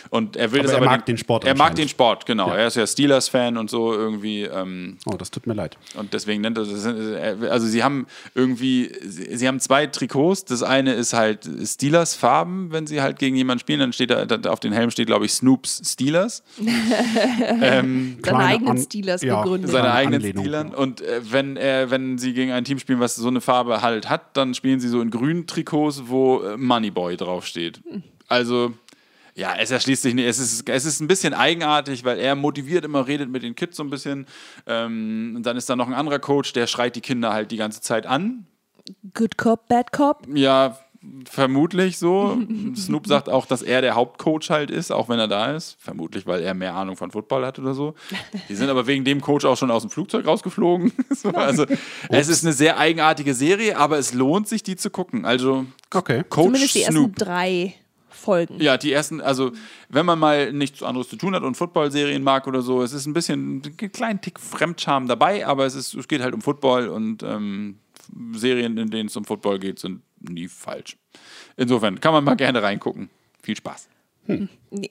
Und 0.09 0.35
er 0.35 0.51
will 0.51 0.59
Aber 0.59 0.67
das 0.67 0.71
er 0.73 0.77
aber 0.77 0.85
mag 0.85 1.05
den 1.05 1.17
Sport 1.17 1.45
Er 1.45 1.55
mag 1.55 1.75
den 1.75 1.89
Sport, 1.89 2.25
genau. 2.25 2.49
Ja. 2.49 2.57
Er 2.57 2.67
ist 2.67 2.75
ja 2.75 2.85
Steelers-Fan 2.85 3.57
und 3.57 3.69
so 3.69 3.93
irgendwie. 3.93 4.43
Ähm, 4.43 4.97
Oh, 5.05 5.15
das 5.17 5.31
tut 5.31 5.47
mir 5.47 5.53
leid. 5.53 5.77
und 5.95 6.13
deswegen 6.13 6.41
nennt 6.41 6.57
er 6.57 6.65
das, 6.65 6.85
also 7.49 7.67
sie 7.67 7.83
haben 7.83 8.07
irgendwie, 8.33 8.91
sie 9.01 9.47
haben 9.47 9.59
zwei 9.59 9.87
Trikots. 9.87 10.45
Das 10.45 10.63
eine 10.63 10.93
ist 10.93 11.13
halt 11.13 11.47
Steelers 11.63 12.15
Farben, 12.15 12.71
wenn 12.71 12.87
sie 12.87 13.01
halt 13.01 13.19
gegen 13.19 13.35
jemanden 13.35 13.59
spielen, 13.59 13.79
dann 13.79 13.93
steht 13.93 14.09
da, 14.09 14.25
da 14.25 14.49
auf 14.49 14.59
den 14.59 14.73
Helm 14.73 14.91
steht, 14.91 15.07
glaube 15.07 15.25
ich, 15.25 15.33
Snoops 15.33 15.81
Steelers. 15.85 16.43
ähm, 17.61 18.17
Seine 18.21 18.21
Kleine 18.21 18.45
eigenen 18.45 18.77
Steelers 18.77 19.21
ja. 19.21 19.41
gegründet. 19.41 19.71
seine 19.71 19.91
eigenen. 19.91 20.21
Steelern. 20.21 20.73
Und 20.73 21.01
äh, 21.01 21.21
wenn 21.31 21.57
er, 21.57 21.91
wenn 21.91 22.17
sie 22.17 22.33
gegen 22.33 22.51
ein 22.51 22.63
Team 22.63 22.79
spielen, 22.79 22.99
was 22.99 23.15
so 23.15 23.27
eine 23.27 23.41
Farbe 23.41 23.81
halt 23.81 24.09
hat, 24.09 24.35
dann 24.37 24.53
spielen 24.53 24.79
sie 24.79 24.87
so 24.87 25.01
in 25.01 25.11
grünen 25.11 25.47
Trikots, 25.47 26.03
wo 26.07 26.41
äh, 26.41 26.57
Moneyboy 26.57 27.17
draufsteht. 27.17 27.81
Also 28.27 28.73
ja, 29.37 29.53
es 29.59 29.69
erschließt 29.69 30.01
sich 30.03 30.13
nicht. 30.13 30.25
Es 30.25 30.39
ist, 30.39 30.67
es 30.69 30.85
ist 30.85 31.01
ein 31.01 31.07
bisschen 31.07 31.33
eigenartig, 31.33 32.05
weil 32.05 32.19
er 32.19 32.35
motiviert 32.35 32.85
immer, 32.85 33.05
redet 33.05 33.29
mit 33.29 33.43
den 33.43 33.53
Kids 33.53 33.75
so 33.75 33.83
ein 33.83 33.89
bisschen. 33.89 34.27
Ähm, 34.65 35.33
und 35.35 35.45
dann 35.45 35.57
ist 35.57 35.69
da 35.69 35.75
noch 35.75 35.87
ein 35.87 35.93
anderer 35.93 36.19
Coach, 36.19 36.53
der 36.53 36.67
schreit 36.67 36.95
die 36.95 37.01
Kinder 37.01 37.33
halt 37.33 37.51
die 37.51 37.57
ganze 37.57 37.81
Zeit 37.81 38.05
an. 38.05 38.47
Good 39.13 39.37
Cop, 39.37 39.67
Bad 39.67 39.91
Cop. 39.91 40.25
Ja, 40.33 40.79
vermutlich 41.29 41.97
so. 41.97 42.37
Snoop 42.77 43.07
sagt 43.07 43.27
auch, 43.27 43.45
dass 43.45 43.61
er 43.61 43.81
der 43.81 43.95
Hauptcoach 43.95 44.49
halt 44.51 44.71
ist, 44.71 44.91
auch 44.91 45.09
wenn 45.09 45.19
er 45.19 45.27
da 45.27 45.53
ist. 45.53 45.75
Vermutlich, 45.79 46.25
weil 46.25 46.41
er 46.41 46.53
mehr 46.53 46.73
Ahnung 46.73 46.95
von 46.95 47.11
Football 47.11 47.45
hat 47.45 47.59
oder 47.59 47.73
so. 47.73 47.93
Die 48.47 48.55
sind 48.55 48.69
aber 48.69 48.87
wegen 48.87 49.03
dem 49.03 49.19
Coach 49.19 49.43
auch 49.43 49.57
schon 49.57 49.69
aus 49.69 49.81
dem 49.83 49.91
Flugzeug 49.91 50.25
rausgeflogen. 50.25 50.93
so, 51.09 51.29
also, 51.31 51.65
es 52.07 52.29
ist 52.29 52.45
eine 52.45 52.53
sehr 52.53 52.77
eigenartige 52.77 53.33
Serie, 53.33 53.77
aber 53.77 53.97
es 53.97 54.13
lohnt 54.13 54.47
sich, 54.47 54.63
die 54.63 54.77
zu 54.77 54.89
gucken. 54.89 55.25
Also, 55.25 55.65
Okay. 55.93 56.23
Coach 56.29 56.45
Zumindest 56.45 56.75
die 56.75 56.81
ersten 56.81 56.93
Snoop. 56.93 57.15
drei 57.17 57.75
Folgen. 58.25 58.59
Ja, 58.59 58.77
die 58.77 58.91
ersten, 58.91 59.21
also 59.21 59.51
wenn 59.89 60.05
man 60.05 60.19
mal 60.19 60.51
nichts 60.51 60.83
anderes 60.83 61.09
zu 61.09 61.15
tun 61.15 61.35
hat 61.35 61.43
und 61.43 61.55
Football-Serien 61.55 62.23
mag 62.23 62.47
oder 62.47 62.61
so, 62.61 62.81
es 62.81 62.91
ist 62.91 63.05
ein 63.05 63.13
bisschen, 63.13 63.61
einen 63.63 63.91
kleinen 63.91 64.21
Tick 64.21 64.39
Fremdscham 64.39 65.07
dabei, 65.07 65.45
aber 65.45 65.65
es, 65.65 65.75
ist, 65.75 65.93
es 65.93 66.07
geht 66.07 66.21
halt 66.21 66.33
um 66.33 66.41
Football 66.41 66.87
und 66.87 67.23
ähm, 67.23 67.79
Serien, 68.33 68.77
in 68.77 68.89
denen 68.89 69.07
es 69.07 69.15
um 69.15 69.25
Football 69.25 69.59
geht, 69.59 69.79
sind 69.79 70.01
nie 70.19 70.47
falsch. 70.47 70.97
Insofern 71.55 71.99
kann 71.99 72.13
man 72.13 72.23
mal 72.23 72.35
gerne 72.35 72.61
reingucken. 72.61 73.09
Viel 73.41 73.55
Spaß. 73.55 73.87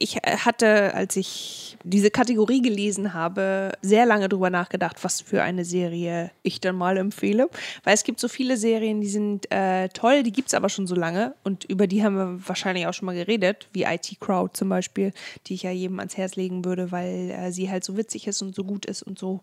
Ich 0.00 0.16
äh, 0.16 0.36
hatte, 0.38 0.94
als 0.94 1.16
ich 1.16 1.76
diese 1.82 2.10
Kategorie 2.10 2.62
gelesen 2.62 3.14
habe, 3.14 3.72
sehr 3.82 4.06
lange 4.06 4.28
drüber 4.28 4.48
nachgedacht, 4.48 5.02
was 5.02 5.20
für 5.20 5.42
eine 5.42 5.64
Serie 5.64 6.30
ich 6.42 6.60
dann 6.60 6.76
mal 6.76 6.96
empfehle. 6.96 7.48
Weil 7.82 7.94
es 7.94 8.04
gibt 8.04 8.20
so 8.20 8.28
viele 8.28 8.56
Serien, 8.56 9.00
die 9.00 9.08
sind 9.08 9.50
äh, 9.50 9.88
toll, 9.88 10.22
die 10.22 10.32
gibt 10.32 10.48
es 10.48 10.54
aber 10.54 10.68
schon 10.68 10.86
so 10.86 10.94
lange 10.94 11.34
und 11.42 11.64
über 11.64 11.86
die 11.86 12.04
haben 12.04 12.16
wir 12.16 12.48
wahrscheinlich 12.48 12.86
auch 12.86 12.94
schon 12.94 13.06
mal 13.06 13.14
geredet, 13.14 13.68
wie 13.72 13.82
IT 13.82 14.16
Crowd 14.20 14.52
zum 14.54 14.68
Beispiel, 14.68 15.12
die 15.46 15.54
ich 15.54 15.64
ja 15.64 15.70
jedem 15.70 15.98
ans 15.98 16.16
Herz 16.16 16.36
legen 16.36 16.64
würde, 16.64 16.92
weil 16.92 17.30
äh, 17.30 17.52
sie 17.52 17.70
halt 17.70 17.84
so 17.84 17.96
witzig 17.96 18.26
ist 18.26 18.40
und 18.40 18.54
so 18.54 18.64
gut 18.64 18.86
ist 18.86 19.02
und 19.02 19.18
so. 19.18 19.40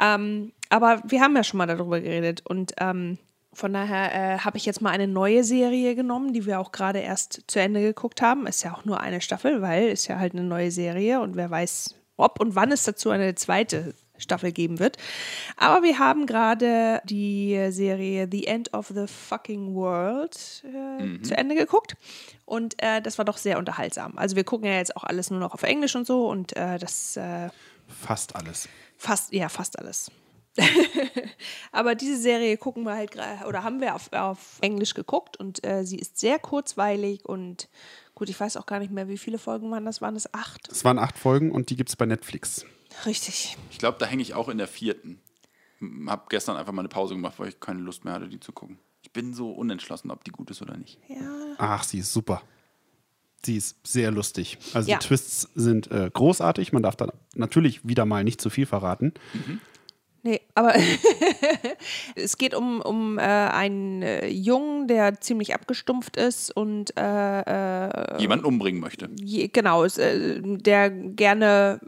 Ähm, 0.00 0.52
aber 0.70 1.02
wir 1.06 1.20
haben 1.20 1.36
ja 1.36 1.44
schon 1.44 1.58
mal 1.58 1.66
darüber 1.66 2.00
geredet 2.00 2.42
und 2.44 2.72
ähm, 2.78 3.18
von 3.56 3.72
daher 3.72 4.14
äh, 4.14 4.38
habe 4.38 4.58
ich 4.58 4.66
jetzt 4.66 4.82
mal 4.82 4.90
eine 4.90 5.08
neue 5.08 5.42
Serie 5.42 5.94
genommen, 5.94 6.32
die 6.32 6.46
wir 6.46 6.60
auch 6.60 6.72
gerade 6.72 6.98
erst 6.98 7.44
zu 7.46 7.58
Ende 7.58 7.80
geguckt 7.80 8.20
haben. 8.20 8.46
Ist 8.46 8.62
ja 8.62 8.74
auch 8.74 8.84
nur 8.84 9.00
eine 9.00 9.20
Staffel, 9.20 9.62
weil 9.62 9.88
ist 9.88 10.06
ja 10.08 10.18
halt 10.18 10.34
eine 10.34 10.44
neue 10.44 10.70
Serie 10.70 11.20
und 11.20 11.36
wer 11.36 11.50
weiß, 11.50 11.94
ob 12.16 12.38
und 12.40 12.54
wann 12.54 12.70
es 12.70 12.84
dazu 12.84 13.10
eine 13.10 13.34
zweite 13.34 13.94
Staffel 14.18 14.52
geben 14.52 14.78
wird. 14.78 14.98
Aber 15.56 15.82
wir 15.82 15.98
haben 15.98 16.26
gerade 16.26 17.00
die 17.04 17.68
Serie 17.70 18.28
The 18.30 18.46
End 18.46 18.72
of 18.74 18.88
the 18.94 19.06
Fucking 19.06 19.74
World 19.74 20.64
äh, 20.64 21.22
zu 21.22 21.36
Ende 21.36 21.54
geguckt. 21.54 21.96
Und 22.44 22.82
äh, 22.82 23.00
das 23.02 23.18
war 23.18 23.24
doch 23.24 23.36
sehr 23.36 23.58
unterhaltsam. 23.58 24.16
Also 24.16 24.36
wir 24.36 24.44
gucken 24.44 24.66
ja 24.68 24.76
jetzt 24.76 24.96
auch 24.96 25.04
alles 25.04 25.30
nur 25.30 25.40
noch 25.40 25.54
auf 25.54 25.62
Englisch 25.62 25.96
und 25.96 26.06
so 26.06 26.28
und 26.28 26.56
äh, 26.56 26.78
das 26.78 27.16
äh, 27.16 27.48
Fast 27.88 28.34
alles. 28.34 28.68
Fast, 28.98 29.32
ja, 29.32 29.48
fast 29.48 29.78
alles. 29.78 30.10
Aber 31.72 31.94
diese 31.94 32.16
Serie 32.16 32.56
gucken 32.56 32.84
wir 32.84 32.94
halt 32.94 33.16
oder 33.46 33.62
haben 33.62 33.80
wir 33.80 33.94
auf, 33.94 34.12
auf 34.12 34.58
Englisch 34.60 34.94
geguckt 34.94 35.36
und 35.36 35.64
äh, 35.66 35.84
sie 35.84 35.96
ist 35.98 36.18
sehr 36.18 36.38
kurzweilig 36.38 37.24
und 37.24 37.68
gut, 38.14 38.28
ich 38.28 38.38
weiß 38.38 38.56
auch 38.56 38.66
gar 38.66 38.78
nicht 38.78 38.92
mehr, 38.92 39.08
wie 39.08 39.18
viele 39.18 39.38
Folgen 39.38 39.70
waren 39.70 39.84
das? 39.84 40.00
Waren 40.00 40.16
es 40.16 40.32
acht? 40.34 40.68
Es 40.70 40.84
waren 40.84 40.98
acht 40.98 41.18
Folgen 41.18 41.50
und 41.52 41.70
die 41.70 41.76
gibt 41.76 41.88
es 41.90 41.96
bei 41.96 42.06
Netflix. 42.06 42.64
Richtig. 43.04 43.56
Ich 43.70 43.78
glaube, 43.78 43.98
da 43.98 44.06
hänge 44.06 44.22
ich 44.22 44.34
auch 44.34 44.48
in 44.48 44.58
der 44.58 44.68
vierten. 44.68 45.20
Hab 46.06 46.30
gestern 46.30 46.56
einfach 46.56 46.72
mal 46.72 46.80
eine 46.80 46.88
Pause 46.88 47.14
gemacht, 47.14 47.34
weil 47.38 47.48
ich 47.48 47.60
keine 47.60 47.80
Lust 47.80 48.04
mehr 48.04 48.14
hatte, 48.14 48.28
die 48.28 48.40
zu 48.40 48.52
gucken. 48.52 48.78
Ich 49.02 49.12
bin 49.12 49.34
so 49.34 49.50
unentschlossen, 49.52 50.10
ob 50.10 50.24
die 50.24 50.30
gut 50.30 50.50
ist 50.50 50.62
oder 50.62 50.76
nicht. 50.76 50.98
Ach, 51.58 51.84
sie 51.84 51.98
ist 51.98 52.12
super. 52.12 52.42
Sie 53.44 53.56
ist 53.56 53.86
sehr 53.86 54.10
lustig. 54.10 54.58
Also 54.74 54.90
Ja. 54.90 54.98
die 54.98 55.06
Twists 55.06 55.48
sind 55.54 55.90
äh, 55.90 56.10
großartig. 56.12 56.72
Man 56.72 56.82
darf 56.82 56.96
da 56.96 57.12
natürlich 57.34 57.86
wieder 57.86 58.04
mal 58.06 58.24
nicht 58.24 58.40
zu 58.40 58.48
viel 58.50 58.66
verraten. 58.66 59.12
Nee, 60.26 60.40
aber 60.56 60.74
es 62.16 62.36
geht 62.36 62.52
um, 62.52 62.80
um 62.80 63.16
äh, 63.16 63.22
einen 63.22 64.02
äh, 64.02 64.26
Jungen, 64.26 64.88
der 64.88 65.20
ziemlich 65.20 65.54
abgestumpft 65.54 66.16
ist 66.16 66.50
und 66.50 66.96
äh, 66.98 67.42
äh, 67.42 68.20
Jemanden 68.20 68.44
umbringen 68.44 68.80
möchte. 68.80 69.08
Je, 69.22 69.46
genau, 69.46 69.84
ist, 69.84 69.98
äh, 69.98 70.40
der 70.42 70.90
gerne, 70.90 71.78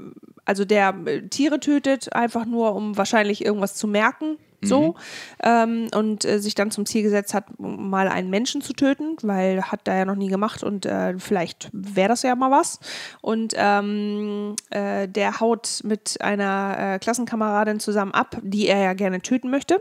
also 0.45 0.65
der 0.65 0.95
Tiere 1.31 1.59
tötet, 1.59 2.13
einfach 2.13 2.47
nur, 2.47 2.77
um 2.77 2.97
wahrscheinlich 2.97 3.45
irgendwas 3.45 3.75
zu 3.75 3.89
merken. 3.89 4.39
So. 4.61 4.97
Ähm, 5.43 5.89
und 5.95 6.25
äh, 6.25 6.41
sich 6.41 6.55
dann 6.55 6.71
zum 6.71 6.85
Ziel 6.85 7.03
gesetzt 7.03 7.33
hat, 7.35 7.45
mal 7.59 8.09
einen 8.09 8.31
Menschen 8.31 8.61
zu 8.61 8.73
töten, 8.73 9.17
weil 9.23 9.63
hat 9.63 9.87
er 9.87 9.99
ja 9.99 10.05
noch 10.05 10.17
nie 10.17 10.29
gemacht 10.29 10.63
und 10.65 10.85
äh, 10.85 11.19
vielleicht 11.19 11.71
wäre 11.73 12.09
das 12.09 12.23
ja 12.23 12.35
mal 12.35 12.51
was. 12.51 12.81
Und 13.21 13.55
ähm, 13.57 14.57
äh, 14.71 15.07
der 15.07 15.41
haut 15.41 15.81
mit 15.85 16.21
einer 16.21 16.95
äh, 16.95 16.99
Klassenkameradin 16.99 17.79
zusammen 17.79 18.13
ab, 18.13 18.37
die 18.43 18.67
er 18.67 18.79
ja 18.79 18.93
gerne 18.95 19.21
töten 19.21 19.51
möchte 19.51 19.81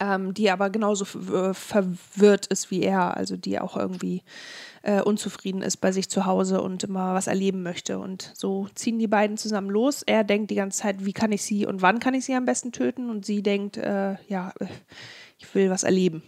ähm, 0.00 0.34
die 0.34 0.50
aber 0.50 0.70
genauso 0.70 1.04
ver- 1.04 1.54
verwirrt 1.54 2.46
ist 2.46 2.70
wie 2.70 2.82
er, 2.82 3.16
also 3.16 3.36
die 3.36 3.58
auch 3.58 3.76
irgendwie 3.76 4.22
äh, 4.88 5.02
unzufrieden 5.02 5.60
ist 5.60 5.76
bei 5.78 5.92
sich 5.92 6.08
zu 6.08 6.24
Hause 6.24 6.62
und 6.62 6.82
immer 6.84 7.12
was 7.12 7.26
erleben 7.26 7.62
möchte. 7.62 7.98
Und 7.98 8.32
so 8.34 8.68
ziehen 8.74 8.98
die 8.98 9.06
beiden 9.06 9.36
zusammen 9.36 9.68
los. 9.68 10.02
Er 10.02 10.24
denkt 10.24 10.50
die 10.50 10.54
ganze 10.54 10.80
Zeit, 10.80 11.04
wie 11.04 11.12
kann 11.12 11.30
ich 11.30 11.42
sie 11.42 11.66
und 11.66 11.82
wann 11.82 11.98
kann 12.00 12.14
ich 12.14 12.24
sie 12.24 12.34
am 12.34 12.46
besten 12.46 12.72
töten? 12.72 13.10
Und 13.10 13.26
sie 13.26 13.42
denkt, 13.42 13.76
äh, 13.76 14.16
ja, 14.28 14.52
äh, 14.60 14.66
ich 15.38 15.54
will 15.54 15.68
was 15.68 15.82
erleben. 15.82 16.22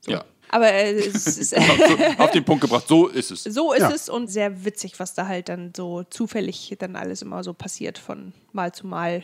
So. 0.00 0.12
Ja. 0.12 0.24
Aber 0.48 0.72
äh, 0.72 0.94
es 0.94 1.26
ist, 1.38 1.54
Auf 2.18 2.30
den 2.30 2.44
Punkt 2.44 2.62
gebracht, 2.62 2.86
so 2.88 3.08
ist 3.08 3.30
es. 3.32 3.44
so 3.44 3.72
ist 3.72 3.80
Ja. 3.80 3.90
es 3.90 4.08
und 4.08 4.28
sehr 4.28 4.64
witzig, 4.64 4.98
was 4.98 5.12
da 5.12 5.26
halt 5.26 5.48
dann 5.50 5.72
so 5.76 6.02
zufällig 6.04 6.74
dann 6.78 6.96
alles 6.96 7.20
immer 7.22 7.44
so 7.44 7.52
passiert 7.52 7.98
von 7.98 8.32
Mal 8.52 8.72
zu 8.72 8.86
Mal. 8.86 9.22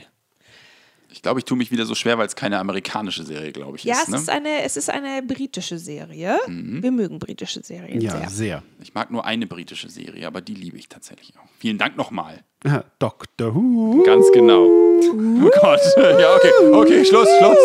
Ich 1.12 1.20
glaube, 1.22 1.38
ich 1.40 1.44
tue 1.44 1.56
mich 1.58 1.70
wieder 1.70 1.84
so 1.86 1.94
schwer, 1.94 2.16
weil 2.18 2.26
es 2.26 2.34
keine 2.36 2.58
amerikanische 2.58 3.22
Serie, 3.22 3.52
glaube 3.52 3.76
ich, 3.76 3.84
Ja, 3.84 3.94
ist. 3.94 4.02
es, 4.04 4.08
Ne? 4.08 4.16
ist 4.16 4.30
eine, 4.30 4.62
es 4.62 4.76
ist 4.76 4.90
eine 4.90 5.22
britische 5.22 5.78
Serie. 5.78 6.38
Wir 6.46 6.90
mögen 6.90 7.18
britische 7.18 7.62
Serien 7.62 8.00
Ja, 8.00 8.12
sehr. 8.18 8.28
sehr. 8.30 8.62
Ich 8.82 8.94
mag 8.94 9.10
nur 9.10 9.24
eine 9.24 9.46
britische 9.46 9.88
Serie, 9.88 10.26
aber 10.26 10.40
die 10.40 10.54
liebe 10.54 10.76
ich 10.78 10.88
tatsächlich 10.88 11.34
auch. 11.38 11.48
Vielen 11.58 11.78
Dank 11.78 11.96
nochmal. 11.96 12.42
Ja, 12.64 12.84
Doctor 12.98 13.54
Who. 13.54 14.02
Ganz 14.04 14.30
genau. 14.32 14.64
Oh 14.64 15.50
Gott. 15.60 15.80
Ja, 15.96 16.34
okay. 16.36 16.50
Okay, 16.72 17.04
Schluss, 17.04 17.28
Schluss. 17.38 17.58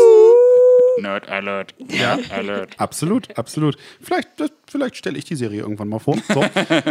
Nerd 0.99 1.29
Alert. 1.29 1.73
Nerd 1.79 2.31
Alert. 2.31 2.79
Absolut, 2.79 3.37
absolut. 3.37 3.77
Vielleicht, 4.01 4.29
vielleicht 4.67 4.95
stelle 4.95 5.17
ich 5.17 5.25
die 5.25 5.35
Serie 5.35 5.61
irgendwann 5.61 5.89
mal 5.89 5.99
vor. 5.99 6.17
So. 6.33 6.43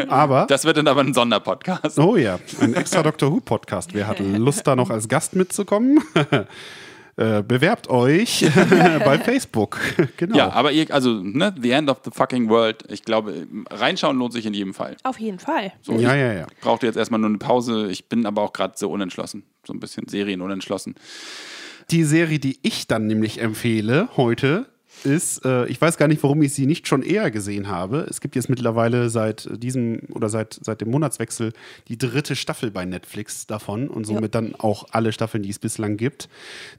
Aber, 0.08 0.46
Das 0.48 0.64
wird 0.64 0.76
dann 0.76 0.88
aber 0.88 1.02
ein 1.02 1.14
Sonderpodcast. 1.14 1.98
oh 1.98 2.16
ja, 2.16 2.38
ein 2.60 2.74
extra 2.74 3.02
Doctor 3.02 3.30
Who 3.30 3.40
Podcast. 3.40 3.94
Wer 3.94 4.06
hat 4.06 4.20
Lust, 4.20 4.66
da 4.66 4.76
noch 4.76 4.90
als 4.90 5.08
Gast 5.08 5.34
mitzukommen? 5.36 6.00
Äh, 7.18 7.42
bewerbt 7.42 7.88
euch 7.88 8.44
bei 9.04 9.18
Facebook. 9.18 9.78
genau. 10.18 10.36
Ja, 10.36 10.52
aber 10.52 10.70
ihr, 10.70 10.92
also, 10.92 11.14
ne, 11.14 11.54
The 11.58 11.70
End 11.70 11.88
of 11.88 12.02
the 12.04 12.10
Fucking 12.12 12.50
World, 12.50 12.84
ich 12.90 13.04
glaube, 13.04 13.46
reinschauen 13.70 14.18
lohnt 14.18 14.34
sich 14.34 14.44
in 14.44 14.52
jedem 14.52 14.74
Fall. 14.74 14.98
Auf 15.02 15.18
jeden 15.18 15.38
Fall. 15.38 15.72
So, 15.80 15.92
ja, 15.92 15.98
ich 16.14 16.20
ja, 16.20 16.32
ja. 16.34 16.46
brauchte 16.60 16.84
jetzt 16.84 16.96
erstmal 16.96 17.18
nur 17.18 17.30
eine 17.30 17.38
Pause. 17.38 17.88
Ich 17.90 18.10
bin 18.10 18.26
aber 18.26 18.42
auch 18.42 18.52
gerade 18.52 18.74
so 18.76 18.90
unentschlossen. 18.90 19.44
So 19.66 19.72
ein 19.72 19.80
bisschen 19.80 20.06
Serien 20.08 20.42
unentschlossen. 20.42 20.94
Die 21.90 22.04
Serie, 22.04 22.38
die 22.38 22.58
ich 22.62 22.88
dann 22.88 23.06
nämlich 23.06 23.40
empfehle 23.40 24.08
heute, 24.16 24.66
ist, 25.04 25.44
äh, 25.44 25.66
ich 25.66 25.80
weiß 25.80 25.98
gar 25.98 26.08
nicht, 26.08 26.22
warum 26.22 26.42
ich 26.42 26.54
sie 26.54 26.66
nicht 26.66 26.88
schon 26.88 27.02
eher 27.02 27.30
gesehen 27.30 27.68
habe. 27.68 28.06
Es 28.08 28.20
gibt 28.20 28.34
jetzt 28.34 28.48
mittlerweile 28.48 29.10
seit 29.10 29.48
diesem 29.62 30.00
oder 30.10 30.28
seit, 30.28 30.58
seit 30.62 30.80
dem 30.80 30.90
Monatswechsel 30.90 31.52
die 31.88 31.98
dritte 31.98 32.34
Staffel 32.34 32.70
bei 32.70 32.84
Netflix 32.84 33.46
davon 33.46 33.88
und 33.88 34.04
somit 34.04 34.34
dann 34.34 34.54
auch 34.56 34.86
alle 34.90 35.12
Staffeln, 35.12 35.42
die 35.42 35.50
es 35.50 35.58
bislang 35.58 35.96
gibt. 35.96 36.28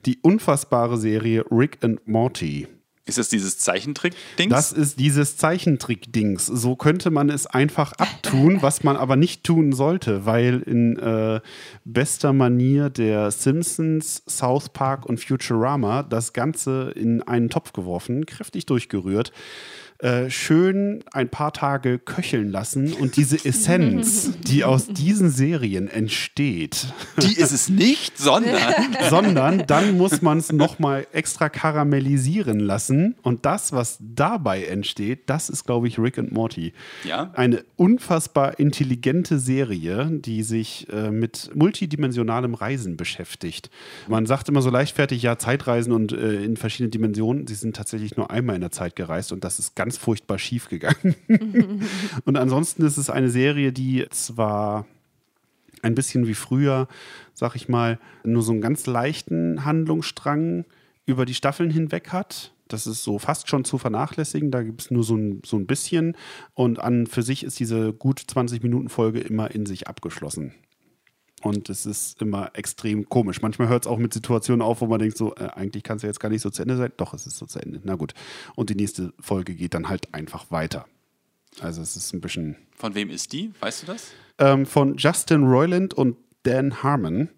Die 0.06 0.18
unfassbare 0.22 0.98
Serie 0.98 1.46
Rick 1.52 1.78
and 1.82 2.06
Morty. 2.08 2.68
Ist 3.08 3.18
das 3.18 3.30
dieses 3.30 3.58
Zeichentrick-Dings? 3.58 4.54
Das 4.54 4.72
ist 4.72 5.00
dieses 5.00 5.38
Zeichentrick-Dings. 5.38 6.46
So 6.46 6.76
könnte 6.76 7.10
man 7.10 7.30
es 7.30 7.48
einfach 7.48 7.94
abtun, 7.94 8.58
was 8.62 8.84
man 8.84 8.98
aber 8.98 9.16
nicht 9.16 9.44
tun 9.44 9.72
sollte, 9.72 10.26
weil 10.26 10.62
in 10.62 10.98
äh, 10.98 11.40
bester 11.86 12.34
Manier 12.34 12.90
der 12.90 13.32
Simpsons, 13.32 14.24
South 14.28 14.70
Park 14.70 15.06
und 15.06 15.20
Futurama 15.20 16.04
das 16.04 16.34
Ganze 16.34 16.92
in 16.96 17.24
einen 17.24 17.50
Topf 17.50 17.72
geworfen, 17.74 18.26
kräftig 18.26 18.66
durchgerührt. 18.66 19.32
Äh, 20.00 20.30
schön 20.30 21.04
ein 21.12 21.30
paar 21.30 21.54
Tage 21.54 21.98
köcheln 21.98 22.52
lassen 22.52 22.94
und 22.94 23.16
diese 23.16 23.36
Essenz, 23.46 24.38
die 24.42 24.64
aus 24.64 24.88
diesen 24.88 25.32
Serien 25.32 25.88
entsteht, 25.88 26.94
Die 27.22 27.34
ist 27.34 27.52
es 27.52 27.70
nicht, 27.70 28.18
sondern. 28.18 28.62
sondern 29.10 29.66
dann 29.66 29.98
muss 29.98 30.22
man 30.22 30.38
es 30.38 30.52
nochmal 30.52 31.08
extra 31.14 31.50
karamellisieren 31.50 32.60
lassen. 32.60 33.16
Und 33.24 33.46
das, 33.46 33.74
was 33.74 33.98
dabei 34.00 34.66
entsteht, 34.66 35.30
das 35.30 35.50
ist, 35.50 35.66
glaube 35.66 35.88
ich, 35.88 35.98
Rick 35.98 36.20
and 36.20 36.32
Morty. 36.32 36.74
Ja. 37.04 37.32
Eine 37.34 37.64
unfassbar 37.76 38.60
intelligente 38.60 39.40
Serie, 39.40 40.10
die 40.12 40.44
sich 40.44 40.88
äh, 40.92 41.10
mit 41.10 41.50
multidimensionalem 41.56 42.54
Reisen 42.54 42.98
beschäftigt. 42.98 43.70
Man 44.08 44.26
sagt 44.26 44.50
immer 44.50 44.62
so 44.62 44.70
leichtfertig, 44.70 45.24
ja, 45.24 45.38
Zeitreisen 45.38 45.92
und 45.92 46.12
äh, 46.12 46.44
in 46.44 46.58
verschiedene 46.58 46.90
Dimensionen. 46.90 47.48
Sie 47.48 47.56
sind 47.56 47.76
tatsächlich 47.76 48.16
nur 48.16 48.30
einmal 48.30 48.56
in 48.56 48.62
der 48.62 48.72
Zeit 48.72 48.96
gereist 48.96 49.32
und 49.32 49.44
das 49.44 49.60
ist 49.60 49.76
ganz 49.76 49.87
furchtbar 49.96 50.40
schief 50.40 50.68
gegangen. 50.68 51.16
und 52.26 52.36
ansonsten 52.36 52.86
ist 52.86 52.98
es 52.98 53.10
eine 53.10 53.30
Serie, 53.30 53.72
die 53.72 54.06
zwar 54.10 54.86
ein 55.82 55.96
bisschen 55.96 56.28
wie 56.28 56.34
früher, 56.34 56.88
sag 57.34 57.56
ich 57.56 57.70
mal, 57.70 58.00
nur 58.26 58.42
so 58.42 58.52
einen 58.52 58.62
ganz 58.62 58.86
leichten 58.86 59.64
Handlungsstrang 59.64 60.66
über 61.06 61.26
die 61.26 61.36
Staffeln 61.36 61.70
hinweg 61.70 62.12
hat. 62.12 62.52
Das 62.68 62.86
ist 62.86 63.04
so 63.04 63.18
fast 63.18 63.48
schon 63.48 63.64
zu 63.64 63.78
vernachlässigen. 63.78 64.52
Da 64.52 64.62
gibt 64.64 64.82
es 64.82 64.92
nur 64.92 65.04
so 65.04 65.16
ein, 65.16 65.42
so 65.46 65.58
ein 65.58 65.68
bisschen. 65.68 66.18
Und 66.54 66.80
an 66.80 67.08
für 67.08 67.24
sich 67.24 67.44
ist 67.44 67.60
diese 67.60 67.94
gut 67.94 68.20
20-Minuten-Folge 68.20 69.22
immer 69.22 69.52
in 69.52 69.66
sich 69.66 69.88
abgeschlossen. 69.88 70.54
Und 71.44 71.70
es 71.70 71.86
ist 71.86 72.22
immer 72.22 72.52
extrem 72.54 73.08
komisch. 73.10 73.42
Manchmal 73.42 73.68
hört 73.68 73.86
es 73.86 73.88
auch 73.88 74.00
mit 74.00 74.14
Situationen 74.14 74.62
auf, 74.62 74.82
wo 74.82 74.88
man 74.88 75.00
denkt, 75.00 75.18
so, 75.18 75.36
äh, 75.36 75.50
eigentlich 75.56 75.84
kann 75.84 75.98
es 75.98 76.04
ja 76.04 76.10
jetzt 76.10 76.20
gar 76.20 76.30
nicht 76.30 76.42
so 76.42 76.50
zu 76.50 76.62
Ende 76.64 76.78
sein. 76.78 76.92
Doch, 76.98 77.14
es 77.14 77.28
ist 77.28 77.38
so 77.38 77.46
zu 77.46 77.60
Ende. 77.60 77.80
Na 77.84 77.96
gut. 77.96 78.14
Und 78.56 78.70
die 78.72 78.76
nächste 78.76 79.14
Folge 79.20 79.54
geht 79.54 79.74
dann 79.74 79.88
halt 79.88 80.14
einfach 80.14 80.50
weiter. 80.50 80.86
Also 81.62 81.82
es 81.82 81.96
ist 81.96 82.14
ein 82.14 82.22
bisschen 82.22 82.56
Von 82.76 82.96
wem 82.96 83.10
ist 83.10 83.34
die? 83.34 83.52
Weißt 83.60 83.84
du 83.84 83.88
das? 83.88 84.12
ähm, 84.40 84.66
von 84.66 84.98
Justin 84.98 85.44
Roiland 85.44 85.94
und 85.94 86.18
Dan 86.44 86.82
Harmon. 86.84 87.30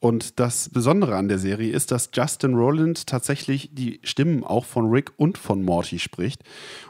Und 0.00 0.38
das 0.38 0.68
Besondere 0.68 1.16
an 1.16 1.28
der 1.28 1.38
Serie 1.38 1.72
ist, 1.72 1.90
dass 1.90 2.10
Justin 2.12 2.54
Roiland 2.54 3.06
tatsächlich 3.06 3.70
die 3.72 4.00
Stimmen 4.04 4.44
auch 4.44 4.64
von 4.64 4.90
Rick 4.90 5.12
und 5.16 5.38
von 5.38 5.62
Morty 5.62 5.98
spricht. 5.98 6.42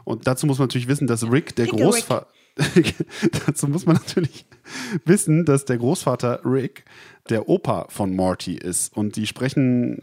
Und 0.04 0.26
dazu 0.26 0.46
muss 0.46 0.58
man 0.58 0.66
natürlich 0.66 0.88
wissen, 0.88 1.06
dass 1.06 1.30
Rick 1.30 1.54
der. 1.56 1.66
Großvater. 1.66 2.26
dazu 3.46 3.68
muss 3.68 3.86
man 3.86 3.96
natürlich 3.96 4.46
wissen, 5.04 5.44
dass 5.44 5.64
der 5.64 5.78
Großvater 5.78 6.40
Rick 6.44 6.84
der 7.28 7.48
Opa 7.48 7.86
von 7.88 8.14
Morty 8.14 8.54
ist. 8.54 8.96
Und 8.96 9.16
die 9.16 9.26
sprechen 9.26 9.98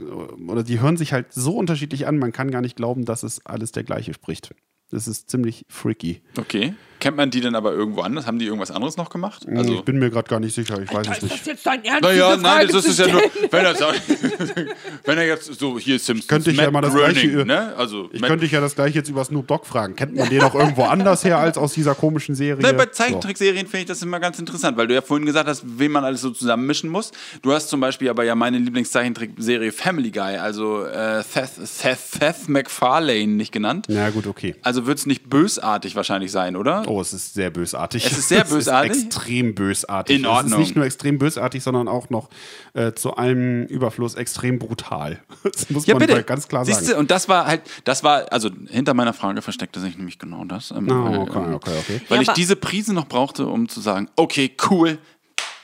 oder 0.47 0.63
die 0.63 0.79
hören 0.79 0.97
sich 0.97 1.13
halt 1.13 1.33
so 1.33 1.57
unterschiedlich 1.57 2.07
an, 2.07 2.17
man 2.17 2.31
kann 2.31 2.51
gar 2.51 2.61
nicht 2.61 2.75
glauben, 2.75 3.05
dass 3.05 3.23
es 3.23 3.45
alles 3.45 3.71
der 3.71 3.83
gleiche 3.83 4.13
spricht. 4.13 4.53
Das 4.91 5.07
ist 5.07 5.29
ziemlich 5.29 5.65
freaky. 5.67 6.21
Okay. 6.37 6.75
Kennt 7.03 7.17
man 7.17 7.29
die 7.29 7.41
denn 7.41 7.53
aber 7.53 7.73
irgendwo 7.73 7.99
anders? 7.99 8.25
Haben 8.25 8.39
die 8.39 8.45
irgendwas 8.45 8.71
anderes 8.71 8.95
noch 8.95 9.09
gemacht? 9.09 9.45
Also, 9.53 9.73
ich 9.73 9.81
bin 9.83 9.99
mir 9.99 10.09
gerade 10.09 10.29
gar 10.29 10.39
nicht 10.39 10.55
sicher, 10.55 10.81
ich 10.81 10.91
weiß 10.93 11.05
es 11.17 11.21
nicht. 11.21 11.45
jetzt 11.45 11.65
dein 11.65 11.83
Ernst? 11.83 12.01
Naja, 12.03 12.37
nein, 12.37 12.69
das 12.71 12.85
ist 12.85 12.97
ja 12.97 13.07
nur, 13.07 13.21
wenn 13.51 13.65
er, 13.65 13.75
wenn 15.03 15.17
er 15.17 15.25
jetzt 15.27 15.59
so, 15.59 15.77
hier 15.77 15.99
Simpsons, 15.99 16.27
Könnte 16.27 16.51
ich 16.51 16.57
ja 16.57 16.63
Matt 16.71 16.73
mal 16.73 16.81
das 16.81 16.93
Groening, 16.93 17.13
Gleiche- 17.31 17.45
ne? 17.45 17.73
Also, 17.75 18.09
Ich 18.13 18.21
Matt- 18.21 18.29
könnte 18.29 18.45
dich 18.45 18.53
ja 18.53 18.61
das 18.61 18.75
gleiche 18.75 18.99
jetzt 18.99 19.09
über 19.09 19.25
Snoop 19.25 19.47
Dogg 19.47 19.65
fragen. 19.65 19.95
Kennt 19.97 20.15
man 20.15 20.29
den 20.29 20.41
auch 20.43 20.55
irgendwo 20.55 20.83
anders 20.83 21.25
her 21.25 21.37
als 21.39 21.57
aus 21.57 21.73
dieser 21.73 21.93
komischen 21.93 22.35
Serie? 22.35 22.61
Ne, 22.65 22.73
bei 22.73 22.85
So. 22.85 22.91
Zeichentrickserien 22.91 23.67
finde 23.67 23.79
ich 23.79 23.85
das 23.85 24.01
immer 24.01 24.21
ganz 24.21 24.39
interessant, 24.39 24.77
weil 24.77 24.87
du 24.87 24.93
ja 24.93 25.01
vorhin 25.01 25.25
gesagt 25.25 25.49
hast, 25.49 25.63
wen 25.65 25.91
man 25.91 26.05
alles 26.05 26.21
so 26.21 26.29
zusammenmischen 26.29 26.89
muss. 26.89 27.11
Du 27.41 27.51
hast 27.51 27.67
zum 27.69 27.81
Beispiel 27.81 28.09
aber 28.09 28.23
ja 28.23 28.35
meine 28.35 28.57
Lieblingszeichentrickserie 28.59 29.71
Family 29.73 30.11
Guy, 30.11 30.37
also 30.37 30.85
äh, 30.85 31.21
Seth, 31.23 31.55
Seth, 31.67 31.99
Seth 31.99 32.47
MacFarlane 32.47 33.27
nicht 33.27 33.51
genannt. 33.51 33.87
Na 33.89 34.09
gut, 34.09 34.27
okay. 34.27 34.55
Also 34.61 34.85
wird 34.85 34.99
es 34.99 35.05
nicht 35.05 35.29
bösartig 35.29 35.95
wahrscheinlich 35.95 36.31
sein, 36.31 36.55
oder? 36.55 36.83
Oh, 36.87 36.92
es 37.01 37.13
ist 37.13 37.33
sehr 37.33 37.49
bösartig. 37.49 38.05
Es 38.05 38.17
ist 38.17 38.29
sehr 38.29 38.43
bösartig? 38.49 38.91
extrem 39.03 39.55
bösartig. 39.55 40.15
In 40.17 40.23
Es 40.25 40.29
Ordnung. 40.29 40.53
ist 40.53 40.57
nicht 40.67 40.75
nur 40.75 40.85
extrem 40.85 41.17
bösartig, 41.17 41.61
sondern 41.63 41.87
auch 41.87 42.09
noch 42.09 42.29
äh, 42.73 42.93
zu 42.93 43.15
allem 43.15 43.65
Überfluss 43.65 44.15
extrem 44.15 44.59
brutal. 44.59 45.19
Das 45.43 45.69
muss 45.69 45.85
Ja, 45.85 45.95
man 45.95 46.07
bitte. 46.07 46.23
ganz 46.23 46.47
klar 46.47 46.65
Siehste, 46.65 46.85
sagen. 46.85 46.99
und 46.99 47.11
das 47.11 47.27
war 47.29 47.45
halt, 47.47 47.61
das 47.83 48.03
war, 48.03 48.31
also 48.31 48.49
hinter 48.69 48.93
meiner 48.93 49.13
Frage 49.13 49.41
versteckte 49.41 49.79
sich 49.79 49.97
nämlich 49.97 50.19
genau 50.19 50.45
das. 50.45 50.71
Ähm, 50.71 50.87
äh, 50.87 50.91
okay, 50.91 51.37
ähm, 51.39 51.53
okay, 51.53 51.77
okay. 51.79 52.01
Weil 52.09 52.17
Ja, 52.17 52.21
ich 52.23 52.29
diese 52.29 52.55
Prise 52.55 52.93
noch 52.93 53.07
brauchte, 53.07 53.45
um 53.47 53.67
zu 53.69 53.79
sagen, 53.81 54.09
okay, 54.15 54.51
cool, 54.69 54.97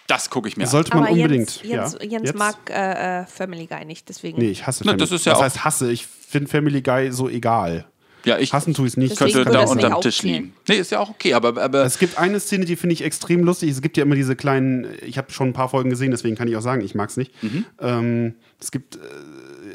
das 0.08 0.30
gucke 0.30 0.48
ich 0.48 0.58
mir 0.58 0.64
an. 0.64 0.70
Sollte 0.70 0.92
man 0.96 1.04
Aber 1.06 1.14
unbedingt. 1.14 1.64
Jens, 1.64 1.94
Jens, 1.94 1.98
ja. 2.02 2.10
Jens 2.10 2.30
Jetzt? 2.30 2.38
mag 2.38 2.56
äh, 2.70 3.22
äh, 3.22 3.26
Family 3.28 3.68
Guy 3.68 3.86
nicht, 3.86 4.10
deswegen. 4.10 4.40
Nee, 4.40 4.50
ich 4.50 4.66
hasse 4.66 4.84
Na, 4.84 4.92
Family 4.94 5.04
das 5.08 5.12
ist 5.12 5.26
ja 5.26 5.36
auch- 5.36 5.42
heißt 5.44 5.64
hasse? 5.64 5.92
Ich 5.92 6.06
finde 6.08 6.50
Family 6.50 6.82
Guy 6.82 7.12
so 7.12 7.30
egal. 7.30 7.86
Ja, 8.26 8.38
ich 8.38 8.53
Hassen 8.53 8.74
tue 8.74 8.88
ich 8.88 8.93
es 8.93 8.97
nicht. 8.97 9.17
Könnte 9.17 9.45
da 9.45 9.63
unterm 9.63 10.01
Tisch 10.01 10.24
liegen. 10.24 10.53
Nee, 10.67 10.76
ist 10.76 10.91
ja 10.91 10.99
auch 10.99 11.09
okay, 11.09 11.34
aber, 11.34 11.61
aber 11.61 11.86
Es 11.86 11.99
gibt 11.99 12.17
eine 12.17 12.39
Szene, 12.39 12.65
die 12.65 12.76
finde 12.76 12.93
ich 12.93 13.03
extrem 13.03 13.43
lustig. 13.43 13.72
Es 13.72 13.82
gibt 13.82 13.97
ja 13.97 14.03
immer 14.03 14.15
diese 14.15 14.36
kleinen, 14.36 14.88
ich 15.05 15.17
habe 15.17 15.32
schon 15.32 15.49
ein 15.49 15.53
paar 15.53 15.70
Folgen 15.70 15.89
gesehen, 15.89 16.11
deswegen 16.11 16.36
kann 16.36 16.47
ich 16.47 16.55
auch 16.55 16.61
sagen, 16.61 16.82
ich 16.82 16.95
mag 16.95 17.09
es 17.09 17.17
nicht. 17.17 17.32
Mhm. 17.43 17.65
Ähm, 17.80 18.34
es 18.59 18.72
gibt 18.72 18.99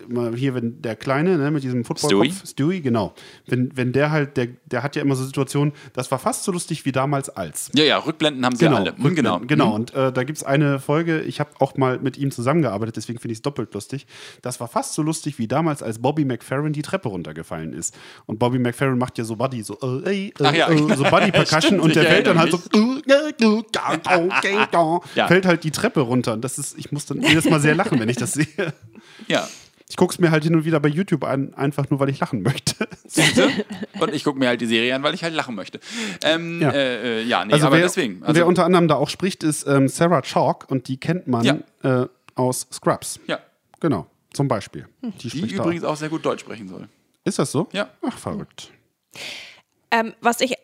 äh, 0.07 0.11
immer 0.11 0.37
hier, 0.37 0.55
wenn 0.55 0.81
der 0.83 0.97
Kleine, 0.97 1.37
ne, 1.39 1.51
mit 1.51 1.63
diesem 1.63 1.85
Footballkopf, 1.85 2.49
Stewie, 2.49 2.81
genau. 2.81 3.15
Wenn, 3.47 3.77
wenn 3.77 3.93
der 3.93 4.11
halt, 4.11 4.37
der, 4.37 4.49
der 4.67 4.83
hat 4.83 4.97
ja 4.97 5.03
immer 5.03 5.17
so 5.17 5.25
Situationen, 5.25 5.73
das 5.93 6.11
war 6.11 6.19
fast 6.19 6.45
so 6.45 6.53
lustig 6.53 6.85
wie 6.85 6.93
damals 6.93 7.29
als. 7.31 7.71
ja, 7.75 7.85
ja, 7.85 7.99
Rückblenden 7.99 8.45
haben 8.45 8.57
sie 8.57 8.65
Genau, 8.65 8.77
alle. 8.77 8.97
Hm, 8.97 9.05
Rückblenden, 9.05 9.15
genau. 9.15 9.41
genau. 9.47 9.67
Hm. 9.69 9.75
Und 9.75 9.95
äh, 9.95 10.13
da 10.13 10.25
gibt 10.25 10.39
es 10.39 10.45
eine 10.45 10.79
Folge, 10.79 11.21
ich 11.23 11.41
habe 11.41 11.51
auch 11.59 11.77
mal 11.77 11.99
mit 11.99 12.17
ihm 12.19 12.31
zusammengearbeitet, 12.31 12.97
deswegen 12.97 13.19
finde 13.19 13.33
ich 13.33 13.39
es 13.39 13.43
doppelt 13.43 13.73
lustig. 13.75 14.07
Das 14.43 14.61
war 14.61 14.69
fast 14.69 14.95
so 14.95 15.03
lustig 15.03 15.39
wie 15.39 15.49
damals, 15.49 15.83
als 15.83 15.99
Bobby 15.99 16.25
McFerrin 16.25 16.73
die 16.73 16.83
Treppe 16.83 17.09
runtergefallen 17.09 17.73
ist. 17.73 17.97
Und 18.27 18.39
Bobby 18.39 18.59
McFerrin 18.59 18.99
macht 18.99 19.19
ja 19.19 19.25
so 19.25 19.37
Body, 19.37 19.63
so, 19.63 19.79
äh, 20.05 20.29
äh, 20.29 20.33
ja. 20.41 20.69
äh, 20.69 20.97
so 20.97 21.05
Body 21.11 21.31
Percussion 21.31 21.63
Stimmt, 21.63 21.83
und 21.83 21.97
der 21.97 22.05
fällt 22.05 22.27
dann 22.27 22.39
halt 22.39 22.53
so, 22.53 22.61
Ja. 25.15 25.27
fällt 25.29 25.47
halt 25.47 25.65
die 25.65 25.71
Treppe 25.71 26.01
runter. 26.01 26.35
Und 26.35 26.43
das 26.43 26.59
ist, 26.59 26.79
ich 26.79 26.93
muss 26.93 27.07
dann 27.07 27.23
jedes 27.23 27.49
Mal 27.49 27.61
sehr 27.61 27.75
lachen, 27.75 27.99
wenn 28.01 28.09
ich 28.09 28.17
das 28.17 28.33
sehe. 28.35 28.47
Ja. 29.29 29.47
Ich 29.89 29.97
gucke 29.97 30.13
es 30.15 30.19
mir 30.19 30.31
halt 30.31 30.45
hin 30.45 30.55
und 30.55 30.65
wieder 30.65 30.81
bei 30.81 30.89
YouTube 30.89 31.25
an, 31.25 31.53
einfach 31.55 31.91
nur, 31.91 32.01
weil 32.01 32.09
ich 32.09 32.19
lachen 32.19 32.41
möchte. 32.43 32.89
Und 34.01 34.15
ich 34.15 34.25
gucke 34.25 34.39
mir 34.39 34.49
halt 34.49 34.61
die 34.63 34.67
Serie 34.67 34.95
an, 34.95 35.03
weil 35.03 35.13
ich 35.15 35.23
halt 35.23 35.35
lachen 35.35 35.55
möchte. 35.55 35.79
Ähm, 36.25 36.61
Ja. 36.61 36.71
Äh, 36.71 37.21
äh, 37.21 37.23
ja, 37.25 37.45
nee, 37.45 37.53
Also 37.53 37.67
aber 37.67 37.77
wer, 37.77 37.83
deswegen. 37.85 38.21
wer 38.23 38.29
Also, 38.29 38.47
unter 38.47 38.65
anderem 38.65 38.89
da 38.89 38.95
auch 38.95 39.11
spricht, 39.11 39.43
ist 39.45 39.67
ähm, 39.67 39.89
Sarah 39.89 40.23
Chalk 40.23 40.71
und 40.71 40.89
die 40.89 40.97
kennt 40.97 41.27
man 41.29 41.45
Ja. 41.83 42.03
äh, 42.03 42.09
aus 42.35 42.67
Scrubs. 42.73 43.21
ja, 43.27 43.39
Genau, 43.81 44.07
zum 44.33 44.49
Beispiel. 44.49 44.89
Die 45.03 45.11
die 45.29 45.31
spricht 45.39 45.59
da 45.59 45.63
übrigens 45.63 45.85
auch 45.85 45.97
sehr 45.97 46.09
gut 46.09 46.25
Deutsch 46.25 46.41
sprechen 46.41 46.67
soll. 46.69 46.89
Ist 47.25 47.39
das 47.39 47.53
so? 47.53 47.69
Ja. 47.73 47.91
Ach, 48.07 48.17
verrückt. 48.17 48.71
Ähm, 49.91 50.15
was 50.23 50.41
ich 50.41 50.55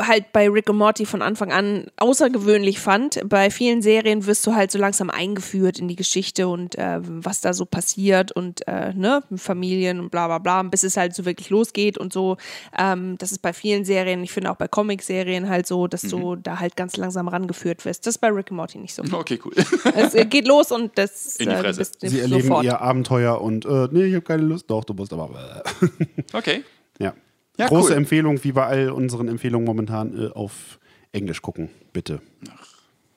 halt 0.00 0.32
bei 0.32 0.48
Rick 0.48 0.68
und 0.70 0.76
Morty 0.76 1.06
von 1.06 1.22
Anfang 1.22 1.52
an 1.52 1.86
außergewöhnlich 1.96 2.78
fand, 2.78 3.20
bei 3.28 3.50
vielen 3.50 3.82
Serien 3.82 4.26
wirst 4.26 4.46
du 4.46 4.54
halt 4.54 4.70
so 4.70 4.78
langsam 4.78 5.10
eingeführt 5.10 5.78
in 5.78 5.88
die 5.88 5.96
Geschichte 5.96 6.48
und 6.48 6.76
äh, 6.76 7.00
was 7.02 7.40
da 7.40 7.52
so 7.54 7.64
passiert 7.64 8.32
und 8.32 8.66
äh, 8.68 8.92
ne, 8.94 9.22
Familien 9.36 10.00
und 10.00 10.10
bla 10.10 10.26
bla 10.26 10.38
bla, 10.38 10.62
bis 10.62 10.82
es 10.82 10.96
halt 10.96 11.14
so 11.14 11.24
wirklich 11.24 11.50
losgeht 11.50 11.98
und 11.98 12.12
so. 12.12 12.36
Ähm, 12.78 13.16
das 13.18 13.32
ist 13.32 13.40
bei 13.40 13.52
vielen 13.52 13.84
Serien, 13.84 14.22
ich 14.22 14.32
finde 14.32 14.50
auch 14.50 14.56
bei 14.56 14.68
Comic-Serien 14.68 15.48
halt 15.48 15.66
so, 15.66 15.86
dass 15.86 16.02
du 16.02 16.36
da 16.36 16.60
halt 16.60 16.76
ganz 16.76 16.96
langsam 16.96 17.28
rangeführt 17.28 17.84
wirst. 17.84 18.06
Das 18.06 18.16
ist 18.16 18.20
bei 18.20 18.28
Rick 18.28 18.50
und 18.50 18.58
Morty 18.58 18.78
nicht 18.78 18.94
so. 18.94 19.02
Okay, 19.14 19.38
cool. 19.44 19.52
es 19.96 20.14
äh, 20.14 20.26
geht 20.26 20.46
los 20.46 20.70
und 20.72 20.98
das 20.98 21.36
In 21.38 21.48
die 21.48 21.54
äh, 21.54 21.58
Fresse. 21.58 21.78
bist 21.78 21.96
Sie 22.00 22.20
erleben 22.20 22.42
sofort. 22.42 22.64
ihr 22.64 22.80
Abenteuer 22.80 23.40
und 23.40 23.64
äh, 23.64 23.88
nee, 23.90 24.04
ich 24.04 24.14
habe 24.14 24.24
keine 24.24 24.42
Lust. 24.42 24.68
Doch, 24.68 24.84
du 24.84 24.92
musst 24.92 25.12
aber. 25.12 25.62
Okay. 26.32 26.64
ja. 26.98 27.14
Ja, 27.56 27.68
Große 27.68 27.92
cool. 27.92 27.96
Empfehlung, 27.96 28.42
wie 28.42 28.52
bei 28.52 28.66
all 28.66 28.90
unseren 28.90 29.28
Empfehlungen 29.28 29.66
momentan, 29.66 30.18
äh, 30.18 30.30
auf 30.30 30.78
Englisch 31.12 31.42
gucken, 31.42 31.70
bitte. 31.92 32.20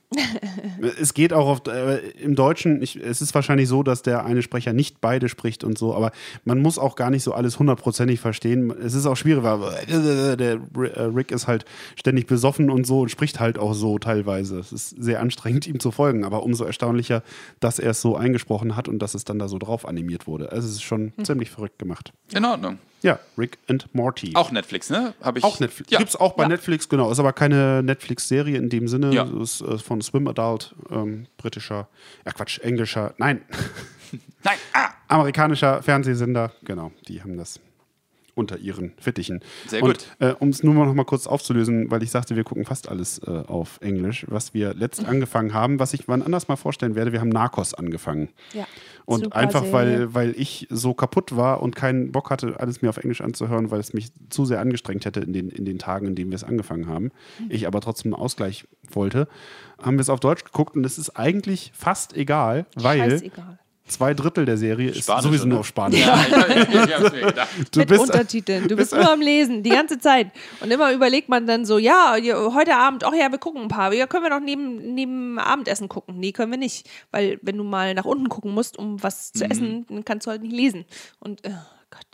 es 1.01 1.13
geht 1.13 1.33
auch 1.33 1.47
auf, 1.47 1.67
äh, 1.67 1.97
im 2.21 2.35
Deutschen, 2.35 2.81
ich, 2.81 2.95
es 2.95 3.21
ist 3.21 3.35
wahrscheinlich 3.35 3.67
so, 3.67 3.83
dass 3.83 4.03
der 4.03 4.25
eine 4.25 4.41
Sprecher 4.41 4.71
nicht 4.71 5.01
beide 5.01 5.27
spricht 5.27 5.63
und 5.63 5.77
so, 5.77 5.93
aber 5.93 6.11
man 6.45 6.59
muss 6.59 6.79
auch 6.79 6.95
gar 6.95 7.09
nicht 7.09 7.23
so 7.23 7.33
alles 7.33 7.59
hundertprozentig 7.59 8.19
verstehen. 8.19 8.71
Es 8.71 8.93
ist 8.93 9.05
auch 9.05 9.17
schwierig, 9.17 9.43
weil 9.43 9.59
äh, 9.87 10.37
der 10.37 10.53
äh, 10.53 11.01
Rick 11.01 11.31
ist 11.31 11.47
halt 11.47 11.65
ständig 11.95 12.25
besoffen 12.27 12.69
und 12.69 12.87
so 12.87 13.01
und 13.01 13.09
spricht 13.09 13.39
halt 13.39 13.59
auch 13.59 13.73
so 13.73 13.99
teilweise. 13.99 14.59
Es 14.59 14.71
ist 14.71 14.89
sehr 14.91 15.19
anstrengend, 15.19 15.67
ihm 15.67 15.79
zu 15.79 15.91
folgen, 15.91 16.23
aber 16.23 16.43
umso 16.43 16.63
erstaunlicher, 16.63 17.21
dass 17.59 17.77
er 17.77 17.91
es 17.91 18.01
so 18.01 18.15
eingesprochen 18.15 18.77
hat 18.77 18.87
und 18.87 18.99
dass 18.99 19.13
es 19.13 19.25
dann 19.25 19.39
da 19.39 19.49
so 19.49 19.57
drauf 19.57 19.85
animiert 19.85 20.25
wurde. 20.25 20.51
Also 20.53 20.69
es 20.69 20.75
ist 20.75 20.83
schon 20.83 21.11
ziemlich 21.23 21.49
verrückt 21.49 21.79
gemacht. 21.79 22.13
In 22.33 22.45
Ordnung. 22.45 22.77
Ja, 23.01 23.19
Rick 23.37 23.57
and 23.67 23.93
Morty. 23.93 24.31
Auch 24.35 24.51
Netflix, 24.51 24.89
ne? 24.89 25.13
Hab 25.21 25.37
ich. 25.37 25.43
Auch 25.43 25.59
Netflix. 25.59 25.91
Ja. 25.91 25.99
Gibt's 25.99 26.15
auch 26.15 26.33
bei 26.33 26.47
Netflix, 26.47 26.89
genau. 26.89 27.11
Ist 27.11 27.19
aber 27.19 27.33
keine 27.33 27.83
Netflix-Serie 27.83 28.57
in 28.57 28.69
dem 28.69 28.87
Sinne. 28.87 29.13
Ja. 29.13 29.23
Ist 29.41 29.61
äh, 29.61 29.77
von 29.77 30.01
Swim 30.01 30.27
Adult, 30.27 30.73
ähm, 30.89 31.27
britischer, 31.37 31.87
ja 32.25 32.31
Quatsch, 32.31 32.59
englischer, 32.59 33.13
nein, 33.17 33.41
Nein. 34.43 34.57
Ah. 34.73 34.89
amerikanischer 35.09 35.83
Fernsehsender. 35.83 36.53
Genau, 36.63 36.91
die 37.07 37.21
haben 37.21 37.37
das 37.37 37.59
unter 38.37 38.57
ihren 38.57 38.93
Fittichen. 38.99 39.41
Sehr 39.67 39.81
gut. 39.81 40.05
Äh, 40.19 40.33
um 40.39 40.49
es 40.49 40.63
nur 40.63 40.73
mal 40.73 40.85
noch 40.85 40.93
mal 40.93 41.05
kurz 41.05 41.27
aufzulösen, 41.27 41.89
weil 41.89 42.03
ich 42.03 42.11
sagte, 42.11 42.35
wir 42.35 42.43
gucken 42.43 42.65
fast 42.65 42.89
alles 42.89 43.19
äh, 43.19 43.31
auf 43.31 43.79
Englisch, 43.81 44.25
was 44.29 44.53
wir 44.53 44.73
letzt 44.73 45.05
angefangen 45.05 45.53
haben, 45.53 45.79
was 45.79 45.93
ich 45.93 46.07
wann 46.07 46.21
anders 46.21 46.47
mal 46.47 46.55
vorstellen 46.55 46.95
werde. 46.95 47.11
Wir 47.11 47.19
haben 47.19 47.29
Narcos 47.29 47.73
angefangen. 47.73 48.29
Ja. 48.53 48.67
Und 49.05 49.23
Super 49.23 49.35
einfach, 49.37 49.63
Serie. 49.63 49.73
weil, 49.73 50.13
weil 50.13 50.35
ich 50.37 50.67
so 50.69 50.93
kaputt 50.93 51.35
war 51.35 51.61
und 51.61 51.75
keinen 51.75 52.11
Bock 52.11 52.29
hatte, 52.29 52.59
alles 52.59 52.81
mir 52.81 52.89
auf 52.89 52.97
Englisch 52.97 53.21
anzuhören, 53.21 53.71
weil 53.71 53.79
es 53.79 53.93
mich 53.93 54.11
zu 54.29 54.45
sehr 54.45 54.59
angestrengt 54.59 55.05
hätte 55.05 55.21
in 55.21 55.33
den, 55.33 55.49
in 55.49 55.65
den 55.65 55.79
Tagen, 55.79 56.07
in 56.07 56.15
denen 56.15 56.29
wir 56.29 56.35
es 56.35 56.43
angefangen 56.43 56.87
haben. 56.87 57.05
Mhm. 57.39 57.45
Ich 57.49 57.67
aber 57.67 57.81
trotzdem 57.81 58.13
einen 58.13 58.21
Ausgleich 58.21 58.67
wollte, 58.91 59.27
haben 59.81 59.97
wir 59.97 60.01
es 60.01 60.09
auf 60.09 60.19
Deutsch 60.19 60.43
geguckt 60.43 60.75
und 60.75 60.85
es 60.85 60.97
ist 60.97 61.11
eigentlich 61.11 61.71
fast 61.73 62.15
egal, 62.15 62.65
weil 62.75 63.11
Scheißegal. 63.11 63.59
Zwei 63.87 64.13
Drittel 64.13 64.45
der 64.45 64.57
Serie 64.57 64.89
ist 64.91 65.03
Spanisch, 65.03 65.23
sowieso 65.23 65.43
oder? 65.43 65.49
nur 65.49 65.59
auf 65.61 65.67
Spanisch. 65.67 65.99
Ja, 65.99 66.19
ich, 66.21 66.67
ich, 66.69 66.93
hab's 66.95 67.11
mir 67.11 67.21
gedacht. 67.21 67.49
Du 67.71 67.79
mit 67.79 67.87
bist, 67.89 68.01
Untertiteln. 68.01 68.67
Du 68.67 68.75
bist 68.77 68.93
nur 68.93 69.09
am 69.11 69.21
Lesen, 69.21 69.63
die 69.63 69.69
ganze 69.69 69.97
Zeit. 69.99 70.31
Und 70.61 70.71
immer 70.71 70.91
überlegt 70.91 71.29
man 71.29 71.47
dann 71.47 71.65
so, 71.65 71.77
ja, 71.77 72.15
heute 72.53 72.75
Abend, 72.75 73.03
ach 73.03 73.13
ja, 73.13 73.31
wir 73.31 73.37
gucken 73.37 73.61
ein 73.63 73.67
paar. 73.67 73.93
Ja, 73.93 74.07
können 74.07 74.23
wir 74.23 74.29
doch 74.29 74.39
neben, 74.39 74.93
neben 74.93 75.39
Abendessen 75.39 75.87
gucken? 75.89 76.19
Nee, 76.19 76.31
können 76.31 76.51
wir 76.51 76.57
nicht. 76.59 76.89
Weil 77.11 77.39
wenn 77.41 77.57
du 77.57 77.63
mal 77.63 77.93
nach 77.93 78.05
unten 78.05 78.29
gucken 78.29 78.53
musst, 78.53 78.77
um 78.77 79.01
was 79.03 79.31
Mhm. 79.33 79.39
zu 79.39 79.45
essen, 79.49 79.85
dann 79.89 80.05
kannst 80.05 80.27
du 80.27 80.31
halt 80.31 80.41
nicht 80.41 80.53
lesen. 80.55 80.85
Und, 81.19 81.41
oh 81.45 81.51
Gott. 81.89 82.05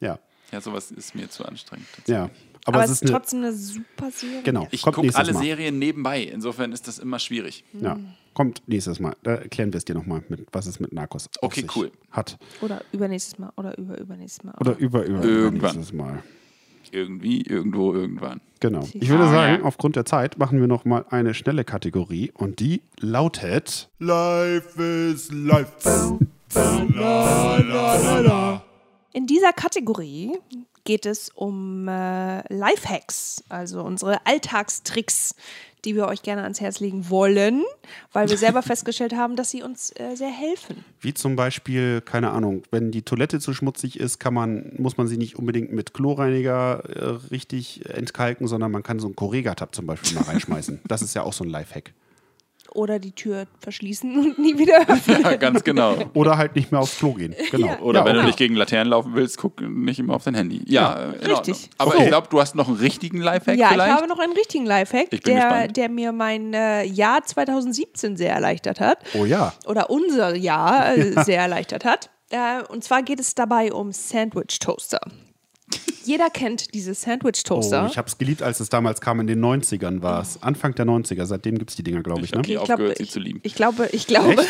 ja, 0.00 0.18
Ja, 0.52 0.60
sowas 0.60 0.90
ist 0.90 1.14
mir 1.14 1.28
zu 1.30 1.44
anstrengend. 1.44 1.86
ja. 2.06 2.30
Aber, 2.64 2.76
Aber, 2.78 2.84
es 2.84 2.90
ist 2.90 2.96
ist 2.96 3.02
eine, 3.02 3.12
trotzdem 3.12 3.38
eine 3.40 3.52
super 3.52 4.10
Serie. 4.10 4.42
genau, 4.42 4.66
Ich 4.70 4.82
gucke 4.82 5.00
alle 5.14 5.32
Mal. 5.32 5.42
Serien 5.42 5.78
nebenbei. 5.78 6.22
Insofern 6.22 6.72
ist 6.72 6.86
das 6.88 6.98
immer 6.98 7.18
schwierig. 7.18 7.64
Ja, 7.80 7.96
kommt 8.34 8.62
nächstes 8.66 9.00
Mal. 9.00 9.16
Da 9.22 9.36
erklären 9.36 9.72
wir 9.72 9.78
es 9.78 9.84
dir 9.84 9.94
nochmal, 9.94 10.22
was 10.52 10.66
es 10.66 10.80
mit 10.80 10.92
Narcos 10.92 11.28
Okay, 11.40 11.62
sich 11.62 11.76
cool. 11.76 11.90
hat. 12.10 12.38
Oder 12.60 12.82
übernächstes 12.92 13.38
Mal. 13.38 13.52
Oder 13.56 13.76
über 13.78 13.98
übernächstes 13.98 14.44
Mal. 14.44 14.54
Oder 14.60 14.76
über, 14.78 15.04
über, 15.04 15.24
Irgendwann. 15.24 15.76
nächstes 15.76 15.92
Mal. 15.92 16.22
Irgendwie, 16.90 17.42
irgendwo, 17.42 17.92
irgendwann. 17.92 18.40
Genau. 18.60 18.88
Ich 18.94 19.08
würde 19.10 19.24
Ah, 19.24 19.30
sagen, 19.30 19.62
aufgrund 19.62 19.96
der 19.96 20.06
Zeit 20.06 20.38
machen 20.38 20.58
wir 20.60 20.68
noch 20.68 20.84
mal 20.86 21.04
eine 21.10 21.34
schnelle 21.34 21.62
Kategorie 21.64 22.30
und 22.34 22.60
die 22.60 22.80
lautet 22.98 23.90
Life 23.98 24.82
is 24.82 25.30
life. 25.30 26.18
In 29.12 29.26
dieser 29.26 29.52
Kategorie 29.52 30.32
geht 30.88 31.04
es 31.04 31.28
um 31.28 31.86
äh, 31.86 32.40
Lifehacks, 32.50 33.44
also 33.50 33.82
unsere 33.82 34.26
Alltagstricks, 34.26 35.34
die 35.84 35.94
wir 35.94 36.08
euch 36.08 36.22
gerne 36.22 36.44
ans 36.44 36.62
Herz 36.62 36.80
legen 36.80 37.10
wollen, 37.10 37.62
weil 38.14 38.30
wir 38.30 38.38
selber 38.38 38.62
festgestellt 38.72 39.14
haben, 39.14 39.36
dass 39.36 39.50
sie 39.50 39.62
uns 39.62 39.92
äh, 39.96 40.16
sehr 40.16 40.30
helfen. 40.30 40.82
wie 41.02 41.12
zum 41.12 41.36
Beispiel, 41.36 42.00
keine 42.00 42.30
Ahnung, 42.30 42.62
wenn 42.70 42.90
die 42.90 43.02
Toilette 43.02 43.38
zu 43.38 43.52
schmutzig 43.52 44.00
ist, 44.00 44.18
kann 44.18 44.32
man, 44.32 44.72
muss 44.78 44.96
man 44.96 45.06
sie 45.08 45.18
nicht 45.18 45.36
unbedingt 45.36 45.72
mit 45.72 45.92
Chlorreiniger 45.92 46.82
äh, 46.88 47.04
richtig 47.30 47.84
entkalken, 47.90 48.48
sondern 48.48 48.72
man 48.72 48.82
kann 48.82 48.98
so 48.98 49.08
einen 49.08 49.14
Correga-Tab 49.14 49.74
zum 49.74 49.84
Beispiel 49.84 50.14
mal 50.14 50.24
reinschmeißen. 50.24 50.80
Das 50.88 51.02
ist 51.02 51.12
ja 51.12 51.22
auch 51.22 51.34
so 51.34 51.44
ein 51.44 51.50
Lifehack. 51.50 51.92
Oder 52.74 52.98
die 52.98 53.12
Tür 53.12 53.46
verschließen 53.60 54.16
und 54.18 54.38
nie 54.38 54.58
wieder 54.58 54.80
öffnen. 54.88 55.22
Ja, 55.22 55.36
ganz 55.36 55.64
genau. 55.64 55.96
Oder 56.14 56.36
halt 56.36 56.54
nicht 56.54 56.70
mehr 56.70 56.80
aufs 56.80 56.98
Klo 56.98 57.14
gehen. 57.14 57.34
Genau. 57.50 57.76
Oder 57.80 58.00
ja, 58.00 58.04
wenn 58.06 58.12
du 58.14 58.18
okay. 58.20 58.26
nicht 58.26 58.38
gegen 58.38 58.54
Laternen 58.54 58.90
laufen 58.90 59.14
willst, 59.14 59.38
guck 59.38 59.60
nicht 59.60 59.98
immer 59.98 60.14
auf 60.14 60.24
dein 60.24 60.34
Handy. 60.34 60.62
Ja, 60.66 60.92
in 60.94 61.10
richtig. 61.12 61.30
Ordnung. 61.36 61.56
Aber 61.78 61.90
Okay. 61.94 62.02
ich 62.02 62.08
glaube, 62.08 62.26
du 62.30 62.40
hast 62.40 62.54
noch 62.54 62.68
einen 62.68 62.76
richtigen 62.76 63.18
Lifehack 63.20 63.58
Ja, 63.58 63.68
vielleicht. 63.70 63.90
ich 63.90 63.96
habe 63.96 64.06
noch 64.08 64.18
einen 64.18 64.32
richtigen 64.34 64.66
Lifehack, 64.66 65.10
der, 65.10 65.18
gespannt. 65.20 65.76
der 65.76 65.88
mir 65.88 66.12
mein 66.12 66.52
äh, 66.54 66.84
Jahr 66.84 67.24
2017 67.24 68.16
sehr 68.16 68.32
erleichtert 68.32 68.80
hat. 68.80 68.98
Oh 69.14 69.24
ja. 69.24 69.52
Oder 69.66 69.90
unser 69.90 70.34
Jahr 70.36 70.96
äh, 70.96 71.22
sehr 71.24 71.40
erleichtert 71.40 71.84
hat. 71.84 72.10
Äh, 72.30 72.62
und 72.70 72.84
zwar 72.84 73.02
geht 73.02 73.20
es 73.20 73.34
dabei 73.34 73.72
um 73.72 73.90
Sandwich 73.92 74.58
Toaster. 74.60 75.00
Jeder 76.04 76.30
kennt 76.30 76.72
diese 76.74 76.94
Sandwich 76.94 77.42
Oh, 77.44 77.54
Toaster. 77.56 77.86
ich 77.90 77.98
habe 77.98 78.08
es 78.08 78.16
geliebt, 78.16 78.42
als 78.42 78.60
es 78.60 78.70
damals 78.70 79.00
kam. 79.00 79.20
In 79.20 79.26
den 79.26 79.40
90ern 79.44 80.00
war 80.02 80.22
es. 80.22 80.42
Anfang 80.42 80.74
der 80.74 80.86
90er. 80.86 81.26
Seitdem 81.26 81.58
gibt 81.58 81.70
es 81.70 81.76
die 81.76 81.82
Dinger, 81.82 82.02
glaube 82.02 82.20
ich. 82.22 82.30
Ich 82.30 82.34
Ne? 82.34 82.42
die 82.42 82.56
aufgehört, 82.56 82.96
sie 82.98 83.06
zu 83.08 83.20
lieben. 83.20 83.40
Ich 83.42 83.54
glaube, 83.54 83.88
ich 83.92 84.06
glaube. 84.06 84.42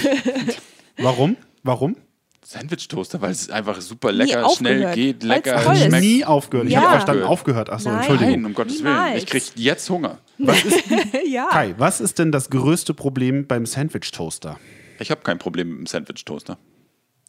Warum? 0.99 1.37
Warum? 1.65 1.97
Sandwich-Toaster, 2.45 3.21
weil 3.21 3.33
es 3.33 3.51
einfach 3.51 3.79
super 3.83 4.11
lecker, 4.11 4.49
schnell 4.57 4.95
geht, 4.95 5.23
lecker, 5.23 5.61
toll 5.63 5.75
ist. 5.75 5.85
schmeckt. 5.85 6.03
Nie 6.03 6.25
aufgehört. 6.25 6.67
Ich 6.69 6.73
Ja. 6.73 6.81
habe 6.83 6.91
verstanden, 6.93 7.25
aufgehört. 7.25 7.69
Achso, 7.69 7.89
Nein. 7.91 7.99
Entschuldigung. 7.99 8.33
Nein, 8.37 8.45
um 8.47 8.55
Gottes 8.55 8.83
Willen. 8.83 8.95
Niemals. 8.95 9.23
Ich 9.23 9.27
krieg 9.29 9.43
jetzt 9.57 9.91
Hunger. 9.91 10.19
ja. 11.29 11.49
Kai, 11.51 11.75
was 11.77 12.01
ist 12.01 12.19
denn 12.19 12.33
das 12.33 12.49
größte 12.49 12.95
Problem 12.95 13.47
beim 13.47 13.67
Sandwich-Toaster? 13.67 14.59
Ich 14.99 15.11
habe 15.11 15.21
kein 15.23 15.39
Problem 15.39 15.69
mit 15.69 15.79
dem 15.81 15.87
Sandwich-Toaster. 15.87 16.57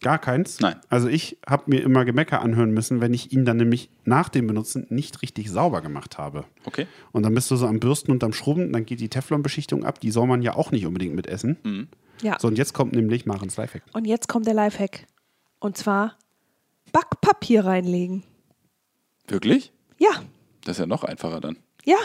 Gar 0.02 0.18
keins? 0.20 0.60
Nein. 0.62 0.76
Also 0.89 1.08
ich 1.10 1.38
habe 1.47 1.64
mir 1.68 1.82
immer 1.82 2.06
Gemecker 2.06 2.41
anhören 2.41 2.72
müssen, 2.72 3.02
wenn 3.02 3.14
ich 3.14 3.34
ihn 3.34 3.43
dann 3.45 3.58
nämlich 3.58 3.89
nach 4.06 4.30
dem 4.30 4.47
Benutzen 4.47 4.86
nicht 4.89 5.22
richtig 5.22 5.50
sauber 5.52 5.82
gemacht 5.82 6.18
habe. 6.18 6.45
Okay. 6.66 6.88
Und 7.12 7.24
dann 7.24 7.34
bist 7.34 7.52
du 7.52 7.56
so 7.58 7.68
am 7.68 7.80
Bürsten 7.80 8.12
und 8.12 8.24
am 8.24 8.32
Schrubben, 8.34 8.72
dann 8.72 8.86
geht 8.86 9.02
die 9.02 9.10
Teflonbeschichtung 9.10 9.84
ab. 9.84 10.00
Die 10.00 10.12
soll 10.12 10.26
man 10.28 10.41
ja 10.41 10.56
auch 10.56 10.72
nicht 10.72 10.86
unbedingt 10.86 11.16
mit 11.16 11.28
essen. 11.28 11.58
Mhm. 11.64 11.88
ja. 12.22 12.38
So, 12.39 12.47
und 12.47 12.58
jetzt 12.58 12.74
kommt 12.74 12.93
nämlich 12.93 13.26
Marens 13.26 13.58
Lifehack. 13.58 13.84
Und 13.93 14.06
jetzt 14.06 14.28
kommt 14.30 14.47
der 14.47 14.54
Lifehack. 14.54 15.06
Und 15.60 15.76
zwar 15.78 16.16
Backpapier 16.93 17.66
reinlegen. 17.66 18.24
Wirklich? 19.28 19.74
Ja, 19.97 20.12
Das 20.64 20.78
ist 20.78 20.80
ja 20.80 20.86
noch 20.86 21.04
einfacher 21.04 21.41
dann. 21.41 21.58
ja. 21.86 21.97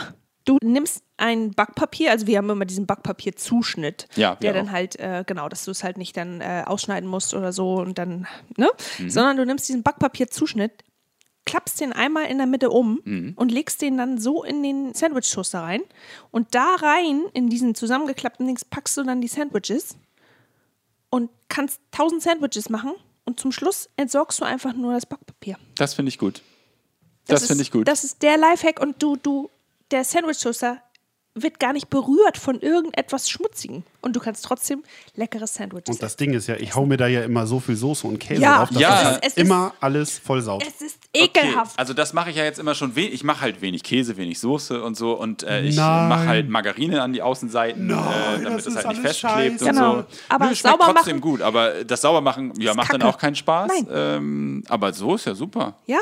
Du 0.45 0.57
nimmst 0.61 1.03
ein 1.17 1.51
Backpapier, 1.51 2.11
also 2.11 2.27
wir 2.27 2.37
haben 2.37 2.49
immer 2.49 2.65
diesen 2.65 2.85
Backpapierzuschnitt, 2.85 4.07
Ja, 4.15 4.35
der 4.35 4.53
dann 4.53 4.67
auch. 4.69 4.71
halt, 4.73 4.99
äh, 4.99 5.23
genau, 5.25 5.49
dass 5.49 5.65
du 5.65 5.71
es 5.71 5.83
halt 5.83 5.97
nicht 5.97 6.15
dann 6.17 6.39
äh, 6.41 6.63
ausschneiden 6.65 7.09
musst 7.09 7.33
oder 7.33 7.51
so 7.51 7.75
und 7.75 7.97
dann, 7.97 8.27
ne? 8.57 8.69
Mhm. 8.99 9.09
Sondern 9.09 9.37
du 9.37 9.45
nimmst 9.45 9.67
diesen 9.67 9.81
Backpapierzuschnitt, 9.83 10.71
klappst 11.45 11.79
den 11.81 11.93
einmal 11.93 12.25
in 12.27 12.37
der 12.37 12.47
Mitte 12.47 12.69
um 12.69 12.99
Mhm. 13.03 13.33
und 13.35 13.51
legst 13.51 13.81
den 13.81 13.97
dann 13.97 14.19
so 14.19 14.43
in 14.43 14.61
den 14.63 14.93
Sandwich-Toaster 14.93 15.61
rein. 15.61 15.81
Und 16.31 16.53
da 16.53 16.75
rein, 16.75 17.23
in 17.33 17.49
diesen 17.49 17.73
zusammengeklappten 17.75 18.45
Dings, 18.45 18.65
packst 18.65 18.97
du 18.97 19.03
dann 19.03 19.21
die 19.21 19.27
Sandwiches 19.27 19.95
und 21.09 21.29
kannst 21.49 21.79
tausend 21.91 22.21
Sandwiches 22.21 22.69
machen 22.69 22.91
und 23.25 23.39
zum 23.39 23.51
Schluss 23.51 23.89
entsorgst 23.95 24.39
du 24.41 24.45
einfach 24.45 24.73
nur 24.73 24.93
das 24.93 25.05
Backpapier. 25.05 25.57
Das 25.75 25.93
finde 25.93 26.09
ich 26.09 26.19
gut. 26.19 26.41
Das, 27.27 27.41
ist- 27.41 27.47
finde 27.47 27.63
ich 27.63 27.71
gut. 27.71 27.87
Das 27.87 28.03
ist 28.03 28.21
der 28.21 28.37
Lifehack 28.37 28.79
und 28.79 29.01
du, 29.01 29.15
du, 29.15 29.49
der 29.91 30.03
Sandwich-Toaster 30.03 30.77
wird 31.37 31.59
gar 31.59 31.73
nicht 31.73 31.89
berührt 31.89 32.37
von 32.37 32.61
irgendetwas 32.61 33.29
Schmutzigen. 33.29 33.83
Und 33.99 34.15
du 34.15 34.21
kannst 34.21 34.45
trotzdem 34.45 34.83
leckeres 35.15 35.53
Sandwiches 35.55 35.89
Und 35.93 36.01
das 36.01 36.15
Ding 36.15 36.33
ist 36.33 36.47
ja, 36.47 36.55
ich 36.55 36.73
hau 36.75 36.85
mir 36.85 36.95
da 36.95 37.07
ja 37.07 37.23
immer 37.25 37.45
so 37.45 37.59
viel 37.59 37.75
Soße 37.75 38.07
und 38.07 38.19
Käse 38.19 38.41
Ja, 38.41 38.59
drauf, 38.59 38.69
dass 38.69 38.79
Ja. 38.81 38.95
halt 39.03 39.15
ist- 39.17 39.19
es 39.23 39.27
ist- 39.33 39.37
immer 39.39 39.73
alles 39.81 40.17
voll 40.17 40.41
saugt. 40.41 40.65
essen. 40.65 40.75
Es 40.87 40.93
ist 40.93 40.99
ekelhaft. 41.13 41.77
Also 41.77 41.93
das 41.93 42.13
mache 42.13 42.29
ich 42.29 42.37
ja 42.37 42.45
jetzt 42.45 42.57
immer 42.57 42.73
schon 42.73 42.95
wenig. 42.95 43.11
Ich 43.15 43.25
mache 43.25 43.41
halt 43.41 43.59
wenig 43.59 43.83
Käse, 43.83 44.15
wenig 44.15 44.39
Soße 44.39 44.81
und 44.81 44.95
so 44.95 45.11
und 45.11 45.43
äh, 45.43 45.61
ich 45.63 45.75
Nein. 45.75 46.07
mache 46.07 46.25
halt 46.25 46.47
Margarine 46.49 47.01
an 47.01 47.11
die 47.11 47.21
Außenseiten, 47.21 47.89
äh, 47.89 47.93
damit 47.93 48.45
das 48.45 48.67
es 48.67 48.67
ist 48.67 48.75
halt 48.77 48.87
nicht 48.87 49.05
alles 49.05 49.17
festklebt 49.19 49.59
scheiße. 49.59 49.65
und 49.65 49.71
Genau. 49.75 49.95
so. 49.95 50.05
Aber 50.29 50.45
Nö, 50.45 50.55
schmeckt 50.55 50.61
sauber 50.79 50.93
trotzdem 50.93 51.15
machen- 51.17 51.21
gut, 51.21 51.41
aber 51.41 51.83
das 51.83 51.99
Saubermachen 51.99 52.53
ja, 52.61 52.71
Ist 52.71 52.77
macht 52.77 52.93
dann 52.93 53.01
auch 53.03 53.17
keinen 53.17 53.35
Spaß. 53.35 53.69
Nein. 53.73 53.87
Ähm, 53.91 54.63
aber 54.69 54.93
so 54.93 55.15
ist 55.15 55.25
ja 55.25 55.35
super. 55.35 55.75
Ja, 55.85 55.99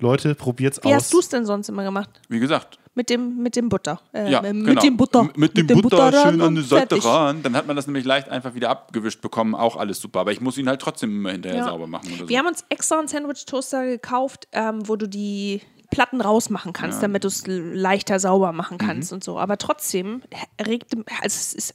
Leute, 0.00 0.34
probiert's 0.34 0.80
Wie 0.82 0.88
aus. 0.88 0.94
hast 0.94 1.12
du 1.12 1.20
es 1.20 1.28
denn 1.28 1.44
sonst 1.46 1.68
immer 1.68 1.84
gemacht? 1.84 2.08
Wie 2.28 2.38
gesagt, 2.40 2.78
Mit 2.98 3.10
dem, 3.10 3.36
mit 3.36 3.54
dem 3.54 3.68
Butter. 3.68 4.00
Äh, 4.12 4.28
ja, 4.32 4.40
äh, 4.42 4.52
genau. 4.52 4.70
Mit 4.74 4.82
dem 4.82 4.96
Butter. 4.96 5.20
M- 5.20 5.32
Mit 5.36 5.56
dem 5.56 5.68
dem 5.68 5.82
Butter, 5.82 6.10
schön 6.12 6.40
an 6.42 6.56
die 6.56 6.62
Seite 6.62 6.96
fertig. 6.96 7.04
ran. 7.04 7.44
Dann 7.44 7.54
hat 7.54 7.68
man 7.68 7.76
das 7.76 7.86
nämlich 7.86 8.04
leicht 8.04 8.28
einfach 8.28 8.54
wieder 8.54 8.70
abgewischt 8.70 9.20
bekommen. 9.20 9.54
Auch 9.54 9.76
alles 9.76 10.00
super. 10.00 10.18
Aber 10.18 10.32
ich 10.32 10.40
muss 10.40 10.58
ihn 10.58 10.68
halt 10.68 10.80
trotzdem 10.82 11.10
immer 11.16 11.30
hinterher 11.30 11.58
Ja. 11.58 11.64
sauber 11.66 11.86
machen 11.86 12.08
oder 12.08 12.18
so. 12.24 12.28
Wir 12.28 12.38
haben 12.40 12.48
uns 12.48 12.64
extra 12.70 12.98
einen 12.98 13.06
Sandwich-Toaster 13.06 13.86
gekauft, 13.86 14.48
ähm, 14.50 14.88
wo 14.88 14.96
du 14.96 15.08
die 15.08 15.60
Platten 15.92 16.20
rausmachen 16.20 16.72
kannst, 16.72 17.02
damit 17.04 17.22
du 17.22 17.28
es 17.28 17.44
leichter 17.46 18.18
sauber 18.18 18.50
machen 18.50 18.78
Mhm. 18.80 18.86
kannst 18.86 19.12
und 19.12 19.22
so. 19.22 19.38
Aber 19.38 19.58
trotzdem 19.58 20.22
regt, 20.60 20.92
also 20.94 21.06
es 21.24 21.54
ist, 21.54 21.74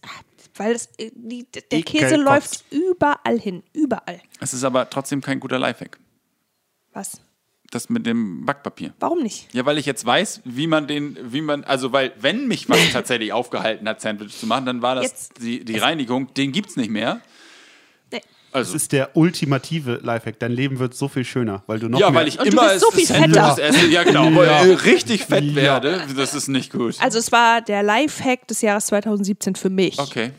weil 0.58 0.74
es, 0.76 0.90
äh, 0.98 1.10
die, 1.16 1.48
der 1.52 1.64
Ekelkotz. 1.72 1.92
Käse 2.10 2.16
läuft 2.18 2.66
überall 2.70 3.40
hin, 3.40 3.64
überall. 3.72 4.20
es 4.42 4.54
ist 4.54 4.66
aber 4.66 4.90
trotzdem 4.90 5.22
kein 5.22 5.40
guter 5.40 5.58
Lifehack. 5.58 5.98
Was? 6.92 7.22
Das 7.74 7.90
mit 7.90 8.06
dem 8.06 8.46
Backpapier. 8.46 8.94
Warum 9.00 9.24
nicht? 9.24 9.48
Ja, 9.54 9.66
weil 9.66 9.80
ich 9.80 9.88
jetzt 9.88 10.06
weiß, 10.06 10.42
wie 10.46 10.68
man 10.68 10.86
den, 10.86 11.18
wie 11.24 11.42
man, 11.42 11.64
also 11.64 11.92
weil, 11.92 12.12
wenn 12.20 12.48
mich 12.48 12.70
was 12.70 12.78
tatsächlich 12.94 13.34
aufgehalten 13.34 13.90
hat, 13.90 14.00
Sandwich 14.00 14.38
zu 14.38 14.46
machen, 14.46 14.66
dann 14.68 14.82
war 14.84 14.94
das 14.96 15.06
Jetzt- 15.06 15.42
die, 15.42 15.66
die 15.66 15.78
Reinigung, 15.78 16.32
den 16.36 16.52
gibt's 16.52 16.76
nicht 16.76 16.92
mehr. 16.92 17.22
Nee. 18.12 18.20
Das 18.52 18.60
Also, 18.68 18.76
ist 18.76 18.92
der 18.92 19.18
ultimative 19.18 20.00
Lifehack. 20.04 20.38
Dein 20.38 20.52
Leben 20.52 20.78
wird 20.78 20.94
so 20.94 21.08
viel 21.08 21.26
schöner, 21.26 21.64
weil 21.66 21.80
du 21.80 21.90
noch 21.90 22.00
ja, 22.00 22.12
mehr 22.12 22.22
weil 22.22 22.28
ich 22.28 22.40
immer 22.40 22.78
so 22.78 22.90
es- 22.90 22.96
viel 22.96 23.06
Sandwiches 23.08 23.56
fetter. 23.56 23.64
esse. 23.64 23.88
Ja, 23.88 24.04
genau, 24.04 24.26
weil 24.36 24.46
Ja. 24.48 24.66
ich 24.66 24.86
richtig 24.86 25.26
fett 25.26 25.44
Ja. 25.44 25.56
werde. 25.56 26.04
Das 26.16 26.36
ist 26.36 26.50
nicht 26.50 26.72
gut. 26.72 26.96
Also 27.00 27.18
es 27.18 27.32
war 27.32 27.62
der 27.62 27.82
Lifehack 27.82 28.48
des 28.48 28.62
Jahres 28.62 28.86
2017 28.86 29.56
für 29.56 29.72
mich. 29.72 29.98
Okay. 29.98 30.30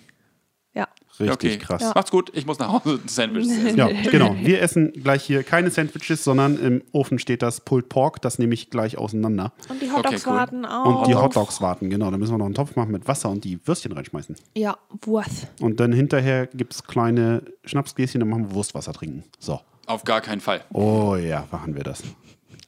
Ja. 1.19 1.33
richtig 1.33 1.55
okay. 1.57 1.65
krass. 1.65 1.93
Macht's 1.95 2.11
gut, 2.11 2.31
ich 2.35 2.47
muss 2.47 2.59
nach 2.59 2.73
Hause 2.73 3.01
Sandwiches 3.07 3.53
essen. 3.65 3.77
Ja, 3.77 3.89
genau. 4.11 4.35
Wir 4.41 4.61
essen 4.63 4.93
gleich 4.93 5.23
hier 5.23 5.43
keine 5.43 5.71
Sandwiches, 5.71 6.25
sondern 6.25 6.59
im 6.59 6.83
Ofen 6.93 7.19
steht 7.19 7.43
das 7.43 7.61
Pulled 7.61 7.89
Pork. 7.89 8.21
Das 8.23 8.39
nehme 8.39 8.55
ich 8.55 8.71
gleich 8.71 8.99
auseinander. 8.99 9.53
Und 9.69 9.81
die 9.81 9.91
Hotdogs 9.91 10.07
Okay, 10.07 10.23
cool. 10.27 10.37
warten 10.37 10.65
auch. 10.65 11.01
Und 11.03 11.09
die 11.09 11.15
Hotdogs 11.15 11.61
warten, 11.61 11.91
genau. 11.91 12.11
Da 12.11 12.19
müssen 12.19 12.33
wir 12.33 12.39
noch 12.39 12.47
einen 12.47 12.55
Topf 12.55 12.77
machen 12.77 12.93
mit 12.93 13.07
Wasser 13.07 13.31
und 13.31 13.45
die 13.45 13.59
Würstchen 13.67 13.93
reinschmeißen. 13.93 14.37
Ja, 14.57 14.77
Wurst. 15.03 15.49
Und 15.61 15.81
dann 15.81 15.93
hinterher 15.93 16.47
gibt 16.49 16.75
es 16.75 16.85
kleine 16.85 17.43
Schnapsgläschen, 17.65 18.21
dann 18.21 18.29
machen 18.29 18.49
wir 18.51 18.55
Wurstwasser 18.55 18.93
trinken. 18.93 19.25
So. 19.39 19.61
Auf 19.87 20.05
gar 20.05 20.21
keinen 20.21 20.41
Fall. 20.41 20.63
Oh 20.73 21.17
ja, 21.17 21.47
machen 21.51 21.75
wir 21.77 21.83
das. 21.83 22.03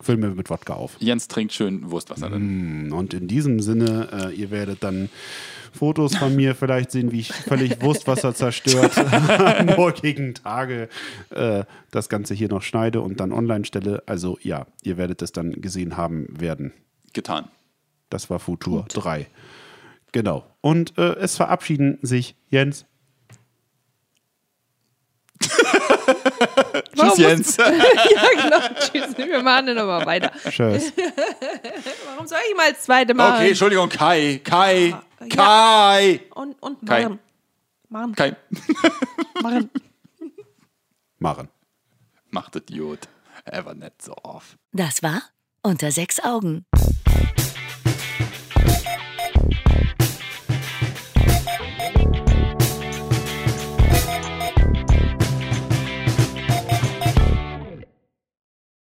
Füllen 0.01 0.21
wir 0.21 0.31
mit 0.31 0.51
Wodka 0.51 0.75
auf. 0.75 0.97
Jens 0.99 1.27
trinkt 1.29 1.55
schön 1.55 1.91
Wurstwasser. 1.91 2.29
Dann. 2.29 2.93
Und 2.93 3.15
in 3.15 3.29
diesem 3.29 3.61
Sinne, 3.61 4.31
äh, 4.31 4.35
ihr 4.35 4.51
werdet 4.51 4.85
dann 4.85 5.09
Fotos 5.73 6.17
von 6.17 6.35
mir 6.37 6.55
vielleicht 6.59 6.91
sehen, 6.91 7.13
wie 7.13 7.21
ich 7.21 7.33
völlig 7.33 7.81
Wurstwasser 7.81 8.35
zerstört 8.35 8.99
am 9.13 9.67
morgigen 9.67 10.35
Tage 10.35 10.89
äh, 11.31 11.65
das 11.91 12.09
Ganze 12.09 12.35
hier 12.35 12.49
noch 12.49 12.63
schneide 12.63 13.01
und 13.01 13.21
dann 13.21 13.33
online 13.33 13.65
stelle. 13.65 14.03
Also 14.07 14.39
ja, 14.43 14.67
ihr 14.83 14.97
werdet 14.99 15.23
es 15.23 15.33
dann 15.33 15.53
gesehen 15.63 15.97
haben 15.97 16.27
werden. 16.31 16.73
Getan. 17.13 17.49
Das 18.11 18.29
war 18.29 18.39
Futur 18.39 18.85
3. 18.89 19.27
Genau. 20.13 20.45
Und 20.61 20.97
äh, 20.99 21.15
es 21.17 21.37
verabschieden 21.37 21.99
sich 22.03 22.37
Jens. 22.51 22.87
Tschüss, 26.97 27.19
Jens. 27.19 27.57
ja, 27.59 27.71
genau. 27.71 28.61
Tschüss. 28.79 29.17
Wir 29.19 29.43
machen 29.43 29.67
dann 29.67 29.79
aber 29.79 30.05
weiter. 30.07 30.33
Tschüss. 30.49 30.93
Warum 32.07 32.27
soll 32.27 32.39
ich 32.51 32.57
mal 32.57 32.73
das 32.73 32.83
zweite 32.83 33.15
machen? 33.15 33.35
Okay, 33.37 33.49
Entschuldigung, 33.49 33.89
Kai. 33.89 34.41
Kai. 34.43 34.89
Ja. 34.89 35.03
Kai. 35.29 36.21
Und, 36.35 36.61
und 36.63 36.87
Kai. 36.87 37.03
machen. 37.05 37.19
Machen. 37.89 38.15
Kai. 38.15 38.37
Machen. 39.43 39.71
Maren. 41.19 41.49
Macht 42.31 42.57
Idiot. 42.57 43.09
Er 43.45 43.65
war 43.65 43.75
nicht 43.75 44.03
so 44.03 44.15
oft. 44.23 44.57
Das 44.73 45.03
war 45.03 45.23
Unter 45.63 45.91
sechs 45.91 46.23
Augen. 46.23 46.65